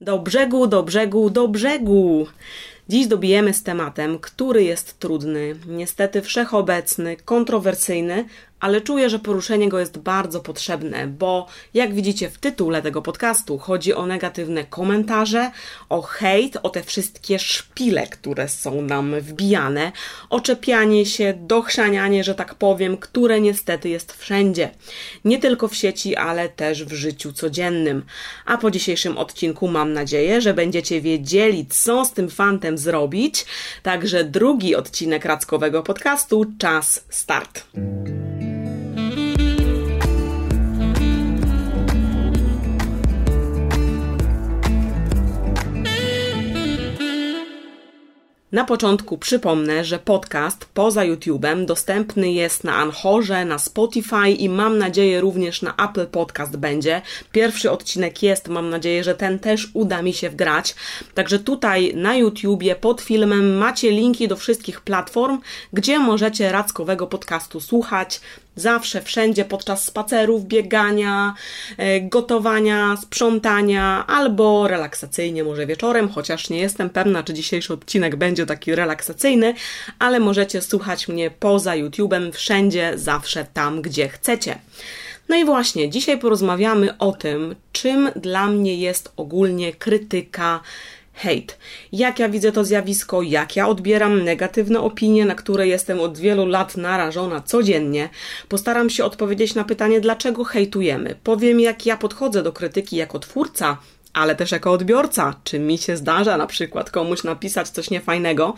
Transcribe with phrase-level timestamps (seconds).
[0.00, 2.28] Do brzegu, do brzegu, do brzegu!
[2.90, 8.24] Dziś dobijemy z tematem, który jest trudny, niestety wszechobecny, kontrowersyjny,
[8.60, 13.58] ale czuję, że poruszenie go jest bardzo potrzebne, bo jak widzicie w tytule tego podcastu,
[13.58, 15.50] chodzi o negatywne komentarze,
[15.88, 19.92] o hejt, o te wszystkie szpile, które są nam wbijane,
[20.30, 24.70] oczepianie się, dochrzanianie, że tak powiem, które niestety jest wszędzie.
[25.24, 28.04] Nie tylko w sieci, ale też w życiu codziennym.
[28.46, 33.46] A po dzisiejszym odcinku mam nadzieję, że będziecie wiedzieli, co z tym fantem zrobić.
[33.82, 37.64] Także drugi odcinek Rackowego podcastu, czas start.
[48.52, 54.78] Na początku przypomnę, że podcast poza YouTube'em dostępny jest na Anchorze, na Spotify i mam
[54.78, 57.02] nadzieję również na Apple Podcast będzie.
[57.32, 60.74] Pierwszy odcinek jest, mam nadzieję, że ten też uda mi się wgrać.
[61.14, 65.40] Także tutaj na YouTubie pod filmem macie linki do wszystkich platform,
[65.72, 68.20] gdzie możecie Rackowego podcastu słuchać
[68.60, 71.34] zawsze, wszędzie podczas spacerów, biegania,
[71.76, 78.46] e, gotowania, sprzątania albo relaksacyjnie może wieczorem, chociaż nie jestem pewna, czy dzisiejszy odcinek będzie
[78.46, 79.54] taki relaksacyjny,
[79.98, 84.58] ale możecie słuchać mnie poza YouTube'em wszędzie, zawsze tam, gdzie chcecie.
[85.28, 90.60] No i właśnie, dzisiaj porozmawiamy o tym, czym dla mnie jest ogólnie krytyka
[91.18, 91.58] hejt.
[91.92, 96.46] Jak ja widzę to zjawisko, jak ja odbieram negatywne opinie, na które jestem od wielu
[96.46, 98.08] lat narażona codziennie.
[98.48, 101.14] Postaram się odpowiedzieć na pytanie, dlaczego hejtujemy.
[101.24, 103.78] Powiem, jak ja podchodzę do krytyki jako twórca,
[104.18, 108.54] ale też jako odbiorca, czy mi się zdarza na przykład komuś napisać coś niefajnego.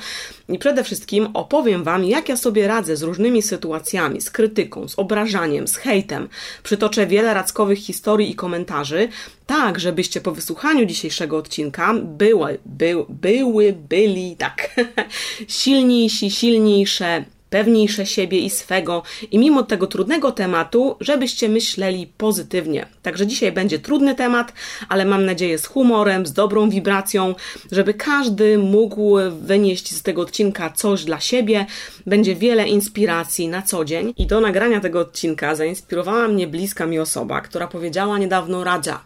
[0.48, 4.98] I przede wszystkim opowiem Wam, jak ja sobie radzę z różnymi sytuacjami, z krytyką, z
[4.98, 6.28] obrażaniem, z hejtem.
[6.62, 9.08] Przytoczę wiele radzkowych historii i komentarzy,
[9.46, 14.70] tak, żebyście po wysłuchaniu dzisiejszego odcinka były, by, były, byli, tak,
[15.48, 22.86] silniejsi, silniejsze, pewniejsze siebie i swego i mimo tego trudnego tematu, żebyście myśleli pozytywnie.
[23.02, 24.52] Także dzisiaj będzie trudny temat,
[24.88, 27.34] ale mam nadzieję z humorem, z dobrą wibracją,
[27.72, 31.66] żeby każdy mógł wynieść z tego odcinka coś dla siebie.
[32.06, 36.98] Będzie wiele inspiracji na co dzień i do nagrania tego odcinka zainspirowała mnie bliska mi
[36.98, 39.04] osoba, która powiedziała niedawno Radza,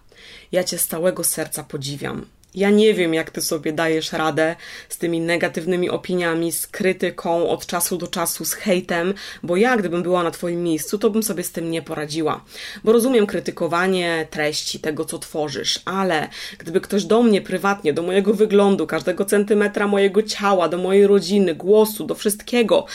[0.52, 2.33] ja Cię z całego serca podziwiam.
[2.54, 4.56] Ja nie wiem, jak ty sobie dajesz radę
[4.88, 10.02] z tymi negatywnymi opiniami, z krytyką od czasu do czasu, z hejtem, bo ja, gdybym
[10.02, 12.44] była na Twoim miejscu, to bym sobie z tym nie poradziła.
[12.84, 16.28] Bo rozumiem krytykowanie treści, tego, co tworzysz, ale
[16.58, 21.54] gdyby ktoś do mnie prywatnie, do mojego wyglądu, każdego centymetra mojego ciała, do mojej rodziny,
[21.54, 22.86] głosu, do wszystkiego,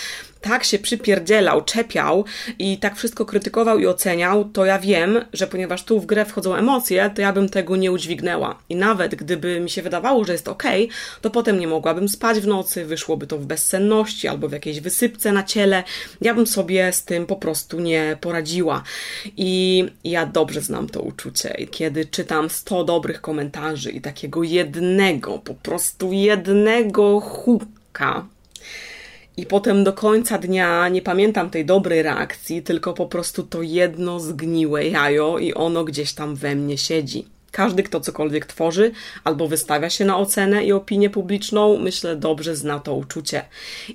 [0.41, 2.25] tak się przypierdzielał, czepiał
[2.59, 6.55] i tak wszystko krytykował i oceniał, to ja wiem, że ponieważ tu w grę wchodzą
[6.55, 8.59] emocje, to ja bym tego nie udźwignęła.
[8.69, 10.63] I nawet gdyby mi się wydawało, że jest ok,
[11.22, 15.31] to potem nie mogłabym spać w nocy, wyszłoby to w bezsenności albo w jakiejś wysypce
[15.31, 15.83] na ciele.
[16.22, 18.83] Ja bym sobie z tym po prostu nie poradziła.
[19.38, 21.67] I ja dobrze znam to uczucie.
[21.72, 28.25] Kiedy czytam 100 dobrych komentarzy i takiego jednego, po prostu jednego huka,
[29.39, 34.19] i potem do końca dnia nie pamiętam tej dobrej reakcji, tylko po prostu to jedno
[34.19, 37.25] zgniłe jajo i ono gdzieś tam we mnie siedzi.
[37.51, 38.91] Każdy, kto cokolwiek tworzy
[39.23, 43.45] albo wystawia się na ocenę i opinię publiczną, myślę, dobrze zna to uczucie.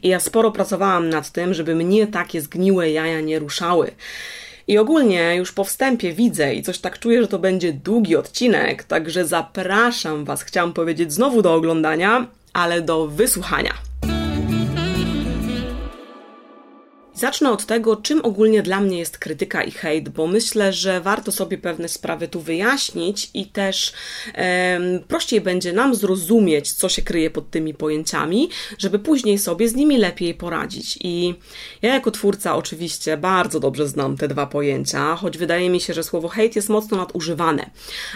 [0.02, 3.90] I ja sporo pracowałam nad tym, żeby mnie takie zgniłe jaja nie ruszały.
[4.68, 8.84] I ogólnie już po wstępie widzę i coś tak czuję, że to będzie długi odcinek,
[8.84, 13.83] także zapraszam Was, chciałam powiedzieć znowu do oglądania, ale do wysłuchania.
[17.16, 21.32] Zacznę od tego, czym ogólnie dla mnie jest krytyka i hejt, bo myślę, że warto
[21.32, 23.92] sobie pewne sprawy tu wyjaśnić i też
[24.36, 28.48] um, prościej będzie nam zrozumieć, co się kryje pod tymi pojęciami,
[28.78, 30.98] żeby później sobie z nimi lepiej poradzić.
[31.02, 31.34] I
[31.82, 36.02] ja jako twórca oczywiście bardzo dobrze znam te dwa pojęcia, choć wydaje mi się, że
[36.02, 37.70] słowo hejt jest mocno nadużywane.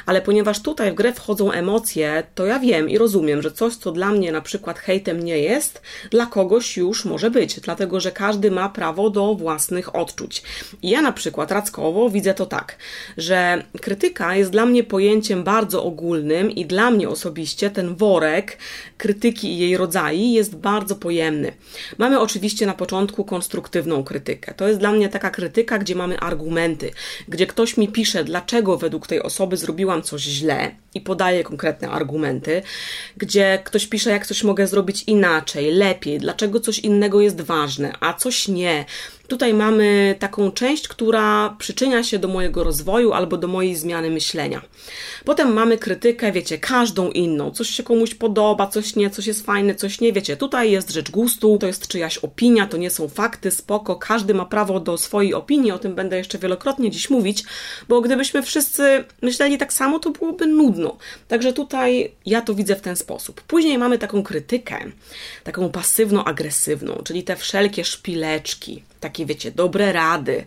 [0.06, 3.92] Ale ponieważ tutaj w grę wchodzą emocje, to ja wiem i rozumiem, że coś, co
[3.92, 8.50] dla mnie na przykład hejtem nie jest, dla kogoś już może być, dlatego że każdy
[8.50, 10.42] ma prawo prawo do własnych odczuć.
[10.82, 12.76] Ja na przykład rackowo widzę to tak,
[13.16, 18.58] że krytyka jest dla mnie pojęciem bardzo ogólnym i dla mnie osobiście ten worek
[18.98, 21.52] krytyki i jej rodzaju jest bardzo pojemny.
[21.98, 24.54] Mamy oczywiście na początku konstruktywną krytykę.
[24.54, 26.90] To jest dla mnie taka krytyka, gdzie mamy argumenty,
[27.28, 32.62] gdzie ktoś mi pisze, dlaczego według tej osoby zrobiłam coś źle i podaje konkretne argumenty,
[33.16, 38.12] gdzie ktoś pisze, jak coś mogę zrobić inaczej, lepiej, dlaczego coś innego jest ważne, a
[38.12, 38.84] coś nie,
[39.28, 44.62] Tutaj mamy taką część, która przyczynia się do mojego rozwoju albo do mojej zmiany myślenia.
[45.24, 47.50] Potem mamy krytykę, wiecie, każdą inną.
[47.50, 50.12] Coś się komuś podoba, coś nie, coś jest fajne, coś nie.
[50.12, 53.96] Wiecie, tutaj jest rzecz gustu, to jest czyjaś opinia, to nie są fakty, spoko.
[53.96, 57.44] Każdy ma prawo do swojej opinii, o tym będę jeszcze wielokrotnie dziś mówić,
[57.88, 60.96] bo gdybyśmy wszyscy myśleli tak samo, to byłoby nudno.
[61.28, 63.40] Także tutaj ja to widzę w ten sposób.
[63.40, 64.84] Później mamy taką krytykę,
[65.44, 70.44] taką pasywno-agresywną, czyli te wszelkie szpileczki, takie wiecie, dobre rady,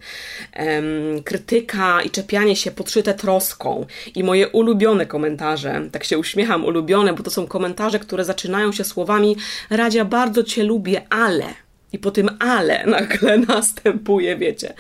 [0.54, 0.84] em,
[1.24, 3.86] krytyka i czepianie się podszyte troską.
[4.16, 8.84] I moje ulubione komentarze, tak się uśmiecham, ulubione, bo to są komentarze, które zaczynają się
[8.84, 9.36] słowami
[9.70, 11.46] Radzia, bardzo Cię lubię, ale...
[11.94, 14.74] I po tym ale nagle następuje, wiecie,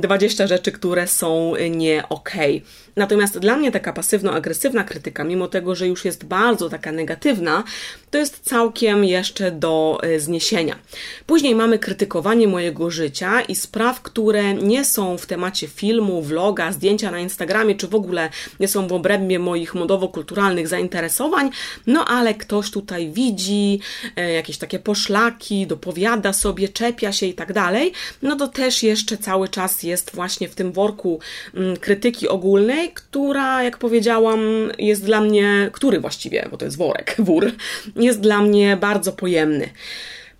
[0.00, 2.56] 20 rzeczy, które są nie okej.
[2.56, 2.82] Okay.
[2.96, 7.64] Natomiast dla mnie taka pasywno-agresywna krytyka, mimo tego, że już jest bardzo taka negatywna,
[8.10, 10.78] to jest całkiem jeszcze do e, zniesienia.
[11.26, 17.10] Później mamy krytykowanie mojego życia i spraw, które nie są w temacie filmu, vloga, zdjęcia
[17.10, 18.30] na Instagramie, czy w ogóle
[18.60, 21.50] nie są w obrębie moich modowo-kulturalnych zainteresowań,
[21.86, 23.80] no ale ktoś tutaj widzi
[24.16, 27.92] e, jakieś takie poszlaki, dopowiada sobie, czepia się i tak dalej,
[28.22, 31.20] no to też jeszcze cały czas jest właśnie w tym worku
[31.54, 34.40] mm, krytyki ogólnej, która, jak powiedziałam,
[34.78, 37.52] jest dla mnie, który właściwie, bo to jest worek, wór,
[37.96, 39.68] jest dla mnie bardzo pojemny.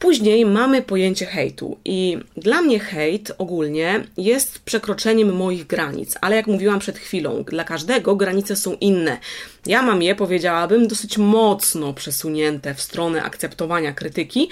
[0.02, 6.46] Później mamy pojęcie hejtu i dla mnie hejt ogólnie jest przekroczeniem moich granic, ale jak
[6.46, 9.18] mówiłam przed chwilą, dla każdego granice są inne.
[9.66, 14.48] Ja mam je, powiedziałabym, dosyć mocno przesunięte w stronę akceptowania krytyki,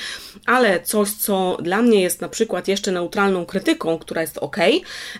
[0.46, 4.56] ale coś, co dla mnie jest na przykład jeszcze neutralną krytyką, która jest ok,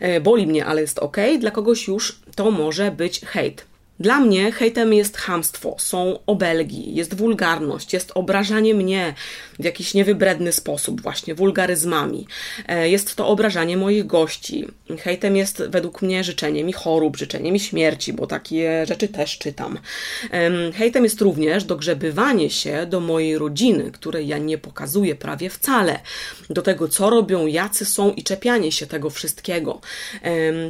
[0.01, 3.71] e, boli mnie, ale jest ok, dla kogoś już to może być hejt.
[4.01, 9.15] Dla mnie hejtem jest hamstwo, są obelgi, jest wulgarność, jest obrażanie mnie
[9.61, 12.27] w jakiś niewybredny sposób, właśnie wulgaryzmami.
[12.69, 14.67] E, jest to obrażanie moich gości.
[14.99, 19.79] Hejtem jest według mnie życzenie mi chorób, życzenie mi śmierci, bo takie rzeczy też czytam.
[20.75, 26.01] Hejtem jest również dogrzebywanie się do mojej rodziny, której ja nie pokazuję prawie wcale,
[26.51, 29.81] do tego, co robią, jacy są i czepianie się tego wszystkiego.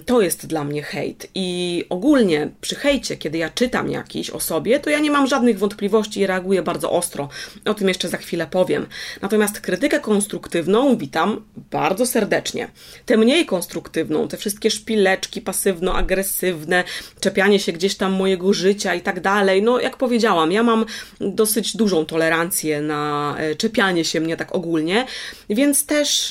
[0.06, 1.26] To jest dla mnie hejt.
[1.34, 5.58] I ogólnie przy hejcie, kiedy ja czytam jakiś o sobie, to ja nie mam żadnych
[5.58, 7.28] wątpliwości i reaguję bardzo ostro.
[7.64, 8.79] O tym jeszcze za chwilę powiem.
[9.22, 12.68] Natomiast krytykę konstruktywną witam bardzo serdecznie.
[13.06, 16.84] Tę mniej konstruktywną, te wszystkie szpileczki pasywno-agresywne,
[17.20, 19.62] czepianie się gdzieś tam mojego życia i tak dalej.
[19.62, 20.84] No, jak powiedziałam, ja mam
[21.20, 25.06] dosyć dużą tolerancję na e, czepianie się mnie tak ogólnie,
[25.50, 26.30] więc też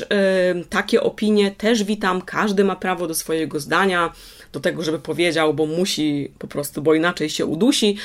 [0.56, 2.22] yy, takie opinie też witam.
[2.22, 4.14] Każdy ma prawo do swojego zdania
[4.52, 7.98] do tego, żeby powiedział, bo musi po prostu, bo inaczej się udusi.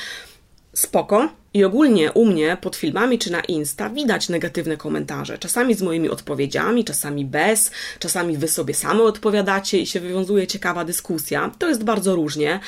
[0.73, 5.37] Spoko, i ogólnie u mnie pod filmami czy na Insta widać negatywne komentarze.
[5.37, 10.85] Czasami z moimi odpowiedziami, czasami bez, czasami wy sobie same odpowiadacie i się wywiązuje ciekawa
[10.85, 11.51] dyskusja.
[11.59, 12.59] To jest bardzo różnie,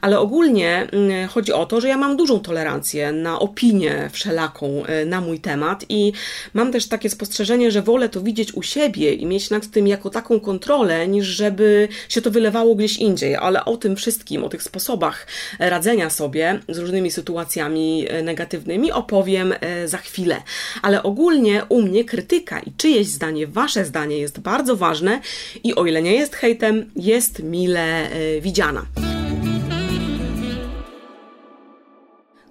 [0.00, 5.04] ale ogólnie mm, chodzi o to, że ja mam dużą tolerancję na opinię wszelaką e,
[5.04, 6.12] na mój temat i
[6.54, 10.10] mam też takie spostrzeżenie, że wolę to widzieć u siebie i mieć nad tym jako
[10.10, 13.36] taką kontrolę, niż żeby się to wylewało gdzieś indziej.
[13.36, 15.26] Ale o tym wszystkim, o tych sposobach
[15.58, 20.42] radzenia sobie z różnymi sytuacjami negatywnymi, negatywnymi opowiem e, za chwilę.
[20.82, 25.20] Ale ogólnie u mnie krytyka i czyjeś zdanie, wasze zdanie jest bardzo ważne
[25.64, 28.86] i o ile nie jest hejtem, jest mile e, widziana.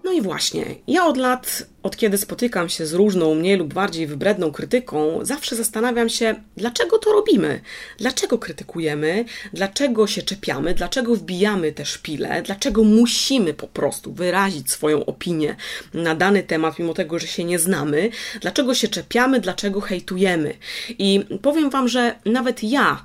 [0.06, 4.08] No i właśnie, ja od lat od kiedy spotykam się z różną, mniej lub bardziej
[4.08, 7.62] wybredną krytyką, zawsze zastanawiam się, dlaczego to robimy,
[7.98, 15.06] dlaczego krytykujemy, dlaczego się czepiamy, dlaczego wbijamy te szpile, dlaczego musimy po prostu wyrazić swoją
[15.06, 15.56] opinię
[15.94, 18.10] na dany temat, mimo tego, że się nie znamy,
[18.41, 20.53] dlaczego się czepiamy, dlaczego hejtujemy.
[20.89, 23.03] I powiem Wam, że nawet ja,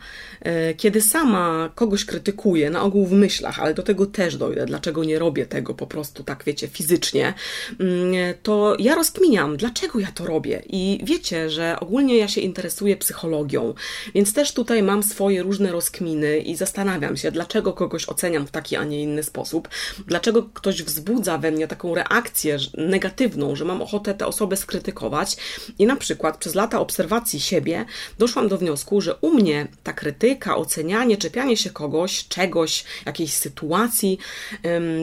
[0.76, 5.18] kiedy sama kogoś krytykuję, na ogół w myślach, ale do tego też dojdę, dlaczego nie
[5.18, 7.34] robię tego po prostu tak, wiecie, fizycznie,
[7.80, 10.62] mm, to ja rozkminiam, dlaczego ja to robię.
[10.68, 13.74] I wiecie, że ogólnie ja się interesuję psychologią,
[14.14, 18.76] więc też tutaj mam swoje różne rozkminy i zastanawiam się, dlaczego kogoś oceniam w taki,
[18.76, 19.68] a nie inny sposób,
[20.06, 25.36] dlaczego ktoś wzbudza we mnie taką reakcję negatywną, że mam ochotę tę osobę skrytykować.
[25.78, 27.84] I na przykład przez lata obserwacji siebie
[28.18, 34.18] doszłam do wniosku, że u mnie ta krytyka, ocenianie, czepianie się kogoś, czegoś, jakiejś sytuacji,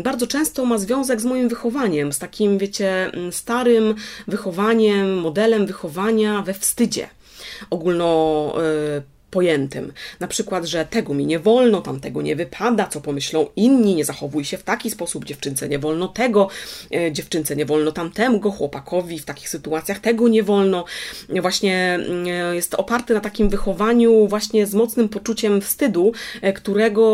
[0.03, 3.95] bardzo często ma związek z moim wychowaniem, z takim, wiecie, starym
[4.27, 7.09] wychowaniem, modelem wychowania we wstydzie
[7.69, 9.93] ogólno e, pojętym.
[10.19, 14.45] Na przykład, że tego mi nie wolno, tamtego nie wypada, co pomyślą inni, nie zachowuj
[14.45, 16.49] się w taki sposób, dziewczynce nie wolno tego,
[16.93, 20.85] e, dziewczynce nie wolno tamtego, chłopakowi w takich sytuacjach tego nie wolno.
[21.41, 27.07] Właśnie e, jest oparte na takim wychowaniu właśnie z mocnym poczuciem wstydu, e, którego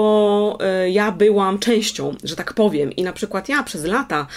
[0.89, 2.91] ja byłam częścią, że tak powiem.
[2.91, 4.27] I na przykład ja przez lata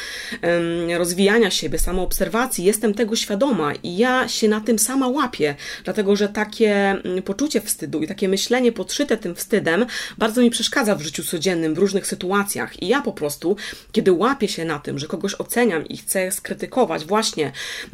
[0.98, 6.28] rozwijania siebie, samoobserwacji jestem tego świadoma i ja się na tym sama łapię, dlatego że
[6.28, 9.86] takie mm, poczucie wstydu i takie myślenie podszyte tym wstydem
[10.18, 12.82] bardzo mi przeszkadza w życiu codziennym, w różnych sytuacjach.
[12.82, 13.56] I ja po prostu,
[13.92, 17.52] kiedy łapię się na tym, że kogoś oceniam i chcę skrytykować właśnie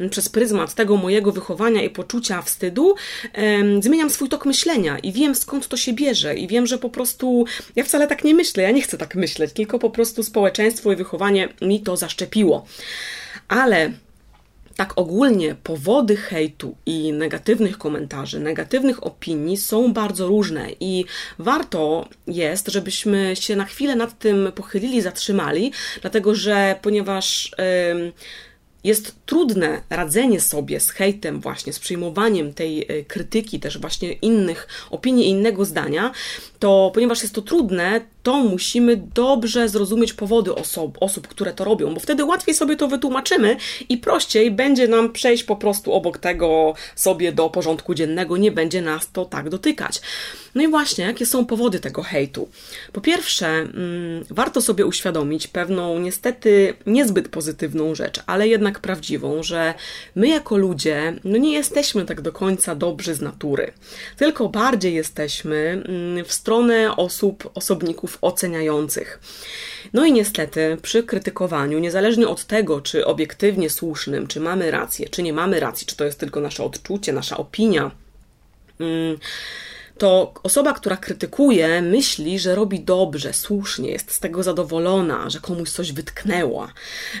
[0.09, 2.95] przez pryzmat tego mojego wychowania i poczucia wstydu,
[3.79, 7.45] zmieniam swój tok myślenia i wiem skąd to się bierze i wiem, że po prostu
[7.75, 10.95] ja wcale tak nie myślę, ja nie chcę tak myśleć, tylko po prostu społeczeństwo i
[10.95, 12.65] wychowanie mi to zaszczepiło.
[13.47, 13.91] Ale
[14.75, 21.05] tak ogólnie powody hejtu i negatywnych komentarzy, negatywnych opinii są bardzo różne i
[21.39, 27.51] warto jest, żebyśmy się na chwilę nad tym pochylili, zatrzymali, dlatego że ponieważ.
[27.93, 28.13] Yy,
[28.83, 34.67] jest trudne radzenie sobie z hejtem, właśnie z przyjmowaniem tej e, krytyki, też właśnie innych
[34.89, 36.11] opinii innego zdania,
[36.59, 41.93] to ponieważ jest to trudne, to musimy dobrze zrozumieć powody osób, osób, które to robią,
[41.93, 43.57] bo wtedy łatwiej sobie to wytłumaczymy
[43.89, 48.81] i prościej będzie nam przejść po prostu obok tego sobie do porządku dziennego, nie będzie
[48.81, 50.01] nas to tak dotykać.
[50.55, 52.49] No i właśnie, jakie są powody tego hejtu?
[52.93, 59.73] Po pierwsze, mm, warto sobie uświadomić pewną, niestety niezbyt pozytywną rzecz, ale jednak prawdziwą, że
[60.15, 63.73] my jako ludzie, no nie jesteśmy tak do końca dobrzy z natury,
[64.17, 69.19] tylko bardziej jesteśmy mm, w stronę osób, osobników oceniających.
[69.93, 75.23] No i niestety przy krytykowaniu, niezależnie od tego, czy obiektywnie słusznym, czy mamy rację, czy
[75.23, 77.91] nie mamy racji, czy to jest tylko nasze odczucie, nasza opinia,
[78.79, 79.17] mm,
[80.03, 85.69] to osoba, która krytykuje, myśli, że robi dobrze, słusznie, jest z tego zadowolona, że komuś
[85.69, 86.73] coś wytknęła.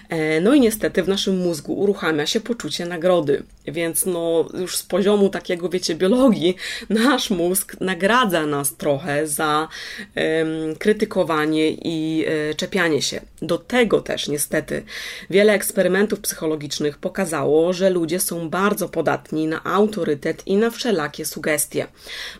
[0.09, 3.43] E, no i niestety w naszym mózgu uruchamia się poczucie nagrody.
[3.67, 6.55] Więc no już z poziomu takiego, wiecie, biologii,
[6.89, 9.67] nasz mózg nagradza nas trochę za
[10.15, 13.21] um, krytykowanie i um, czepianie się.
[13.41, 14.83] Do tego też niestety
[15.29, 21.87] wiele eksperymentów psychologicznych pokazało, że ludzie są bardzo podatni na autorytet i na wszelakie sugestie.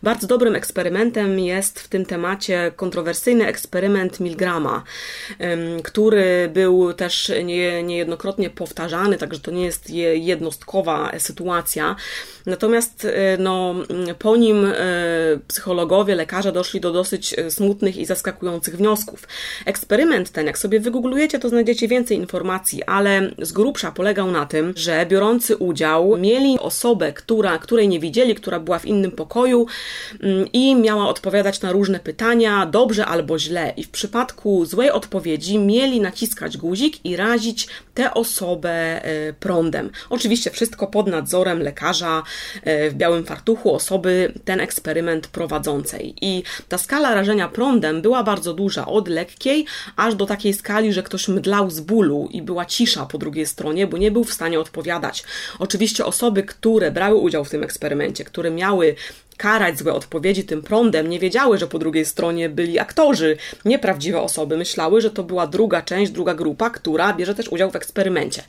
[0.03, 4.83] Bardzo dobrym eksperymentem jest w tym temacie kontrowersyjny eksperyment Milgrama,
[5.83, 11.95] który był też nie, niejednokrotnie powtarzany, także to nie jest jednostkowa sytuacja.
[12.45, 13.75] Natomiast e, no,
[14.19, 14.73] po nim e,
[15.47, 19.27] psychologowie, lekarze doszli do dosyć e, smutnych i zaskakujących wniosków.
[19.65, 24.73] Eksperyment ten, jak sobie wygooglujecie, to znajdziecie więcej informacji, ale z grubsza polegał na tym,
[24.75, 29.67] że biorący udział mieli osobę, która, której nie widzieli, która była w innym pokoju
[30.53, 33.73] i miała odpowiadać na różne pytania, dobrze albo źle.
[33.77, 39.01] I w przypadku złej odpowiedzi mieli naciskać guzik i razić tę osobę
[39.39, 39.89] prądem.
[40.09, 42.23] Oczywiście wszystko pod nadzorem lekarza
[42.63, 46.15] e, w białym fartuchu, osoby ten eksperyment prowadzącej.
[46.21, 49.65] I ta skala rażenia prądem była bardzo duża, od lekkiej
[49.95, 53.87] aż do takiej skali, że ktoś mdlał z bólu i była cisza po drugiej stronie,
[53.87, 55.23] bo nie był w stanie odpowiadać.
[55.59, 58.95] Oczywiście osoby, które brały udział w tym eksperymencie, które miały
[59.37, 64.57] karać złe odpowiedzi tym prądem, nie wiedziały, że po drugiej stronie byli aktorzy, nieprawdziwe osoby.
[64.57, 68.43] Myślały, że to była druga część, druga grupa, która bierze też udział w eksperymencie.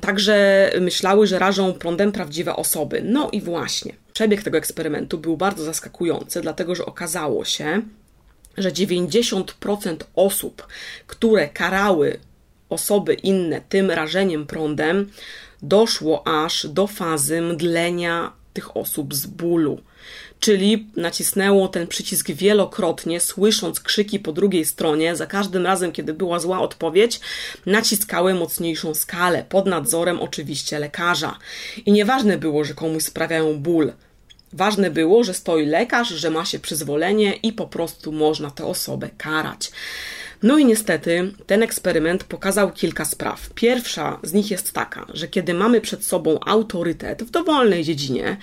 [0.00, 3.02] Także myślały, że rażą prądem prawdziwe osoby.
[3.04, 7.82] No i właśnie, przebieg tego eksperymentu był bardzo zaskakujący, dlatego że okazało się,
[8.58, 10.66] że 90% osób,
[11.06, 12.18] które karały
[12.68, 15.10] osoby inne tym rażeniem prądem,
[15.62, 19.80] doszło aż do fazy mdlenia tych osób z bólu.
[20.40, 25.16] Czyli nacisnęło ten przycisk wielokrotnie, słysząc krzyki po drugiej stronie.
[25.16, 27.20] Za każdym razem, kiedy była zła odpowiedź,
[27.66, 31.38] naciskały mocniejszą skalę, pod nadzorem oczywiście lekarza.
[31.86, 33.92] I nieważne było, że komuś sprawiają ból.
[34.52, 39.10] Ważne było, że stoi lekarz, że ma się przyzwolenie i po prostu można tę osobę
[39.18, 39.70] karać.
[40.42, 43.50] No i niestety ten eksperyment pokazał kilka spraw.
[43.54, 48.36] Pierwsza z nich jest taka, że kiedy mamy przed sobą autorytet w dowolnej dziedzinie,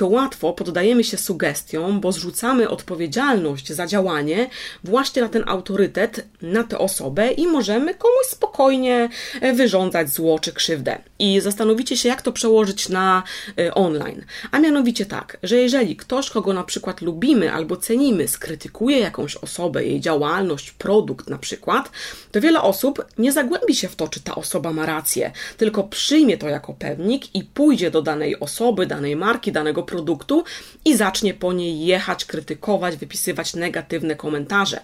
[0.00, 4.50] to łatwo poddajemy się sugestiom, bo zrzucamy odpowiedzialność za działanie
[4.84, 9.08] właśnie na ten autorytet, na tę osobę i możemy komuś spokojnie
[9.40, 10.98] e, wyrządzać zło czy krzywdę.
[11.18, 13.22] I zastanowicie się, jak to przełożyć na
[13.58, 14.24] e, online.
[14.50, 19.84] A mianowicie tak, że jeżeli ktoś, kogo na przykład lubimy albo cenimy, skrytykuje jakąś osobę,
[19.84, 21.90] jej działalność, produkt na przykład,
[22.32, 26.38] to wiele osób nie zagłębi się w to, czy ta osoba ma rację, tylko przyjmie
[26.38, 30.44] to jako pewnik i pójdzie do danej osoby, danej marki, danego produktu
[30.84, 34.80] i zacznie po niej jechać, krytykować, wypisywać negatywne komentarze.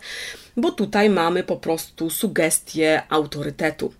[0.56, 3.92] Bo tutaj mamy po prostu sugestie autorytetu.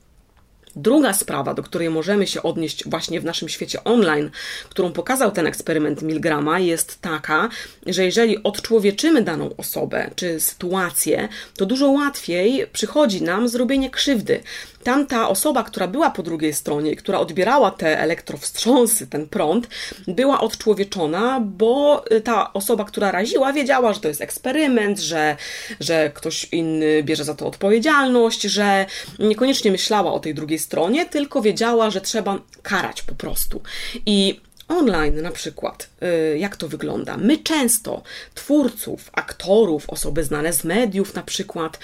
[0.77, 4.31] Druga sprawa, do której możemy się odnieść właśnie w naszym świecie online,
[4.69, 7.49] którą pokazał ten eksperyment Milgrama, jest taka,
[7.87, 14.41] że jeżeli odczłowieczymy daną osobę czy sytuację, to dużo łatwiej przychodzi nam zrobienie krzywdy
[14.87, 19.69] tamta osoba, która była po drugiej stronie, która odbierała te elektrowstrząsy, ten prąd,
[20.09, 25.37] była odczłowieczona, bo ta osoba, która raziła, wiedziała, że to jest eksperyment, że,
[25.81, 28.87] że ktoś inny bierze za to odpowiedzialność, że
[29.19, 33.63] niekoniecznie myślała o tej drugiej stronie, tylko wiedziała, że trzeba karać po prostu.
[34.07, 35.89] I online na przykład,
[36.35, 37.17] y, jak to wygląda?
[37.17, 38.03] My często
[38.35, 41.79] twórców, aktorów, osoby znane z mediów na przykład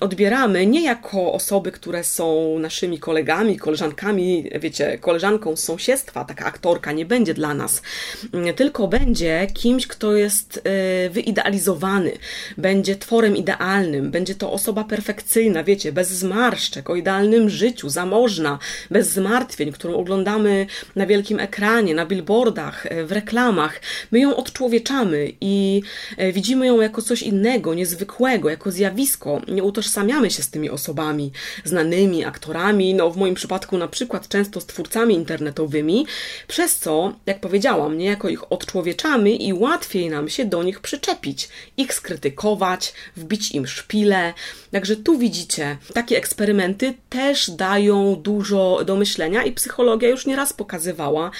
[0.00, 6.92] odbieramy nie jako osoby, które są naszymi kolegami, koleżankami, wiecie, koleżanką z sąsiedztwa, taka aktorka
[6.92, 7.82] nie będzie dla nas,
[8.56, 12.12] tylko będzie kimś, kto jest y, wyidealizowany,
[12.58, 18.58] będzie tworem idealnym, będzie to osoba perfekcyjna, wiecie, bez zmarszczek, o idealnym życiu, zamożna,
[18.90, 23.80] bez zmartwień, którą oglądamy na wielkim ekranie, na billboardach, e, w reklamach.
[24.10, 25.82] My ją odczłowieczamy i
[26.16, 29.40] e, widzimy ją jako coś innego, niezwykłego, jako zjawisko.
[29.48, 31.32] Nie utożsamiamy się z tymi osobami,
[31.64, 36.06] znanymi aktorami, no w moim przypadku na przykład często z twórcami internetowymi,
[36.48, 41.94] przez co, jak powiedziałam, niejako ich odczłowieczamy i łatwiej nam się do nich przyczepić, ich
[41.94, 44.34] skrytykować, wbić im szpile.
[44.72, 51.30] Także tu widzicie, takie eksperymenty też dają dużo do myślenia i psychologia już nieraz pokazywała,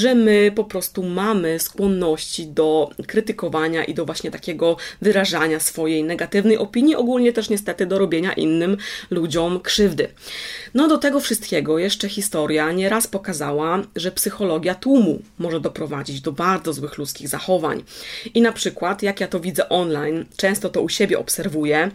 [0.00, 6.58] że my po prostu mamy skłonności do krytykowania i do właśnie takiego wyrażania swojej negatywnej
[6.58, 8.76] opinii, ogólnie też niestety do robienia innym
[9.10, 10.08] ludziom krzywdy.
[10.74, 16.72] No do tego wszystkiego jeszcze historia nieraz pokazała, że psychologia tłumu może doprowadzić do bardzo
[16.72, 17.82] złych ludzkich zachowań.
[18.34, 21.90] I na przykład, jak ja to widzę online, często to u siebie obserwuję,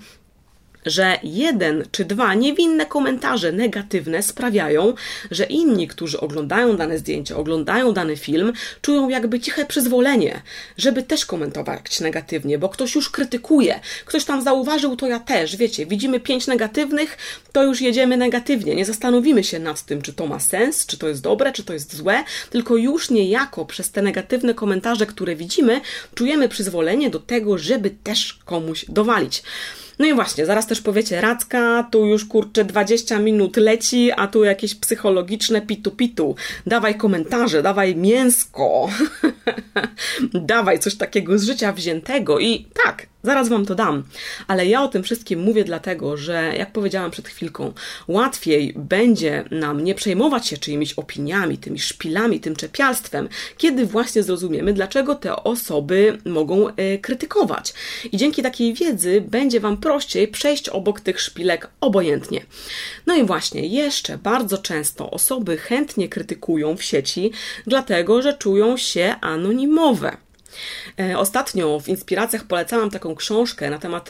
[0.86, 4.94] że jeden czy dwa niewinne komentarze negatywne sprawiają,
[5.32, 10.42] że inni, którzy oglądają dane zdjęcie, oglądają dany film, czują jakby ciche przyzwolenie,
[10.78, 15.86] żeby też komentować negatywnie, bo ktoś już krytykuje, ktoś tam zauważył, to ja też, wiecie,
[15.86, 17.18] widzimy pięć negatywnych,
[17.52, 21.08] to już jedziemy negatywnie, nie zastanowimy się nad tym, czy to ma sens, czy to
[21.08, 25.82] jest dobre, czy to jest złe, tylko już niejako przez te negatywne komentarze, które widzimy,
[26.16, 29.44] czujemy przyzwolenie do tego, żeby też komuś dowalić.
[30.00, 34.44] No i właśnie, zaraz też powiecie, Racka, tu już kurczę 20 minut leci, a tu
[34.44, 36.36] jakieś psychologiczne pitu-pitu.
[36.68, 38.90] Dawaj komentarze, dawaj mięsko,
[40.34, 42.40] dawaj coś takiego z życia wziętego.
[42.40, 44.04] I tak, Zaraz Wam to dam.
[44.48, 47.74] Ale ja o tym wszystkim mówię dlatego, że jak powiedziałam przed chwilką,
[48.08, 54.74] łatwiej będzie nam nie przejmować się czyimiś opiniami, tymi szpilami, tym czepialstwem, kiedy właśnie zrozumiemy,
[54.74, 57.74] dlaczego te osoby mogą y, krytykować.
[58.12, 62.42] I dzięki takiej wiedzy będzie Wam prościej przejść obok tych szpilek obojętnie.
[63.06, 67.32] No i właśnie, jeszcze bardzo często osoby chętnie krytykują w sieci,
[67.68, 70.25] dlatego że czują się anonimowe.
[71.00, 74.10] E, ostatnio w inspiracjach polecałam taką książkę na temat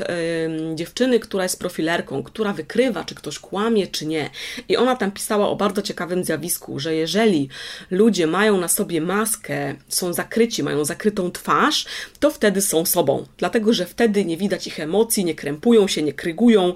[0.76, 4.30] dziewczyny, która jest profilerką, która wykrywa, czy ktoś kłamie, czy nie.
[4.70, 7.50] I ona tam pisała o bardzo ciekawym zjawisku, że jeżeli
[7.92, 11.86] ludzie mają na sobie maskę, są zakryci, mają zakrytą twarz,
[12.20, 13.26] to wtedy są sobą.
[13.38, 16.74] Dlatego, że wtedy nie widać ich emocji, nie krępują się, nie krygują.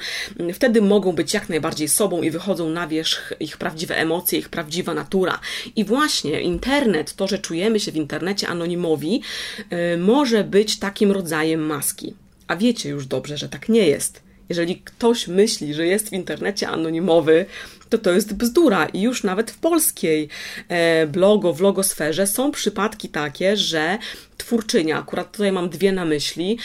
[0.53, 4.93] Wtedy mogą być jak najbardziej sobą i wychodzą na wierzch ich prawdziwe emocje, ich prawdziwa
[4.93, 5.39] natura.
[5.75, 9.21] I właśnie internet, to, że czujemy się w internecie anonimowi,
[9.97, 12.13] może być takim rodzajem maski.
[12.47, 14.21] A wiecie już dobrze, że tak nie jest.
[14.49, 17.45] Jeżeli ktoś myśli, że jest w internecie anonimowy,
[17.89, 18.85] to to jest bzdura.
[18.85, 20.29] I już nawet w polskiej
[20.67, 23.97] e, blogo, w logosferze są przypadki takie, że
[24.39, 26.57] twórczynia, akurat tutaj mam dwie na myśli,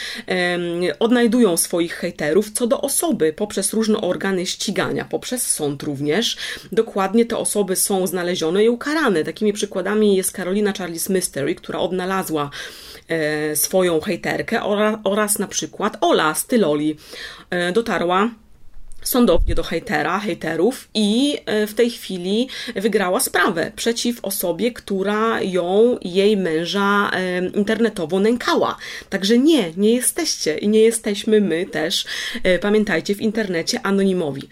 [0.99, 6.37] odnajdują swoich hejterów co do osoby poprzez różne organy ścigania, poprzez sąd również.
[6.73, 9.25] Dokładnie te osoby są znalezione i ukarane.
[9.25, 12.51] Takimi przykładami jest Karolina Charles Mystery, która odnalazła
[13.09, 16.97] e, swoją hejterkę oraz, oraz na przykład Ola z Tyloli
[17.51, 18.31] e, dotarła
[19.05, 25.99] sądownie do hejtera, hejterów i e, w tej chwili wygrała sprawę przeciw osobie, która ją,
[26.03, 28.77] jej męża e, internetowo nękała.
[29.11, 32.05] Także nie, nie jesteście i nie jesteśmy my też,
[32.43, 34.49] e, pamiętajcie, w internecie anonimowi.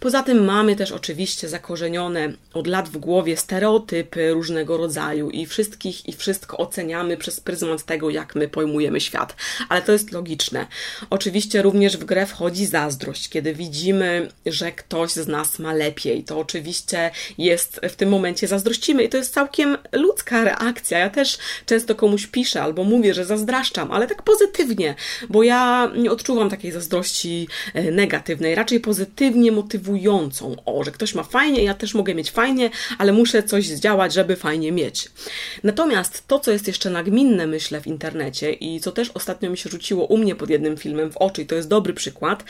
[0.00, 6.08] Poza tym mamy też oczywiście zakorzenione od lat w głowie stereotypy różnego rodzaju i wszystkich
[6.08, 9.36] i wszystko oceniamy przez pryzmat tego, jak my pojmujemy świat.
[9.68, 10.66] Ale to jest logiczne.
[11.10, 13.95] Oczywiście również w grę wchodzi zazdrość, kiedy widzimy,
[14.46, 16.24] że ktoś z nas ma lepiej.
[16.24, 20.98] To oczywiście jest w tym momencie zazdrościmy i to jest całkiem ludzka reakcja.
[20.98, 24.94] Ja też często komuś piszę albo mówię, że zazdraszczam, ale tak pozytywnie,
[25.28, 30.56] bo ja nie odczuwam takiej zazdrości e, negatywnej, raczej pozytywnie motywującą.
[30.64, 34.36] O, że ktoś ma fajnie, ja też mogę mieć fajnie, ale muszę coś zdziałać, żeby
[34.36, 35.08] fajnie mieć.
[35.62, 39.70] Natomiast to, co jest jeszcze nagminne, myślę, w internecie i co też ostatnio mi się
[39.70, 42.44] rzuciło u mnie pod jednym filmem w oczy, i to jest dobry przykład,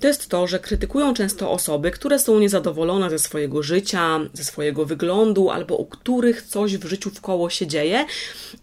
[0.00, 4.86] to jest to, że krytykują często osoby, które są niezadowolone ze swojego życia, ze swojego
[4.86, 8.04] wyglądu, albo u których coś w życiu w koło się dzieje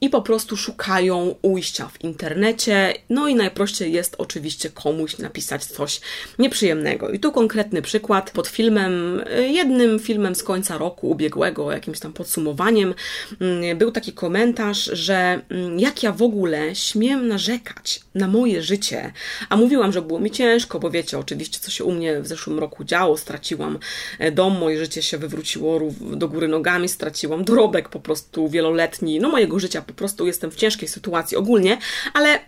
[0.01, 2.93] i po prostu szukają ujścia w internecie.
[3.09, 6.01] No i najprościej jest oczywiście komuś napisać coś
[6.39, 7.09] nieprzyjemnego.
[7.09, 12.93] I tu konkretny przykład pod filmem, jednym filmem z końca roku ubiegłego, jakimś tam podsumowaniem,
[13.41, 19.13] mm, był taki komentarz, że mm, jak ja w ogóle śmiem narzekać na moje życie,
[19.49, 22.59] a mówiłam, że było mi ciężko, bo wiecie, oczywiście, co się u mnie w zeszłym
[22.59, 23.79] roku działo, straciłam
[24.19, 29.29] e, dom, moje życie się wywróciło do góry nogami, straciłam dorobek po prostu wieloletni, no
[29.29, 31.77] mojego życia po prostu jestem w ciężkiej sytuacji ogólnie,
[32.13, 32.39] ale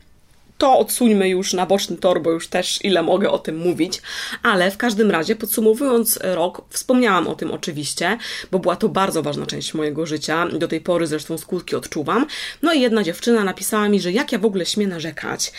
[0.59, 4.01] to odsuńmy już na boczny tor, bo już też ile mogę o tym mówić,
[4.43, 8.17] ale w każdym razie podsumowując rok, wspomniałam o tym oczywiście,
[8.51, 12.25] bo była to bardzo ważna część mojego życia, do tej pory zresztą skutki odczuwam.
[12.61, 15.51] No i jedna dziewczyna napisała mi, że jak ja w ogóle śmiem narzekać.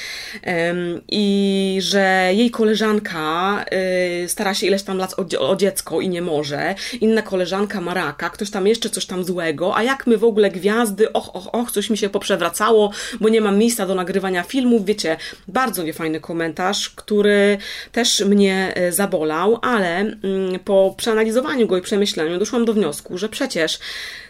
[1.08, 3.64] I że jej koleżanka
[4.24, 7.94] y, stara się ileś tam lat o, o dziecko i nie może, inna koleżanka ma
[7.94, 11.54] raka, ktoś tam jeszcze coś tam złego, a jak my w ogóle gwiazdy, och, och,
[11.54, 15.16] och, coś mi się poprzewracało, bo nie mam miejsca do nagrywania filmów, wiecie,
[15.48, 17.58] bardzo niefajny komentarz, który
[17.92, 23.28] też mnie e, zabolał, ale mm, po przeanalizowaniu go i przemyśleniu doszłam do wniosku, że
[23.28, 23.78] przecież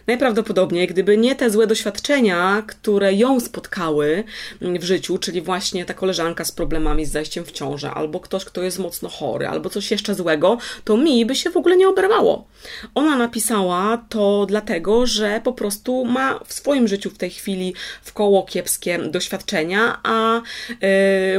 [0.07, 4.23] najprawdopodobniej, gdyby nie te złe doświadczenia, które ją spotkały
[4.61, 8.45] mm, w życiu, czyli właśnie ta koleżanka z problemami z zajściem w ciążę, albo ktoś,
[8.45, 11.87] kto jest mocno chory, albo coś jeszcze złego, to mi by się w ogóle nie
[11.87, 12.47] oberwało.
[12.95, 18.13] Ona napisała to dlatego, że po prostu ma w swoim życiu w tej chwili w
[18.13, 20.41] koło kiepskie doświadczenia, a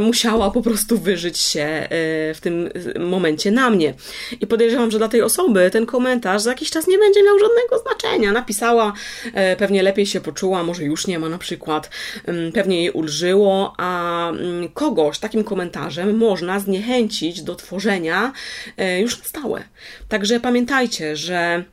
[0.01, 1.89] musiała po prostu wyżyć się
[2.31, 2.71] y, w tym
[3.01, 3.95] momencie na mnie.
[4.41, 7.79] I podejrzewam, że dla tej osoby ten komentarz za jakiś czas nie będzie miał żadnego
[7.79, 8.33] znaczenia.
[8.33, 8.93] Napisała,
[9.27, 11.91] y, pewnie lepiej się poczuła, może już nie ma na przykład,
[12.55, 14.33] pewnie jej ulżyło, a
[14.75, 18.33] kogoś takim komentarzem można zniechęcić do tworzenia
[19.01, 19.63] już na stałe.
[20.09, 21.65] Także pamiętajcie, że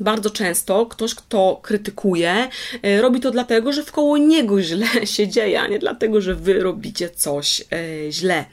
[0.00, 2.48] bardzo często ktoś, kto krytykuje,
[2.82, 6.60] e, robi to dlatego, że wkoło niego źle się dzieje, a nie dlatego, że wy
[6.60, 8.44] robicie coś e, źle.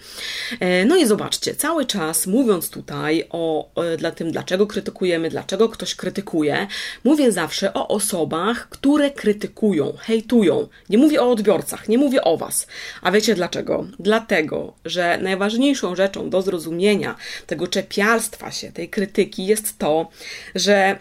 [0.59, 5.95] E, no i zobaczcie, cały czas mówiąc tutaj o dla tym, dlaczego krytykujemy, dlaczego ktoś
[5.95, 6.67] krytykuje,
[7.03, 10.67] mówię zawsze o osobach, które krytykują, hejtują.
[10.89, 12.67] Nie mówię o odbiorcach, nie mówię o was.
[13.01, 13.85] A wiecie dlaczego?
[13.99, 17.15] Dlatego, że najważniejszą rzeczą do zrozumienia
[17.47, 20.09] tego czepialstwa się, tej krytyki jest to,
[20.55, 20.99] że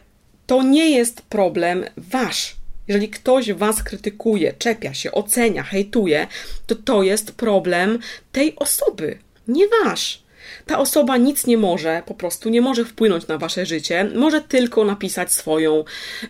[0.50, 2.56] to nie jest problem wasz.
[2.88, 6.26] Jeżeli ktoś was krytykuje, czepia się, ocenia, hejtuje,
[6.66, 7.98] to to jest problem
[8.32, 10.19] tej osoby, nie wasz
[10.66, 14.84] ta osoba nic nie może, po prostu nie może wpłynąć na wasze życie, może tylko
[14.84, 15.84] napisać swoją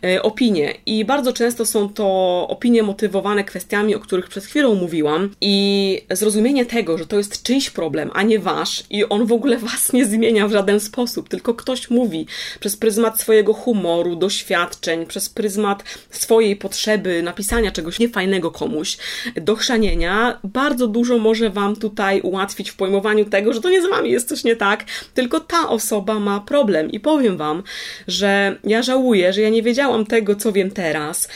[0.04, 0.74] e, opinię.
[0.86, 6.66] I bardzo często są to opinie motywowane kwestiami, o których przed chwilą mówiłam, i zrozumienie
[6.66, 10.04] tego, że to jest czyjś problem, a nie wasz, i on w ogóle was nie
[10.04, 12.26] zmienia w żaden sposób, tylko ktoś mówi
[12.60, 18.96] przez pryzmat swojego humoru, doświadczeń, przez pryzmat swojej potrzeby napisania czegoś niefajnego komuś,
[19.36, 23.90] do chrzanienia, bardzo dużo może wam tutaj ułatwić w pojmowaniu tego, że to nie z
[23.90, 24.84] wami jest coś nie tak,
[25.14, 26.90] tylko ta osoba ma problem.
[26.90, 27.62] I powiem Wam,
[28.08, 31.28] że ja żałuję, że ja nie wiedziałam tego, co wiem teraz,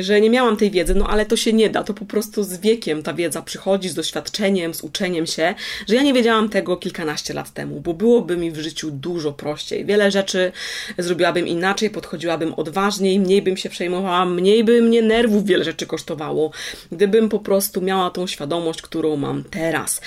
[0.00, 1.84] że nie miałam tej wiedzy, no ale to się nie da.
[1.84, 5.54] To po prostu z wiekiem ta wiedza przychodzi, z doświadczeniem, z uczeniem się,
[5.88, 9.84] że ja nie wiedziałam tego kilkanaście lat temu, bo byłoby mi w życiu dużo prościej.
[9.84, 10.52] Wiele rzeczy
[10.98, 16.50] zrobiłabym inaczej, podchodziłabym odważniej, mniej bym się przejmowała, mniej by mnie nerwów wiele rzeczy kosztowało,
[16.92, 20.00] gdybym po prostu miała tą świadomość, którą mam teraz.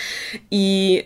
[0.52, 1.04] I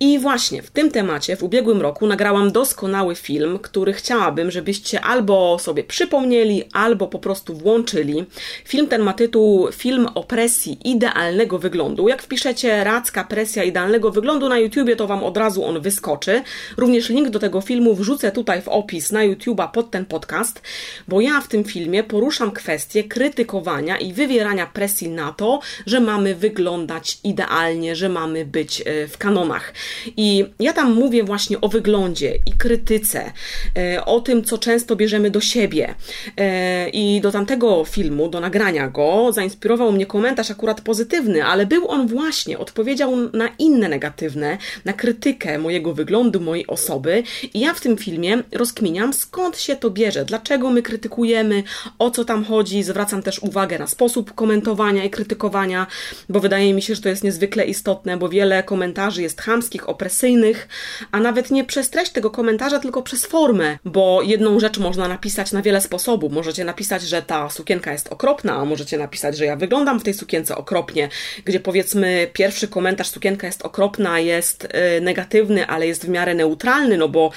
[0.00, 5.58] i właśnie w tym temacie w ubiegłym roku nagrałam doskonały film, który chciałabym, żebyście albo
[5.58, 8.24] sobie przypomnieli, albo po prostu włączyli.
[8.64, 12.08] Film ten ma tytuł Film o presji idealnego wyglądu.
[12.08, 16.42] Jak wpiszecie Racka presja idealnego wyglądu na YouTubie, to Wam od razu on wyskoczy.
[16.76, 20.62] Również link do tego filmu wrzucę tutaj w opis na YouTuba pod ten podcast,
[21.08, 26.34] bo ja w tym filmie poruszam kwestię krytykowania i wywierania presji na to, że mamy
[26.34, 29.72] wyglądać idealnie, że mamy być e, w kanonach.
[30.16, 33.32] I ja tam mówię właśnie o wyglądzie i krytyce,
[33.78, 35.94] e, o tym, co często bierzemy do siebie.
[36.36, 41.88] E, I do tamtego filmu, do nagrania go, zainspirował mnie komentarz akurat pozytywny, ale był
[41.88, 47.22] on właśnie, odpowiedział na inne negatywne, na krytykę mojego wyglądu, mojej osoby.
[47.54, 51.62] I ja w tym filmie rozkminiam, skąd się to bierze, dlaczego my krytykujemy,
[51.98, 52.82] o co tam chodzi.
[52.82, 55.86] Zwracam też uwagę na sposób komentowania i krytykowania,
[56.28, 60.68] bo wydaje mi się, że to jest niezwykle istotne, bo wiele komentarzy jest chamskich, opresyjnych,
[61.12, 65.52] a nawet nie przez treść tego komentarza, tylko przez formę, bo jedną rzecz można napisać
[65.52, 66.32] na wiele sposobów.
[66.32, 70.14] Możecie napisać, że ta sukienka jest okropna, a możecie napisać, że ja wyglądam w tej
[70.14, 71.08] sukience okropnie,
[71.44, 76.96] gdzie powiedzmy pierwszy komentarz sukienka jest okropna, jest y, negatywny, ale jest w miarę neutralny,
[76.96, 77.30] no bo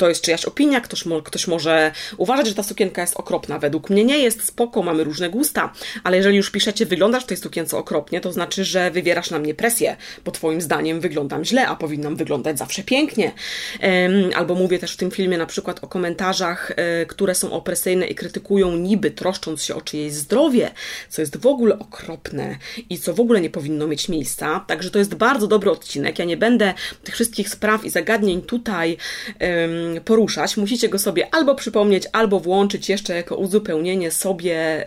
[0.00, 3.58] to jest czyjaś opinia, ktoś, mo ktoś może uważać, że ta sukienka jest okropna.
[3.58, 5.72] Według mnie nie jest spoko, mamy różne gusta,
[6.04, 9.54] ale jeżeli już piszecie, wyglądasz w tej sukience okropnie, to znaczy, że wywierasz na mnie
[9.54, 13.32] presję, bo twoim zdaniem wyglądam źle, a powinnam wyglądać zawsze pięknie.
[14.34, 18.14] Albo mówię też w tym filmie na przykład o komentarzach, y, które są opresyjne i
[18.14, 20.70] krytykują niby, troszcząc się o czyjeś zdrowie,
[21.08, 22.56] co jest w ogóle okropne
[22.90, 24.64] i co w ogóle nie powinno mieć miejsca.
[24.66, 26.18] Także to jest bardzo dobry odcinek.
[26.18, 28.96] Ja nie będę tych wszystkich spraw i zagadnień tutaj
[30.04, 34.84] poruszać, musicie go sobie albo przypomnieć, albo włączyć jeszcze jako uzupełnienie sobie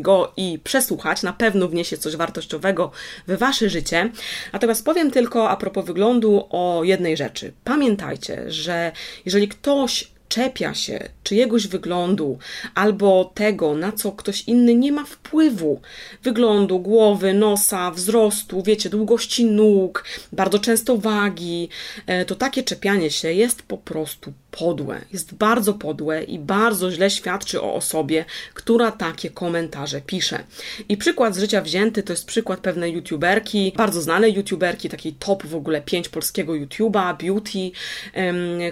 [0.00, 1.22] go i przesłuchać.
[1.22, 2.90] Na pewno wniesie coś wartościowego
[3.28, 4.10] w Wasze życie.
[4.52, 7.52] Natomiast powiem tylko a propos wyglądu o jednej rzeczy.
[7.64, 8.92] Pamiętajcie, że
[9.24, 12.38] jeżeli ktoś czepia się czyjegoś wyglądu
[12.74, 15.80] albo tego, na co ktoś inny nie ma wpływu.
[16.22, 21.68] Wyglądu, głowy, nosa, wzrostu, wiecie, długości nóg, bardzo często wagi,
[22.06, 25.00] e, to takie czepianie się jest po prostu podłe.
[25.12, 30.44] Jest bardzo podłe i bardzo źle świadczy o osobie, która takie komentarze pisze.
[30.88, 35.46] I przykład z życia wzięty to jest przykład pewnej youtuberki, bardzo znanej youtuberki, takiej top
[35.46, 37.70] w ogóle 5 polskiego YouTube'a, Beauty,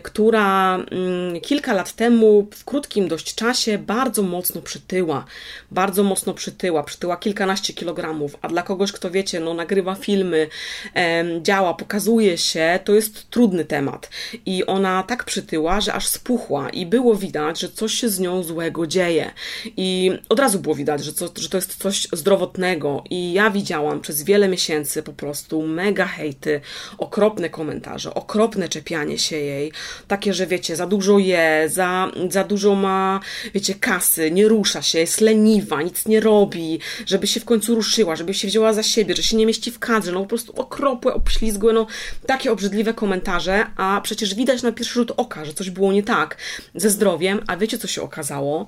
[0.03, 5.24] która mm, kilka lat temu w krótkim dość czasie bardzo mocno przytyła.
[5.70, 10.48] Bardzo mocno przytyła, przytyła kilkanaście kilogramów, a dla kogoś, kto wiecie, no nagrywa filmy,
[11.42, 14.10] działa, pokazuje się, to jest trudny temat.
[14.46, 18.42] I ona tak przytyła, że aż spuchła i było widać, że coś się z nią
[18.42, 19.30] złego dzieje.
[19.76, 23.04] I od razu było widać, że, co, że to jest coś zdrowotnego.
[23.10, 26.60] I ja widziałam przez wiele miesięcy po prostu mega hejty,
[26.98, 29.72] okropne komentarze, okropne czepianie się jej.
[30.08, 33.20] Takie, że wiecie, za dużo je, za, za dużo ma,
[33.55, 38.16] wiecie, kasy, nie rusza się, jest leniwa, nic nie robi, żeby się w końcu ruszyła,
[38.16, 40.12] żeby się wzięła za siebie, że się nie mieści w kadrze.
[40.12, 41.87] No po prostu okropłe, obślizgłe, no
[42.26, 46.37] takie obrzydliwe komentarze, a przecież widać na pierwszy rzut oka, że coś było nie tak
[46.74, 48.66] ze zdrowiem, a wiecie co się okazało?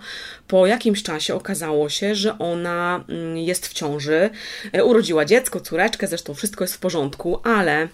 [0.49, 4.31] Po jakimś czasie okazało się, że ona mm, jest w ciąży,
[4.73, 7.89] e, urodziła dziecko, córeczkę, zresztą wszystko jest w porządku, ale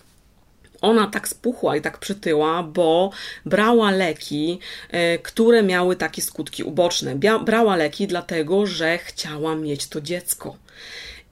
[0.81, 3.11] ona tak spuchła i tak przytyła, bo
[3.47, 4.59] brała leki,
[4.91, 7.17] e, które miały takie skutki uboczne.
[7.45, 10.57] Brała leki dlatego, że chciała mieć to dziecko.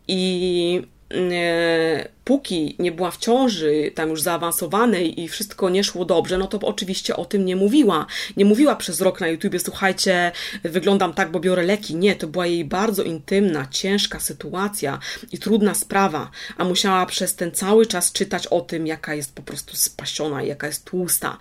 [0.08, 0.82] I
[2.26, 6.58] póki nie była w ciąży, tam już zaawansowanej i wszystko nie szło dobrze, no to
[6.58, 8.06] oczywiście o tym nie mówiła.
[8.36, 11.96] Nie mówiła przez rok na YouTubie, słuchajcie, wyglądam tak, bo biorę leki.
[11.96, 14.98] Nie, to była jej bardzo intymna, ciężka sytuacja
[15.32, 19.42] i trudna sprawa, a musiała przez ten cały czas czytać o tym, jaka jest po
[19.42, 21.38] prostu spasiona, jaka jest tłusta.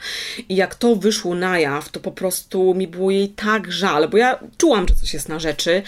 [0.49, 4.17] I jak to wyszło na jaw, to po prostu mi było jej tak żal, bo
[4.17, 5.81] ja czułam, że coś jest na rzeczy,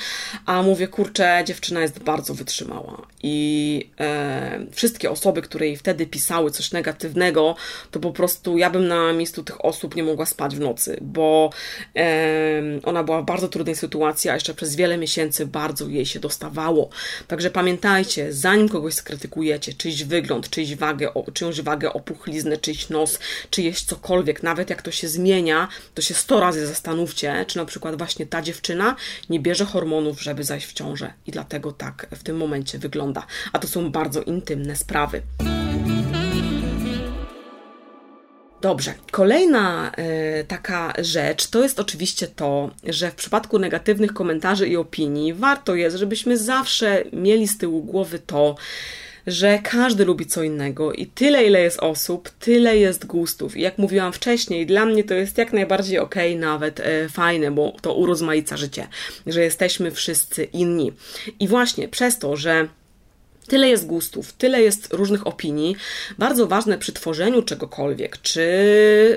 [0.46, 3.08] a mówię, kurczę, dziewczyna jest bardzo wytrzymała.
[3.24, 7.56] I e, wszystkie osoby, które jej wtedy pisały coś negatywnego,
[7.92, 11.50] to po prostu ja bym na miejscu tych osób nie mogła spać w nocy, bo
[12.84, 16.90] ona była w bardzo trudnej sytuacji, a jeszcze przez wiele miesięcy bardzo jej się dostawało.
[17.28, 23.20] Także pamiętajcie, zanim kogoś skrytykujecie, czyjś wygląd, czyjś wagę, czyjąś wagę, opuchliznę, czyjś nos,
[23.50, 27.98] czyjeś cokolwiek, nawet jak to się zmienia, to się sto razy zastanówcie, czy na przykład
[27.98, 28.96] właśnie ta dziewczyna
[29.30, 33.26] nie bierze hormonów, żeby zajść w ciążę i dlatego tak w tym momencie wygląda.
[33.54, 35.22] A to są bardzo intymne sprawy.
[38.62, 39.92] Dobrze, kolejna
[40.42, 45.76] y, taka rzecz to jest oczywiście to, że w przypadku negatywnych komentarzy i opinii warto
[45.76, 48.56] jest, żebyśmy zawsze mieli z tyłu głowy to,
[49.28, 53.58] że każdy lubi co innego i tyle, ile jest osób, tyle jest gustów.
[53.58, 57.74] I jak mówiłam wcześniej, dla mnie to jest jak najbardziej okay, nawet e, fajne, bo
[57.82, 58.88] to urozmaica życie,
[59.28, 60.94] że jesteśmy wszyscy inni.
[61.40, 62.68] I właśnie przez to, że
[63.48, 65.76] Tyle jest gustów, tyle jest różnych opinii.
[66.18, 68.42] Bardzo ważne przy tworzeniu czegokolwiek, czy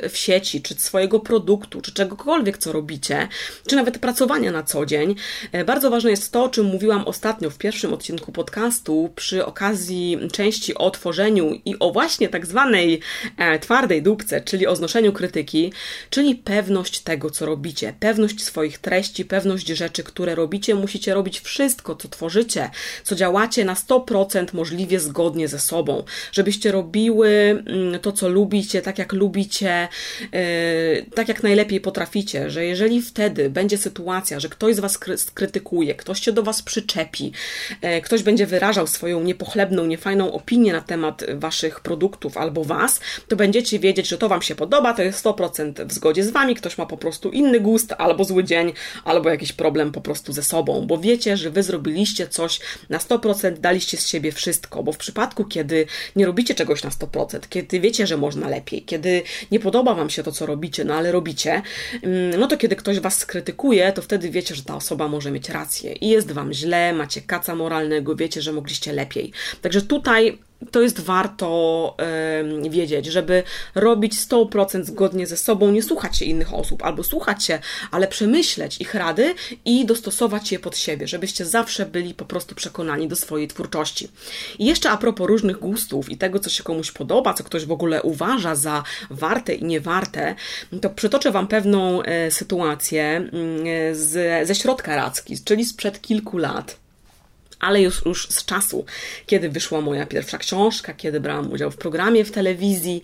[0.09, 3.29] w sieci, czy swojego produktu, czy czegokolwiek, co robicie,
[3.67, 5.15] czy nawet pracowania na co dzień.
[5.53, 10.19] E, bardzo ważne jest to, o czym mówiłam ostatnio w pierwszym odcinku podcastu przy okazji
[10.33, 13.01] części o tworzeniu i o właśnie tak zwanej
[13.37, 15.73] e, twardej dupce, czyli o znoszeniu krytyki,
[16.11, 20.75] czyli pewność tego, co robicie, pewność swoich treści, pewność rzeczy, które robicie.
[20.75, 22.71] Musicie robić wszystko, co tworzycie,
[23.05, 27.29] co działacie na 100% 100% możliwie zgodnie ze sobą, żebyście robiły
[27.67, 29.89] mm, to, co lubicie, tak jak lubicie,
[30.33, 34.99] e, tak jak najlepiej potraficie, że jeżeli wtedy będzie sytuacja, że ktoś z Was
[35.35, 37.33] krytykuje, ktoś się do Was przyczepi,
[37.83, 43.37] e, ktoś będzie wyrażał swoją niepochlebną, niefajną opinię na temat Waszych produktów albo Was, to
[43.37, 46.79] będziecie wiedzieć, że to Wam się podoba, to jest 100% w zgodzie z Wami, ktoś
[46.79, 48.73] ma po prostu inny gust, albo zły dzień,
[49.05, 53.59] albo jakiś problem po prostu ze sobą, bo wiecie, że Wy zrobiliście coś na 100%,
[53.59, 58.07] daliście z siebie wszystko, bo w przypadku, kiedy nie robicie czegoś na 100%, kiedy wiecie,
[58.07, 61.63] że można lepiej, kiedy nie podoba Wam się to, co robicie, no ale robicie,
[62.03, 65.49] mm, no to kiedy ktoś Was skrytykuje, to wtedy wiecie, że ta osoba może mieć
[65.49, 69.33] rację i jest Wam źle, macie kaca moralnego, wiecie, że mogliście lepiej.
[69.63, 70.39] Także tutaj
[70.71, 71.97] to jest warto
[72.71, 73.43] wiedzieć, żeby
[73.75, 77.59] robić 100% zgodnie ze sobą, nie słuchać się innych osób, albo słuchać się,
[77.91, 83.09] ale przemyśleć ich rady i dostosować je pod siebie, żebyście zawsze byli po prostu przekonani
[83.09, 84.09] do swojej twórczości.
[84.59, 87.73] I jeszcze a propos różnych gustów i tego, co się komuś podoba, co ktoś w
[87.73, 90.35] ogóle uważa za warte i niewarte,
[90.81, 96.80] to przytoczę Wam pewną e, sytuację e, z, ze środka Radzki, czyli sprzed kilku lat
[97.61, 98.85] ale już, już z czasu,
[99.27, 103.03] kiedy wyszła moja pierwsza książka, kiedy brałam udział w programie w telewizji.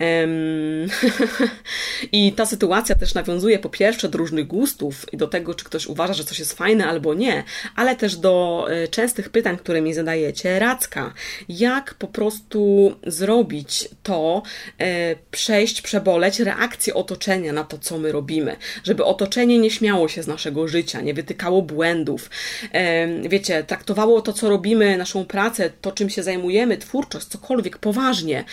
[0.00, 0.88] Um,
[2.12, 5.86] I ta sytuacja też nawiązuje po pierwsze do różnych gustów i do tego, czy ktoś
[5.86, 7.44] uważa, że coś jest fajne albo nie,
[7.76, 10.58] ale też do e, częstych pytań, które mi zadajecie.
[10.58, 11.12] Radzka,
[11.48, 14.42] jak po prostu zrobić to,
[14.78, 20.22] e, przejść, przeboleć reakcję otoczenia na to, co my robimy, żeby otoczenie nie śmiało się
[20.22, 22.30] z naszego życia, nie wytykało błędów.
[23.28, 28.44] Wiecie, tak traktowało to, co robimy, naszą pracę, to, czym się zajmujemy, twórczość, cokolwiek poważnie,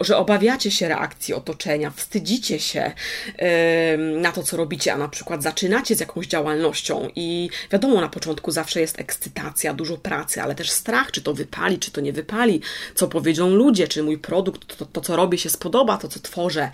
[0.00, 2.92] że obawiacie się reakcji otoczenia, wstydzicie się
[4.20, 8.50] na to, co robicie, a na przykład zaczynacie z jakąś działalnością i wiadomo, na początku
[8.50, 12.60] zawsze jest ekscytacja, dużo pracy, ale też strach, czy to wypali, czy to nie wypali,
[12.94, 16.70] co powiedzą ludzie, czy mój produkt, to, to co robię, się spodoba, to, co tworzę,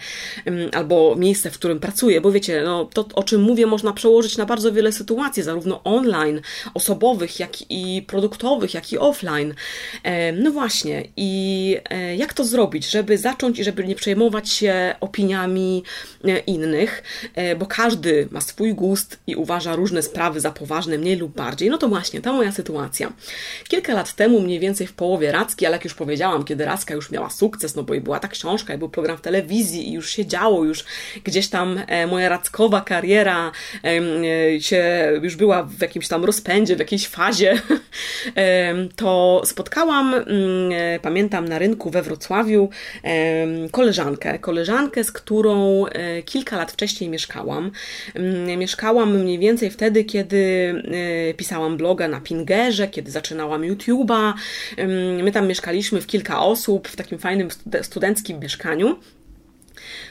[0.72, 4.46] albo miejsce, w którym pracuję, bo wiecie, no, to, o czym mówię, można przełożyć na
[4.46, 6.40] bardzo wiele sytuacji, zarówno online,
[6.74, 9.54] osobowych, jak i produktowych, jak i offline.
[10.02, 14.94] E, no właśnie, i e, jak to zrobić, żeby zacząć i żeby nie przejmować się
[15.00, 15.82] opiniami
[16.24, 17.02] e, innych,
[17.58, 21.70] bo każdy ma swój gust i uważa różne sprawy za poważne, mniej lub bardziej.
[21.70, 23.12] No to właśnie, ta moja sytuacja.
[23.68, 27.10] Kilka lat temu, mniej więcej w połowie Racki, ale jak już powiedziałam, kiedy Racka już
[27.10, 30.10] miała sukces, no bo i była ta książka, i był program w telewizji i już
[30.10, 30.84] się działo, już
[31.24, 33.52] gdzieś tam moja rackowa kariera
[34.60, 34.82] się
[35.22, 37.60] już była w jakimś tam rozpędzie, w jakiejś fazie
[38.96, 40.30] to spotkałam, mm,
[41.02, 42.68] pamiętam, na rynku we Wrocławiu
[43.70, 44.38] koleżankę.
[44.38, 47.70] Koleżankę, z którą e, kilka lat wcześniej mieszkałam.
[48.14, 50.74] Mm, mieszkałam mniej więcej wtedy, kiedy
[51.30, 54.32] e, pisałam bloga na Pingerze, kiedy zaczynałam YouTube'a.
[55.22, 57.48] My tam mieszkaliśmy w kilka osób w takim fajnym
[57.82, 58.96] studenckim mieszkaniu.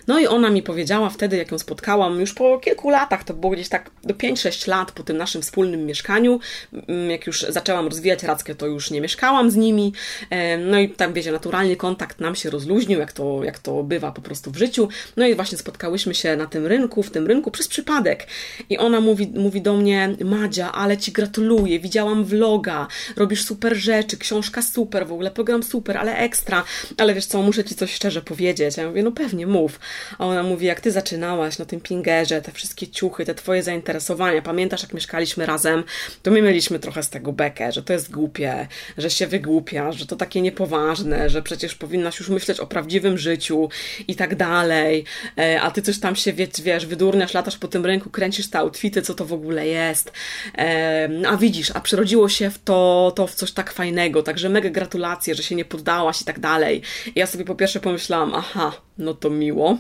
[0.08, 3.54] No i ona mi powiedziała wtedy, jak ją spotkałam, już po kilku latach, to było
[3.54, 6.40] gdzieś tak do 5-6 lat po tym naszym wspólnym mieszkaniu,
[6.74, 9.94] mm, jak już zaczęłam rozwijać Rackę, to już nie mieszkałam z nimi,
[10.30, 14.12] e, no i tam, wiecie, naturalnie kontakt nam się rozluźnił, jak to, jak to bywa
[14.12, 14.88] po prostu w życiu,
[15.18, 18.28] no i właśnie spotkałyśmy się na tym rynku, w tym rynku przez przypadek.
[18.70, 24.18] I ona mówi, mówi do mnie, Madzia, ale Ci gratuluję, widziałam vloga, robisz super rzeczy,
[24.18, 26.64] książka super, w ogóle program super, ale ekstra,
[26.98, 29.80] ale wiesz co, muszę Ci coś szczerze powiedzieć, ja mówię, no pewnie, mów,
[30.18, 34.42] a ona mówi, jak ty zaczynałaś na tym pingerze, te wszystkie ciuchy, te twoje zainteresowania,
[34.42, 35.84] pamiętasz jak mieszkaliśmy razem,
[36.24, 38.68] to my mieliśmy trochę z tego bekę, że to jest głupie,
[38.98, 43.70] że się wygłupia, że to takie niepoważne, że przecież powinnaś już myśleć o prawdziwym życiu
[44.08, 45.06] i tak dalej,
[45.38, 48.60] e, a ty coś tam się, wiesz, wiesz wydurniasz, latasz po tym rynku, kręcisz te
[48.60, 50.12] outfity, co to w ogóle jest,
[50.58, 54.70] e, a widzisz, a przerodziło się w to, to w coś tak fajnego, także mega
[54.70, 56.82] gratulacje, że się nie poddałaś i tak dalej.
[57.16, 58.72] I ja sobie po pierwsze pomyślałam, aha,
[59.02, 59.78] no to miło.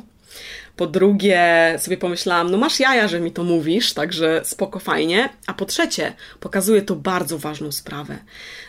[0.75, 5.29] Po drugie, sobie pomyślałam, no masz jaja, że mi to mówisz, także spoko, fajnie.
[5.47, 8.17] A po trzecie, pokazuje to bardzo ważną sprawę,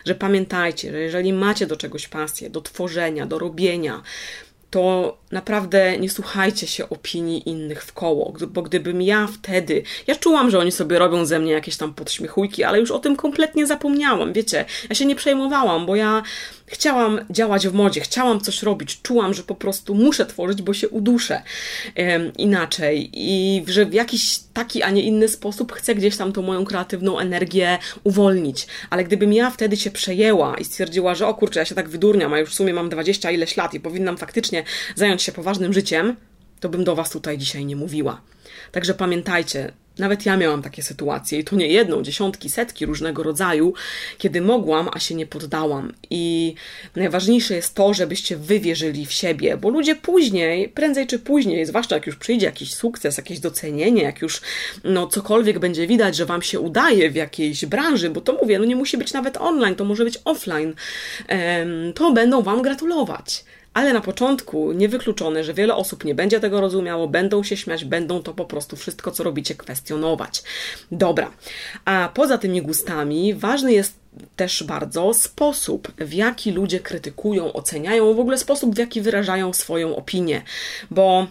[0.05, 4.01] że pamiętajcie, że jeżeli macie do czegoś pasję, do tworzenia, do robienia,
[4.73, 10.51] to naprawdę nie słuchajcie się opinii innych w koło, bo gdybym ja wtedy, ja czułam,
[10.51, 14.33] że oni sobie robią ze mnie jakieś tam podśmiechujki, ale już o tym kompletnie zapomniałam,
[14.33, 16.23] wiecie, ja się nie przejmowałam, bo ja
[16.73, 20.89] chciałam działać w modzie, chciałam coś robić, czułam, że po prostu muszę tworzyć, bo się
[20.89, 21.41] uduszę
[22.37, 26.65] inaczej i że w jakiś taki, a nie inny sposób chcę gdzieś tam tą moją
[26.65, 28.67] kreatywną energię uwolnić.
[28.89, 32.33] Ale gdybym ja wtedy się przejęła i stwierdziła, że o kurczę, ja się tak wydurniam,
[32.33, 34.63] a już w sumie mam 20 ileś lat i powinnam faktycznie
[34.95, 36.15] zająć się poważnym życiem,
[36.59, 38.21] to bym do Was tutaj dzisiaj nie mówiła.
[38.71, 43.73] Także pamiętajcie, nawet ja miałam takie sytuacje i to nie jedną, dziesiątki, setki różnego rodzaju,
[44.17, 45.93] kiedy mogłam, a się nie poddałam.
[46.09, 46.55] I
[46.95, 52.07] najważniejsze jest to, żebyście wywierzyli w siebie, bo ludzie później, prędzej czy później, zwłaszcza jak
[52.07, 54.41] już przyjdzie jakiś sukces, jakieś docenienie, jak już
[54.83, 58.65] no cokolwiek będzie widać, że wam się udaje w jakiejś branży, bo to mówię, no
[58.65, 60.73] nie musi być nawet online, to może być offline,
[61.95, 63.43] to będą wam gratulować
[63.73, 68.23] ale na początku niewykluczone, że wiele osób nie będzie tego rozumiało, będą się śmiać, będą
[68.23, 70.43] to po prostu wszystko, co robicie, kwestionować.
[70.91, 71.31] Dobra,
[71.85, 74.03] a poza tymi gustami ważny jest
[74.35, 79.95] też bardzo sposób, w jaki ludzie krytykują, oceniają, w ogóle sposób, w jaki wyrażają swoją
[79.95, 80.41] opinię,
[80.91, 81.27] bo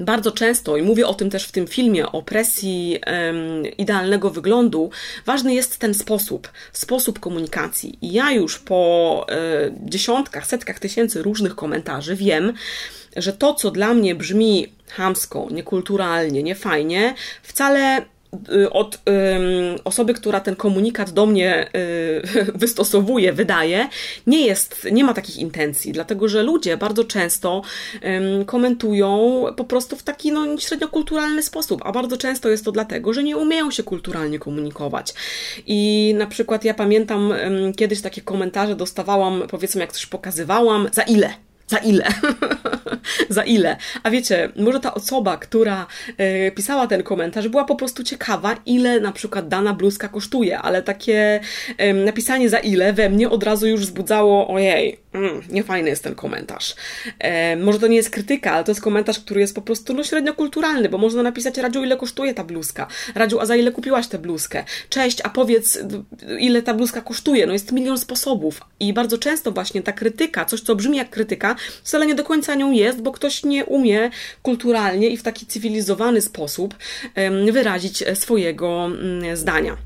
[0.00, 4.90] bardzo często, i mówię o tym też w tym filmie, o presji um, idealnego wyglądu,
[5.26, 7.98] ważny jest ten sposób, sposób komunikacji.
[8.02, 9.34] I ja już po e,
[9.84, 12.52] dziesiątkach, setkach tysięcy różnych komentarzy wiem,
[13.16, 18.19] że to, co dla mnie brzmi hamsko, niekulturalnie, niefajnie, wcale Y,
[18.70, 18.98] od
[19.84, 23.88] osoby, która ten komunikat do mnie y, wystosowuje, wydaje,
[24.26, 27.62] nie jest, nie ma takich intencji, dlatego że ludzie bardzo często
[28.46, 33.12] komentują po prostu w taki no, średnio kulturalny sposób, a bardzo często jest to dlatego,
[33.12, 35.14] że nie umieją się kulturalnie komunikować.
[35.66, 37.32] I na przykład ja pamiętam
[37.76, 41.49] kiedyś takie komentarze dostawałam, powiedzmy, jak coś pokazywałam, za ile?
[41.70, 42.04] Za ile?
[43.28, 43.76] za ile?
[44.02, 45.86] A wiecie, może ta osoba, która
[46.48, 50.82] y, pisała ten komentarz, była po prostu ciekawa, ile na przykład dana bluzka kosztuje, ale
[50.82, 51.40] takie
[51.80, 56.14] y, napisanie za ile we mnie od razu już wzbudzało, ojej, mm, niefajny jest ten
[56.14, 56.74] komentarz.
[57.18, 60.04] E, może to nie jest krytyka, ale to jest komentarz, który jest po prostu no,
[60.04, 62.86] średnio kulturalny, bo można napisać, Radziu, ile kosztuje ta bluzka?
[63.14, 64.64] Radziu, a za ile kupiłaś tę bluzkę?
[64.88, 65.78] Cześć, a powiedz,
[66.38, 67.46] ile ta bluzka kosztuje?
[67.46, 71.56] No jest milion sposobów i bardzo często właśnie ta krytyka, coś co brzmi jak krytyka,
[71.82, 74.10] wcale nie do końca nią jest, bo ktoś nie umie
[74.42, 76.74] kulturalnie i w taki cywilizowany sposób
[77.52, 79.76] wyrazić swojego mm, zdania.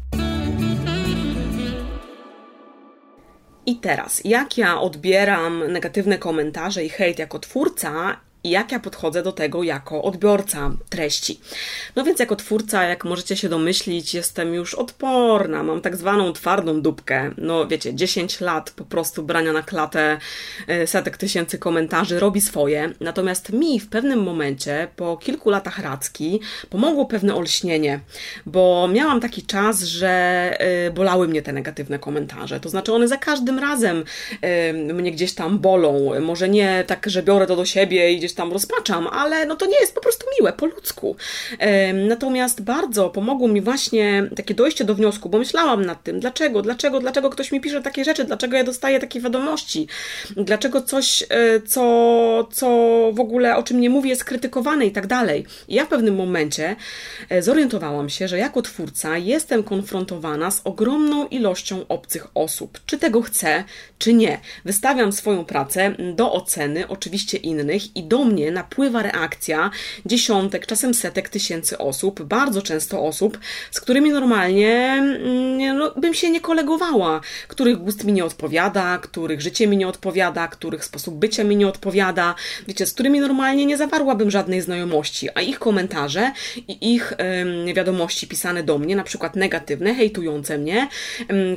[3.67, 9.23] I teraz, jak ja odbieram negatywne komentarze i hejt jako twórca i jak ja podchodzę
[9.23, 11.41] do tego jako odbiorca treści.
[11.97, 16.83] No więc jako twórca, jak możecie się domyślić, jestem już odporna, mam tak zwaną twardą
[16.83, 17.31] dupkę.
[17.39, 20.19] No wiecie, 10 lat po prostu brania na klatę
[20.67, 22.93] e, setek tysięcy komentarzy robi swoje.
[23.01, 26.41] Natomiast mi w pewnym momencie, po kilku latach radzki,
[26.71, 28.01] pomogło pewne olśnienie,
[28.47, 30.09] bo miałam taki czas, że
[30.59, 32.61] e, bolały mnie te negatywne komentarze.
[32.61, 34.05] To znaczy one za każdym razem
[34.41, 36.21] e, mnie gdzieś tam bolą.
[36.21, 39.67] Może nie tak, że biorę to do siebie i gdzieś tam rozpaczam, ale no to
[39.67, 41.17] nie jest po prostu miłe, po ludzku.
[42.09, 47.01] Natomiast bardzo pomogło mi właśnie takie dojście do wniosku, bo myślałam nad tym, dlaczego, dlaczego,
[47.01, 49.89] dlaczego ktoś mi pisze takie rzeczy, dlaczego ja dostaję takie wiadomości,
[50.37, 52.67] dlaczego coś, e, co, co
[53.13, 55.47] w ogóle, o czym nie mówię, jest krytykowane i tak dalej.
[55.69, 56.77] I ja w pewnym momencie
[57.29, 62.81] e, zorientowałam się, że jako twórca jestem konfrontowana z ogromną ilością obcych osób.
[62.87, 63.65] Czy tego chcę,
[63.99, 64.41] czy nie.
[64.65, 69.71] Wystawiam swoją pracę do oceny, oczywiście innych, i do mnie napływa reakcja
[70.07, 73.39] dziesiątek, czasem setek tysięcy osób, bardzo często osób,
[73.71, 79.41] z którymi normalnie mm, no, bym się nie kolegowała, których gust mi nie odpowiada, których
[79.41, 82.35] życie mi nie odpowiada, których sposób bycia mi nie odpowiada,
[82.69, 86.33] wiecie, z którymi normalnie nie zawarłabym żadnej znajomości, a ich komentarze
[86.69, 87.13] i ich
[87.75, 90.89] wiadomości pisane do mnie, na przykład negatywne, hejtujące mnie,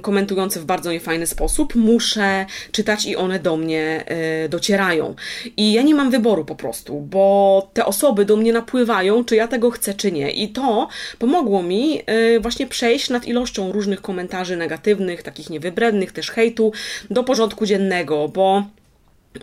[0.01, 4.05] komentujące w bardzo niefajny sposób, muszę czytać i one do mnie
[4.45, 5.15] y, docierają.
[5.57, 9.47] I ja nie mam wyboru po prostu, bo te osoby do mnie napływają, czy ja
[9.47, 10.31] tego chcę, czy nie.
[10.31, 10.87] I to
[11.19, 12.01] pomogło mi
[12.35, 16.71] y, właśnie przejść nad ilością różnych komentarzy negatywnych, takich niewybrednych, też hejtu,
[17.09, 18.63] do porządku dziennego, bo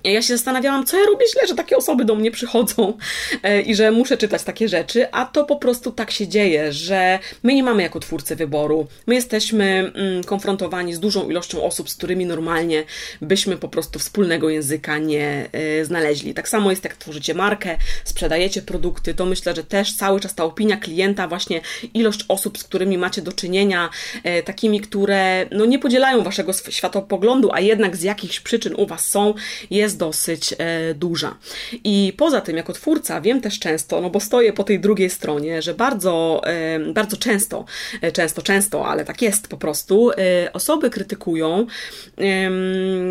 [0.05, 2.99] ja się zastanawiałam, co ja robię źle, że takie osoby do mnie przychodzą
[3.43, 7.19] e, i że muszę czytać takie rzeczy, a to po prostu tak się dzieje, że
[7.43, 8.87] my nie mamy jako twórcy wyboru.
[9.07, 12.85] My jesteśmy mm, konfrontowani z dużą ilością osób, z którymi normalnie
[13.21, 16.35] byśmy po prostu wspólnego języka nie e, znaleźli.
[16.35, 20.45] Tak samo jest, jak tworzycie markę, sprzedajecie produkty, to myślę, że też cały czas ta
[20.45, 21.61] opinia klienta, właśnie
[21.95, 23.91] ilość osób, z którymi macie do czynienia,
[24.25, 29.07] e, takimi, które no, nie podzielają waszego światopoglądu, a jednak z jakichś przyczyn u was
[29.07, 29.35] są,
[29.71, 31.37] jest jest dosyć e, duża.
[31.85, 35.63] I poza tym, jako twórca, wiem też często, no bo stoję po tej drugiej stronie,
[35.63, 37.65] że bardzo, e, bardzo często,
[38.01, 40.11] e, często, często, ale tak jest po prostu,
[40.53, 41.67] osoby krytykują,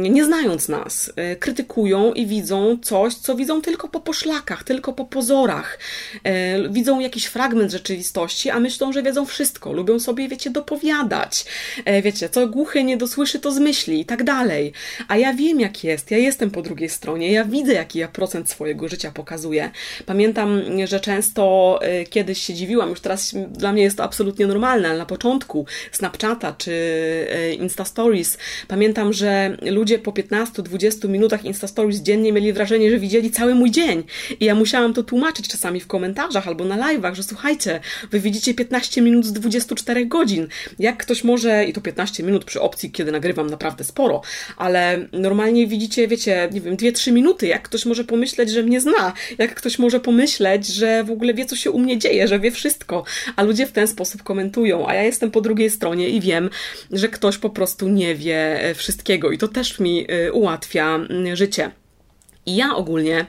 [0.10, 5.80] nie znając nas, krytykują i widzą coś, co widzą tylko po poszlakach, tylko po pozorach.
[6.70, 9.74] Widzą jakiś fragment rzeczywistości, a myślą, że wiedzą wszystko.
[9.74, 11.46] Lubią sobie, wiecie, dopowiadać.
[12.04, 14.74] Wiecie, co głuchy nie dosłyszy, to zmyśli i tak dalej.
[15.08, 16.12] A ja wiem, jak jest.
[16.12, 17.32] Ja jestem po drugiej stronie.
[17.32, 19.72] Ja widzę, jaki ja procent swojego życia pokazuję.
[20.06, 24.89] Pamiętam, że często y, kiedyś się dziwiłam, już teraz dla mnie jest to absolutnie normalne,
[24.89, 28.38] ale na początku Snapchata czy y, Insta Stories,
[28.68, 33.72] pamiętam, że ludzie po 15-20 minutach Insta Stories dziennie mieli wrażenie, że widzieli cały mój
[33.72, 34.04] dzień.
[34.39, 37.80] I ja musiałam to tłumaczyć czasami w komentarzach albo na live'ach, że słuchajcie,
[38.12, 40.47] wy widzicie 15 minut z 24 godzin.
[40.80, 44.22] Jak ktoś może, i to 15 minut przy opcji, kiedy nagrywam naprawdę sporo,
[44.58, 48.82] ale normalnie widzicie, wiecie, nie wiem, dwie, trzy minuty, jak ktoś może pomyśleć, że mnie
[48.82, 52.39] zna, jak ktoś może pomyśleć, że w ogóle wie, co się u mnie dzieje, że
[52.39, 53.04] wie wszystko,
[53.36, 56.50] a ludzie w ten sposób komentują, a ja jestem po drugiej stronie i wiem,
[56.91, 61.00] że ktoś po prostu nie wie wszystkiego i to też mi y, ułatwia
[61.34, 61.72] życie.
[62.46, 63.26] I ja ogólnie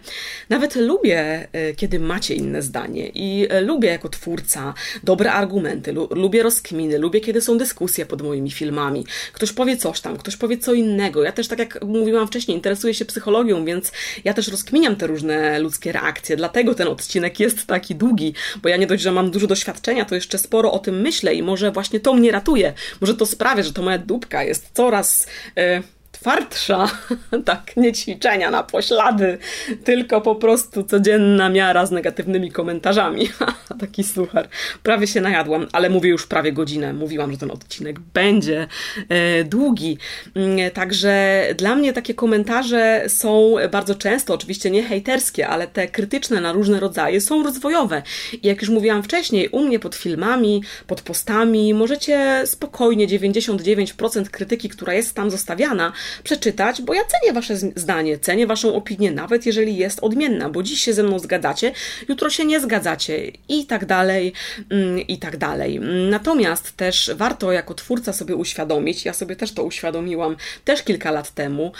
[0.49, 6.43] nawet lubię, e, kiedy macie inne zdanie i e, lubię jako twórca dobre argumenty, lubię
[6.43, 9.07] rozkminy, lubię, kiedy są dyskusje pod moimi filmami.
[9.33, 11.23] Ktoś powie coś tam, ktoś powie co innego.
[11.23, 13.93] Ja też, tak jak mówiłam wcześniej, interesuję się psychologią, więc
[14.25, 16.37] ja też rozkminiam te różne ludzkie reakcje.
[16.37, 20.15] Dlatego ten odcinek jest taki długi, bo ja nie dość, że mam dużo doświadczenia, to
[20.15, 22.73] jeszcze sporo o tym myślę i może właśnie to mnie ratuje.
[23.01, 25.27] Może to sprawia, że to moja dupka jest coraz...
[25.57, 25.94] Yy,
[26.25, 26.89] twardsza,
[27.45, 29.39] tak, nie ćwiczenia na poślady,
[29.85, 33.29] tylko po prostu codzienna miara z negatywnymi komentarzami.
[33.81, 34.49] Taki suchar.
[34.83, 36.93] Prawie się najadłam, ale mówię już prawie godzinę.
[36.93, 38.67] Mówiłam, że ten odcinek będzie
[39.09, 39.99] e, długi.
[40.35, 46.41] Mm, także dla mnie takie komentarze są bardzo często, oczywiście nie hejterskie, ale te krytyczne
[46.41, 48.03] na różne rodzaje są rozwojowe.
[48.43, 54.69] I jak już mówiłam wcześniej, u mnie pod filmami, pod postami możecie spokojnie 99% krytyki,
[54.69, 55.93] która jest tam zostawiana,
[56.23, 60.81] przeczytać, bo ja cenię Wasze zdanie, cenię Waszą opinię, nawet jeżeli jest odmienna, bo dziś
[60.81, 61.73] się ze mną zgadacie,
[62.09, 64.33] jutro się nie zgadzacie i tak dalej,
[64.71, 65.81] mm, i tak dalej.
[66.11, 71.31] Natomiast też warto jako twórca sobie uświadomić, ja sobie też to uświadomiłam też kilka lat
[71.31, 71.73] temu,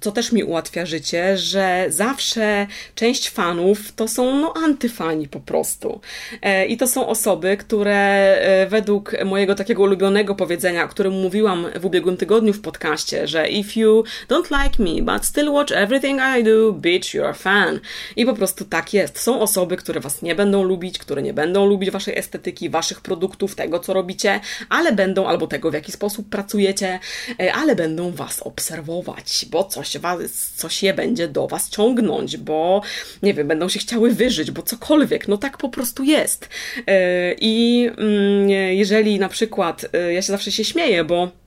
[0.00, 6.00] co też mi ułatwia życie, że zawsze część fanów to są no antyfani po prostu.
[6.42, 7.96] E, I to są osoby, które
[8.40, 13.28] e, według mojego takiego ulubionego powiedzenia, o którym mówiłam w ubiegłym tygodniu w podcaście, podcaście,
[13.28, 17.32] że if you don't like me, but still watch everything I do, bitch, you're a
[17.32, 17.80] fan.
[18.16, 19.18] I po prostu tak jest.
[19.18, 23.54] Są osoby, które was nie będą lubić, które nie będą lubić waszej estetyki, waszych produktów,
[23.54, 27.00] tego, co robicie, ale będą, albo tego, w jaki sposób pracujecie,
[27.40, 32.82] e, ale będą was obserwować, bo coś, was, coś je będzie do was ciągnąć, bo
[33.22, 36.48] nie wiem, będą się chciały wyżyć, bo cokolwiek, no tak po prostu jest.
[36.86, 41.41] E, I mm, jeżeli na przykład, e, ja się zawsze się śmieję, bo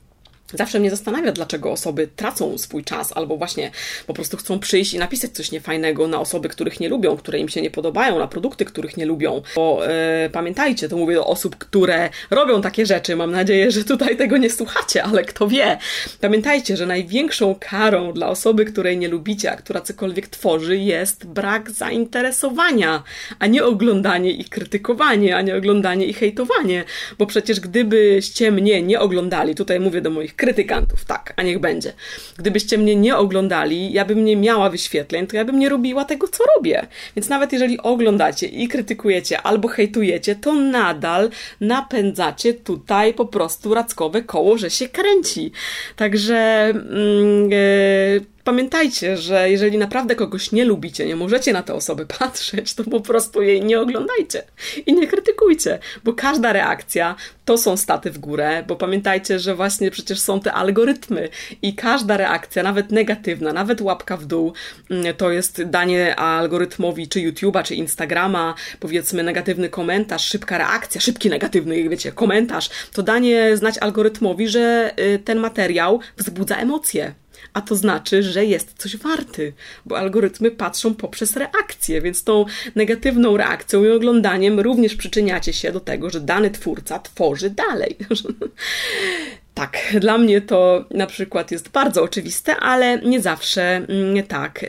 [0.53, 3.71] Zawsze mnie zastanawia, dlaczego osoby tracą swój czas, albo właśnie
[4.07, 7.49] po prostu chcą przyjść i napisać coś niefajnego na osoby, których nie lubią, które im
[7.49, 9.41] się nie podobają, na produkty, których nie lubią.
[9.55, 13.15] Bo e, pamiętajcie, to mówię do osób, które robią takie rzeczy.
[13.15, 15.77] Mam nadzieję, że tutaj tego nie słuchacie, ale kto wie.
[16.21, 21.71] Pamiętajcie, że największą karą dla osoby, której nie lubicie, a która cokolwiek tworzy, jest brak
[21.71, 23.03] zainteresowania,
[23.39, 26.83] a nie oglądanie i krytykowanie, a nie oglądanie i hejtowanie.
[27.17, 31.93] Bo przecież gdybyście mnie nie oglądali, tutaj mówię do moich krytykantów, tak, a niech będzie.
[32.38, 36.27] Gdybyście mnie nie oglądali, ja bym nie miała wyświetleń, to ja bym nie robiła tego,
[36.27, 36.88] co robię.
[37.15, 41.29] Więc nawet jeżeli oglądacie i krytykujecie albo hejtujecie, to nadal
[41.61, 45.51] napędzacie tutaj po prostu rackowe koło, że się kręci.
[45.95, 46.36] Także.
[46.36, 52.73] Mm, yy, pamiętajcie, że jeżeli naprawdę kogoś nie lubicie, nie możecie na tę osobę patrzeć,
[52.73, 54.43] to po prostu jej nie oglądajcie
[54.85, 57.15] i nie krytykujcie, bo każda reakcja
[57.45, 61.29] to są staty w górę, bo pamiętajcie, że właśnie przecież są te algorytmy
[61.61, 64.53] i każda reakcja, nawet negatywna, nawet łapka w dół,
[64.89, 71.29] mm, to jest danie algorytmowi czy YouTube'a, czy Instagrama, powiedzmy negatywny komentarz, szybka reakcja, szybki
[71.29, 77.13] negatywny, wiecie, komentarz, to danie znać algorytmowi, że y, ten materiał wzbudza emocje
[77.56, 79.53] a to znaczy, że jest coś warty,
[79.86, 82.45] bo algorytmy patrzą poprzez reakcję, więc tą
[82.76, 87.95] negatywną reakcją i oglądaniem również przyczyniacie się do tego, że dany twórca tworzy dalej.
[89.56, 94.68] Tak, dla mnie to na przykład jest bardzo oczywiste, ale nie zawsze mm, tak e,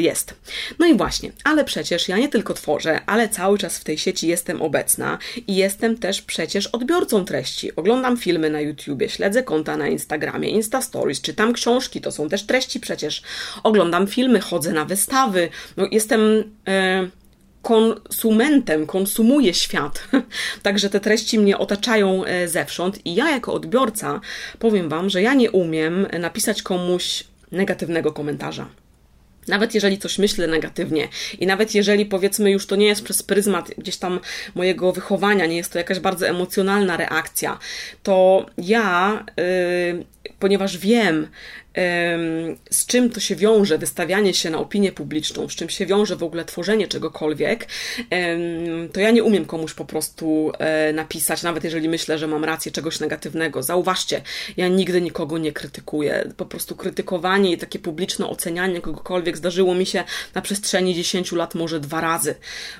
[0.00, 0.34] jest.
[0.78, 4.28] No i właśnie, ale przecież ja nie tylko tworzę, ale cały czas w tej sieci
[4.28, 7.76] jestem obecna i jestem też przecież odbiorcą treści.
[7.76, 12.46] Oglądam filmy na YouTubie, śledzę konta na Instagramie, Insta Stories, czytam książki, to są też
[12.46, 13.22] treści przecież.
[13.62, 15.48] Oglądam filmy, chodzę na wystawy.
[15.76, 16.20] No, jestem.
[16.68, 17.21] E,
[17.62, 20.08] konsumentem, konsumuję świat.
[20.62, 24.20] Także te treści mnie otaczają e, zewsząd i ja jako odbiorca
[24.58, 28.68] powiem Wam, że ja nie umiem napisać komuś negatywnego komentarza.
[29.48, 31.08] Nawet jeżeli coś myślę negatywnie
[31.38, 34.20] i nawet jeżeli powiedzmy już to nie jest przez pryzmat gdzieś tam
[34.54, 37.58] mojego wychowania, nie jest to jakaś bardzo emocjonalna reakcja,
[38.02, 40.04] to ja, yy,
[40.38, 41.28] ponieważ wiem,
[42.70, 46.22] z czym to się wiąże, wystawianie się na opinię publiczną, z czym się wiąże w
[46.22, 47.68] ogóle tworzenie czegokolwiek,
[48.92, 52.72] to ja nie umiem komuś po prostu e, napisać, nawet jeżeli myślę, że mam rację
[52.72, 53.62] czegoś negatywnego.
[53.62, 54.22] Zauważcie,
[54.56, 56.32] ja nigdy nikogo nie krytykuję.
[56.36, 60.04] Po prostu krytykowanie i takie publiczne ocenianie kogokolwiek zdarzyło mi się
[60.34, 62.34] na przestrzeni 10 lat, może dwa razy,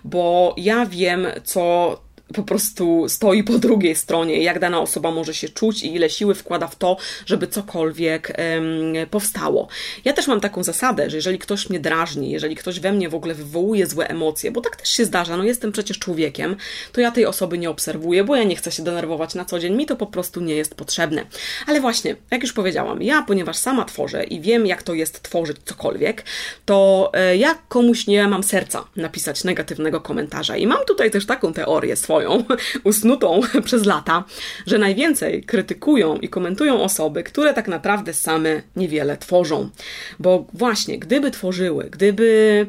[0.05, 5.49] bo ja wiem, co po prostu stoi po drugiej stronie, jak dana osoba może się
[5.49, 9.69] czuć i ile siły wkłada w to, żeby cokolwiek um, powstało.
[10.05, 13.15] Ja też mam taką zasadę, że jeżeli ktoś mnie drażni, jeżeli ktoś we mnie w
[13.15, 16.57] ogóle wywołuje złe emocje, bo tak też się zdarza, no jestem przecież człowiekiem,
[16.93, 19.75] to ja tej osoby nie obserwuję, bo ja nie chcę się denerwować na co dzień,
[19.75, 21.27] mi to po prostu nie jest potrzebne.
[21.67, 25.57] Ale właśnie, jak już powiedziałam, ja, ponieważ sama tworzę i wiem, jak to jest tworzyć
[25.65, 26.25] cokolwiek,
[26.65, 30.57] to e, ja komuś nie mam serca napisać negatywnego komentarza.
[30.57, 32.45] I mam tutaj też taką teorię swoją, swoją,
[32.85, 34.25] usnutą przez lata,
[34.67, 39.71] że najwięcej krytykują i komentują osoby, które tak naprawdę same niewiele tworzą.
[40.19, 42.67] Bo właśnie, gdyby tworzyły, gdyby